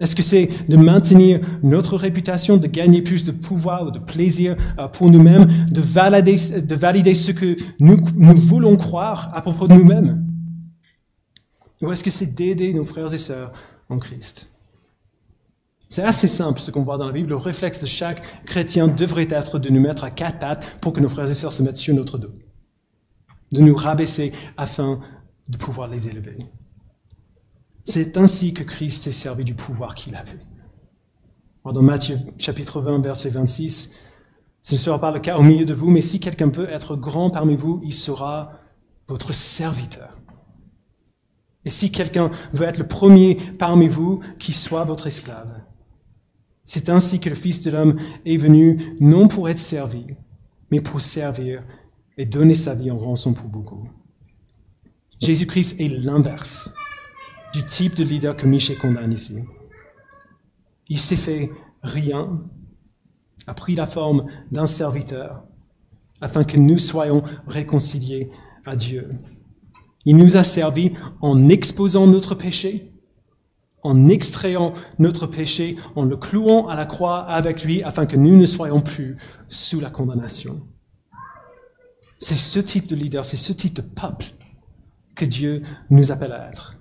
Est-ce 0.00 0.16
que 0.16 0.22
c'est 0.24 0.48
de 0.68 0.76
maintenir 0.76 1.38
notre 1.62 1.96
réputation, 1.96 2.56
de 2.56 2.66
gagner 2.66 3.02
plus 3.02 3.22
de 3.22 3.30
pouvoir 3.30 3.86
ou 3.86 3.92
de 3.92 4.00
plaisir 4.00 4.56
euh, 4.80 4.88
pour 4.88 5.08
nous-mêmes, 5.08 5.46
de 5.70 5.80
valider, 5.80 6.34
de 6.60 6.74
valider 6.74 7.14
ce 7.14 7.30
que 7.30 7.56
nous, 7.78 7.96
voulons 8.16 8.74
croire 8.74 9.30
à 9.32 9.42
propos 9.42 9.68
de 9.68 9.74
nous-mêmes? 9.74 10.26
Ou 11.82 11.92
est-ce 11.92 12.02
que 12.02 12.10
c'est 12.10 12.34
d'aider 12.34 12.74
nos 12.74 12.84
frères 12.84 13.14
et 13.14 13.18
sœurs 13.18 13.52
en 13.88 13.98
Christ? 13.98 14.50
C'est 15.88 16.02
assez 16.02 16.26
simple 16.26 16.58
ce 16.58 16.72
qu'on 16.72 16.82
voit 16.82 16.98
dans 16.98 17.06
la 17.06 17.12
Bible. 17.12 17.28
Le 17.28 17.36
réflexe 17.36 17.80
de 17.80 17.86
chaque 17.86 18.44
chrétien 18.44 18.88
devrait 18.88 19.28
être 19.30 19.60
de 19.60 19.68
nous 19.68 19.80
mettre 19.80 20.02
à 20.02 20.10
quatre 20.10 20.40
pattes 20.40 20.66
pour 20.80 20.92
que 20.92 20.98
nos 20.98 21.08
frères 21.08 21.30
et 21.30 21.34
sœurs 21.34 21.52
se 21.52 21.62
mettent 21.62 21.76
sur 21.76 21.94
notre 21.94 22.18
dos. 22.18 22.34
De 23.52 23.60
nous 23.60 23.76
rabaisser 23.76 24.32
afin 24.56 24.98
de 25.48 25.56
pouvoir 25.56 25.86
les 25.86 26.08
élever. 26.08 26.38
C'est 27.88 28.16
ainsi 28.16 28.52
que 28.52 28.64
Christ 28.64 29.04
s'est 29.04 29.12
servi 29.12 29.44
du 29.44 29.54
pouvoir 29.54 29.94
qu'il 29.94 30.16
avait. 30.16 30.40
Dans 31.64 31.82
Matthieu 31.82 32.18
chapitre 32.36 32.80
20, 32.80 33.00
verset 33.00 33.30
26, 33.30 34.12
ce 34.60 34.74
ne 34.74 34.78
sera 34.78 35.00
pas 35.00 35.12
le 35.12 35.20
cas 35.20 35.38
au 35.38 35.42
milieu 35.42 35.64
de 35.64 35.72
vous, 35.72 35.90
mais 35.90 36.00
si 36.00 36.18
quelqu'un 36.18 36.50
veut 36.50 36.68
être 36.68 36.96
grand 36.96 37.30
parmi 37.30 37.54
vous, 37.54 37.80
il 37.84 37.94
sera 37.94 38.50
votre 39.06 39.32
serviteur. 39.32 40.18
Et 41.64 41.70
si 41.70 41.92
quelqu'un 41.92 42.30
veut 42.52 42.66
être 42.66 42.78
le 42.78 42.88
premier 42.88 43.36
parmi 43.58 43.86
vous, 43.86 44.18
qu'il 44.40 44.54
soit 44.54 44.84
votre 44.84 45.06
esclave. 45.06 45.62
C'est 46.64 46.88
ainsi 46.88 47.20
que 47.20 47.28
le 47.28 47.36
Fils 47.36 47.62
de 47.62 47.70
l'homme 47.70 47.96
est 48.24 48.36
venu, 48.36 48.78
non 48.98 49.28
pour 49.28 49.48
être 49.48 49.58
servi, 49.58 50.06
mais 50.72 50.80
pour 50.80 51.00
servir 51.00 51.62
et 52.18 52.26
donner 52.26 52.54
sa 52.54 52.74
vie 52.74 52.90
en 52.90 52.98
rançon 52.98 53.32
pour 53.32 53.48
beaucoup. 53.48 53.88
Jésus-Christ 55.20 55.80
est 55.80 55.88
l'inverse 55.88 56.74
du 57.56 57.64
type 57.64 57.94
de 57.94 58.04
leader 58.04 58.36
que 58.36 58.46
Michel 58.46 58.76
condamne 58.76 59.14
ici. 59.14 59.38
Il 60.90 60.98
s'est 60.98 61.16
fait 61.16 61.50
rien, 61.82 62.42
a 63.46 63.54
pris 63.54 63.74
la 63.74 63.86
forme 63.86 64.26
d'un 64.50 64.66
serviteur, 64.66 65.42
afin 66.20 66.44
que 66.44 66.58
nous 66.58 66.78
soyons 66.78 67.22
réconciliés 67.46 68.28
à 68.66 68.76
Dieu. 68.76 69.10
Il 70.04 70.18
nous 70.18 70.36
a 70.36 70.42
servi 70.42 70.92
en 71.22 71.48
exposant 71.48 72.06
notre 72.06 72.34
péché, 72.34 72.92
en 73.82 74.04
extrayant 74.04 74.72
notre 74.98 75.26
péché, 75.26 75.76
en 75.94 76.04
le 76.04 76.18
clouant 76.18 76.68
à 76.68 76.76
la 76.76 76.84
croix 76.84 77.20
avec 77.20 77.64
lui, 77.64 77.82
afin 77.82 78.04
que 78.04 78.16
nous 78.16 78.36
ne 78.36 78.44
soyons 78.44 78.82
plus 78.82 79.16
sous 79.48 79.80
la 79.80 79.88
condamnation. 79.88 80.60
C'est 82.18 82.36
ce 82.36 82.58
type 82.58 82.86
de 82.86 82.96
leader, 82.96 83.24
c'est 83.24 83.38
ce 83.38 83.54
type 83.54 83.72
de 83.72 83.82
peuple 83.82 84.26
que 85.14 85.24
Dieu 85.24 85.62
nous 85.88 86.12
appelle 86.12 86.32
à 86.32 86.50
être. 86.50 86.75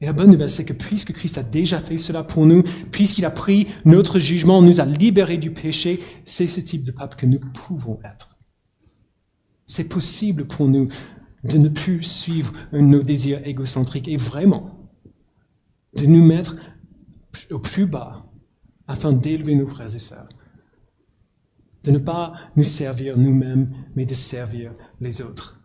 Et 0.00 0.06
la 0.06 0.12
bonne 0.12 0.30
nouvelle, 0.30 0.50
c'est 0.50 0.64
que 0.64 0.72
puisque 0.72 1.12
Christ 1.12 1.38
a 1.38 1.42
déjà 1.42 1.80
fait 1.80 1.98
cela 1.98 2.22
pour 2.22 2.46
nous, 2.46 2.62
puisqu'il 2.92 3.24
a 3.24 3.30
pris 3.30 3.66
notre 3.84 4.20
jugement, 4.20 4.62
nous 4.62 4.80
a 4.80 4.84
libérés 4.84 5.38
du 5.38 5.52
péché, 5.52 6.00
c'est 6.24 6.46
ce 6.46 6.60
type 6.60 6.84
de 6.84 6.92
peuple 6.92 7.16
que 7.16 7.26
nous 7.26 7.40
pouvons 7.40 7.98
être. 8.04 8.38
C'est 9.66 9.88
possible 9.88 10.46
pour 10.46 10.68
nous 10.68 10.88
de 11.44 11.58
ne 11.58 11.68
plus 11.68 12.02
suivre 12.02 12.52
nos 12.72 13.02
désirs 13.02 13.44
égocentriques 13.46 14.08
et 14.08 14.16
vraiment 14.16 14.88
de 15.94 16.06
nous 16.06 16.24
mettre 16.24 16.56
au 17.50 17.58
plus 17.58 17.86
bas 17.86 18.26
afin 18.86 19.12
d'élever 19.12 19.54
nos 19.54 19.66
frères 19.66 19.94
et 19.94 19.98
sœurs. 19.98 20.28
De 21.84 21.90
ne 21.90 21.98
pas 21.98 22.34
nous 22.56 22.64
servir 22.64 23.18
nous-mêmes, 23.18 23.68
mais 23.94 24.04
de 24.04 24.14
servir 24.14 24.74
les 25.00 25.22
autres 25.22 25.58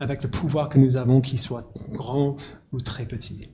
avec 0.00 0.22
le 0.22 0.30
pouvoir 0.30 0.68
que 0.68 0.78
nous 0.78 0.96
avons, 0.96 1.20
qu'il 1.20 1.38
soit 1.38 1.72
grand 1.90 2.36
ou 2.72 2.80
très 2.80 3.06
petit. 3.06 3.53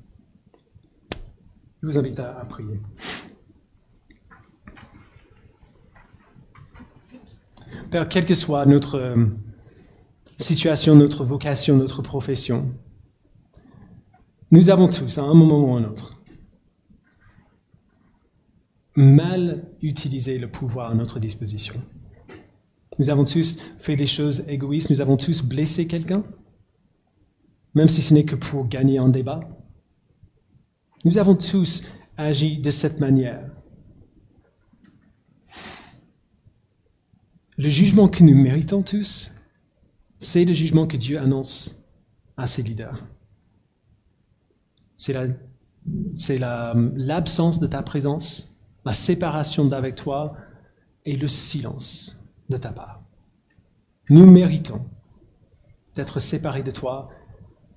Je 1.82 1.86
vous 1.86 1.98
invite 1.98 2.20
à, 2.20 2.44
prier. 2.48 2.78
Père, 7.90 8.08
quelle 8.08 8.26
que 8.26 8.34
soit 8.34 8.66
notre 8.66 8.96
euh, 8.96 9.26
situation, 10.36 10.94
notre 10.94 11.24
vocation, 11.24 11.76
notre 11.76 12.02
profession, 12.02 12.72
nous 14.50 14.68
avons 14.68 14.88
tous, 14.88 15.18
à 15.18 15.22
un 15.22 15.34
moment 15.34 15.60
ou 15.60 15.76
à 15.76 15.80
un 15.80 15.84
autre, 15.84 16.20
mal 18.94 19.64
utilisé 19.80 20.38
le 20.38 20.50
pouvoir 20.50 20.90
à 20.90 20.94
notre 20.94 21.18
disposition. 21.18 21.74
Nous 22.98 23.08
avons 23.08 23.24
tous 23.24 23.56
fait 23.78 23.96
des 23.96 24.06
choses 24.06 24.44
égoïstes, 24.48 24.90
nous 24.90 25.00
avons 25.00 25.16
tous 25.16 25.42
blessé 25.42 25.86
quelqu'un, 25.86 26.24
même 27.74 27.88
si 27.88 28.02
ce 28.02 28.12
n'est 28.12 28.24
que 28.24 28.36
pour 28.36 28.68
gagner 28.68 28.98
un 28.98 29.08
débat. 29.08 29.40
Nous 31.04 31.18
avons 31.18 31.34
tous 31.34 31.84
agi 32.16 32.58
de 32.58 32.70
cette 32.70 33.00
manière. 33.00 33.50
Le 37.56 37.68
jugement 37.68 38.08
que 38.08 38.22
nous 38.22 38.34
méritons 38.34 38.82
tous, 38.82 39.32
c'est 40.18 40.44
le 40.44 40.52
jugement 40.52 40.86
que 40.86 40.96
Dieu 40.96 41.18
annonce 41.18 41.86
à 42.36 42.46
ses 42.46 42.62
leaders. 42.62 43.06
C'est 44.96 46.38
l'absence 46.38 47.60
de 47.60 47.66
ta 47.66 47.82
présence, 47.82 48.60
la 48.84 48.92
séparation 48.92 49.64
d'avec 49.64 49.94
toi 49.94 50.36
et 51.06 51.16
le 51.16 51.28
silence 51.28 52.22
de 52.50 52.56
ta 52.58 52.72
part. 52.72 53.02
Nous 54.10 54.30
méritons 54.30 54.84
d'être 55.94 56.18
séparés 56.18 56.62
de 56.62 56.70
toi 56.70 57.08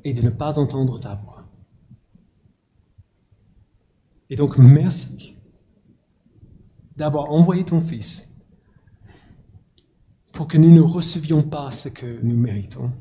et 0.04 0.14
de 0.14 0.22
ne 0.22 0.30
pas 0.30 0.60
entendre 0.60 1.00
ta 1.00 1.16
voix. 1.16 1.33
Et 4.30 4.36
donc, 4.36 4.58
merci 4.58 5.38
d'avoir 6.96 7.32
envoyé 7.32 7.64
ton 7.64 7.82
Fils 7.82 8.36
pour 10.32 10.48
que 10.48 10.58
nous 10.58 10.72
ne 10.72 10.82
recevions 10.82 11.44
pas 11.44 11.72
ce 11.72 11.90
que 11.90 12.20
nous 12.24 12.36
méritons, 12.36 12.92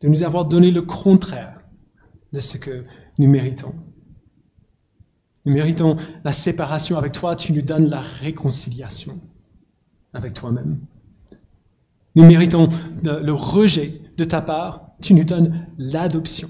de 0.00 0.08
nous 0.08 0.22
avoir 0.22 0.46
donné 0.46 0.70
le 0.70 0.82
contraire 0.82 1.62
de 2.32 2.40
ce 2.40 2.56
que 2.56 2.84
nous 3.18 3.28
méritons. 3.28 3.74
Nous 5.44 5.52
méritons 5.52 5.96
la 6.24 6.32
séparation 6.32 6.96
avec 6.96 7.12
toi, 7.12 7.36
tu 7.36 7.52
nous 7.52 7.62
donnes 7.62 7.90
la 7.90 8.00
réconciliation 8.00 9.20
avec 10.14 10.34
toi-même. 10.34 10.80
Nous 12.14 12.24
méritons 12.24 12.68
le 13.02 13.32
rejet 13.32 14.00
de 14.16 14.24
ta 14.24 14.42
part. 14.42 14.90
Tu 15.00 15.14
nous 15.14 15.24
donnes 15.24 15.66
l'adoption 15.78 16.48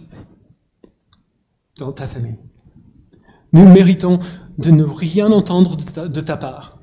dans 1.79 1.93
ta 1.93 2.07
famille. 2.07 2.37
Nous 3.53 3.69
méritons 3.69 4.19
de 4.59 4.71
ne 4.71 4.85
rien 4.85 5.31
entendre 5.31 5.77
de 5.77 6.21
ta, 6.21 6.37
part. 6.37 6.79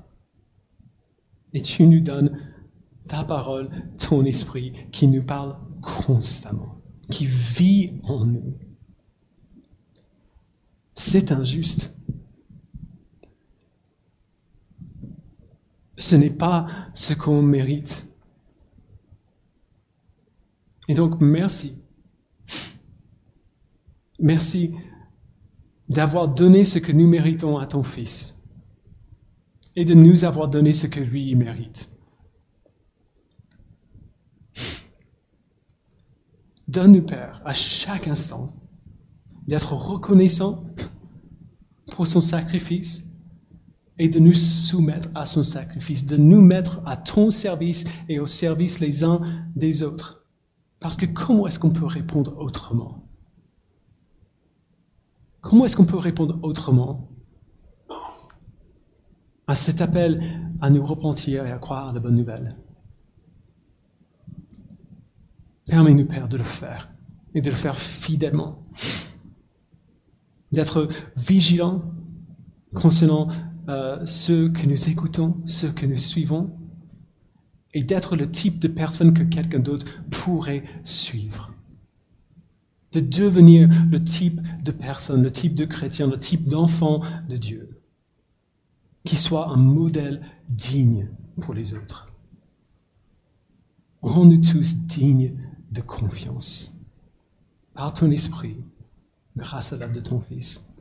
Et 1.53 1.61
tu 1.61 1.88
nous 1.88 1.99
donnes 1.99 2.38
ta 3.07 3.24
parole, 3.24 3.70
ton 3.97 4.24
esprit 4.26 4.74
qui 4.91 5.07
nous 5.07 5.24
parle 5.24 5.57
constamment, 5.82 6.82
qui 7.09 7.26
vit 7.26 7.99
en 8.03 8.26
nous. 8.26 8.55
C'est 10.95 11.32
injuste. 11.32 11.97
Ce 15.97 16.15
n'est 16.15 16.30
pas 16.30 16.67
ce 16.93 17.13
qu'on 17.13 17.41
mérite. 17.41 18.05
Et 20.88 20.93
donc, 20.93 21.20
merci. 21.20 21.84
Merci 24.20 24.76
d'avoir 25.89 26.27
donné 26.27 26.65
ce 26.65 26.79
que 26.79 26.91
nous 26.91 27.07
méritons 27.07 27.57
à 27.57 27.65
ton 27.65 27.83
Fils 27.83 28.39
et 29.75 29.85
de 29.85 29.93
nous 29.93 30.23
avoir 30.23 30.47
donné 30.47 30.71
ce 30.71 30.87
que 30.87 30.99
lui 30.99 31.35
mérite. 31.35 31.89
Donne-nous, 36.67 37.01
Père, 37.01 37.41
à 37.45 37.53
chaque 37.53 38.07
instant, 38.07 38.53
d'être 39.47 39.73
reconnaissant 39.73 40.65
pour 41.91 42.05
son 42.05 42.21
sacrifice 42.21 43.07
et 43.97 44.07
de 44.07 44.19
nous 44.19 44.33
soumettre 44.33 45.09
à 45.15 45.25
son 45.25 45.41
sacrifice, 45.41 46.05
de 46.05 46.17
nous 46.17 46.41
mettre 46.41 46.81
à 46.85 46.95
ton 46.95 47.31
service 47.31 47.85
et 48.07 48.19
au 48.19 48.27
service 48.27 48.79
les 48.79 49.03
uns 49.03 49.21
des 49.55 49.81
autres. 49.81 50.23
Parce 50.79 50.95
que 50.95 51.07
comment 51.07 51.47
est-ce 51.47 51.59
qu'on 51.59 51.71
peut 51.71 51.85
répondre 51.85 52.37
autrement? 52.37 53.09
Comment 55.41 55.65
est-ce 55.65 55.77
qu'on 55.77 55.85
peut 55.85 55.97
répondre 55.97 56.37
autrement 56.43 57.09
à 59.47 59.55
cet 59.55 59.81
appel 59.81 60.21
à 60.61 60.69
nous 60.69 60.85
repentir 60.85 61.45
et 61.45 61.51
à 61.51 61.57
croire 61.57 61.89
à 61.89 61.93
la 61.93 61.99
bonne 61.99 62.15
nouvelle? 62.15 62.57
Permets-nous, 65.65 66.05
Père, 66.05 66.27
de 66.27 66.37
le 66.37 66.43
faire 66.43 66.91
et 67.33 67.41
de 67.41 67.49
le 67.49 67.55
faire 67.55 67.77
fidèlement. 67.77 68.65
D'être 70.51 70.87
vigilant 71.15 71.83
concernant 72.73 73.27
euh, 73.69 74.03
ceux 74.05 74.49
que 74.49 74.65
nous 74.65 74.89
écoutons, 74.89 75.37
ceux 75.45 75.71
que 75.71 75.85
nous 75.85 75.97
suivons, 75.97 76.55
et 77.73 77.83
d'être 77.83 78.15
le 78.15 78.29
type 78.29 78.59
de 78.59 78.67
personne 78.67 79.13
que 79.13 79.23
quelqu'un 79.23 79.59
d'autre 79.59 79.85
pourrait 80.09 80.63
suivre. 80.83 81.48
De 82.91 82.99
devenir 82.99 83.69
le 83.91 84.03
type 84.03 84.41
de 84.63 84.71
personne, 84.71 85.21
le 85.21 85.31
type 85.31 85.53
de 85.53 85.65
chrétien, 85.65 86.07
le 86.07 86.17
type 86.17 86.45
d'enfant 86.45 87.01
de 87.29 87.35
Dieu, 87.35 87.81
qui 89.03 89.15
soit 89.15 89.49
un 89.49 89.57
modèle 89.57 90.21
digne 90.49 91.09
pour 91.39 91.53
les 91.53 91.73
autres. 91.73 92.11
Rends-nous 94.01 94.37
tous 94.37 94.87
dignes 94.87 95.35
de 95.71 95.81
confiance 95.81 96.79
par 97.73 97.93
ton 97.93 98.09
esprit, 98.11 98.57
grâce 99.37 99.71
à 99.71 99.77
l'œuvre 99.77 99.93
de 99.93 99.99
ton 99.99 100.19
Fils. 100.19 100.73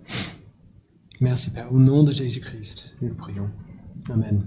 Merci 1.20 1.50
Père, 1.50 1.72
au 1.72 1.78
nom 1.78 2.04
de 2.04 2.12
Jésus-Christ, 2.12 2.96
nous 3.02 3.14
prions. 3.14 3.50
Amen. 4.10 4.44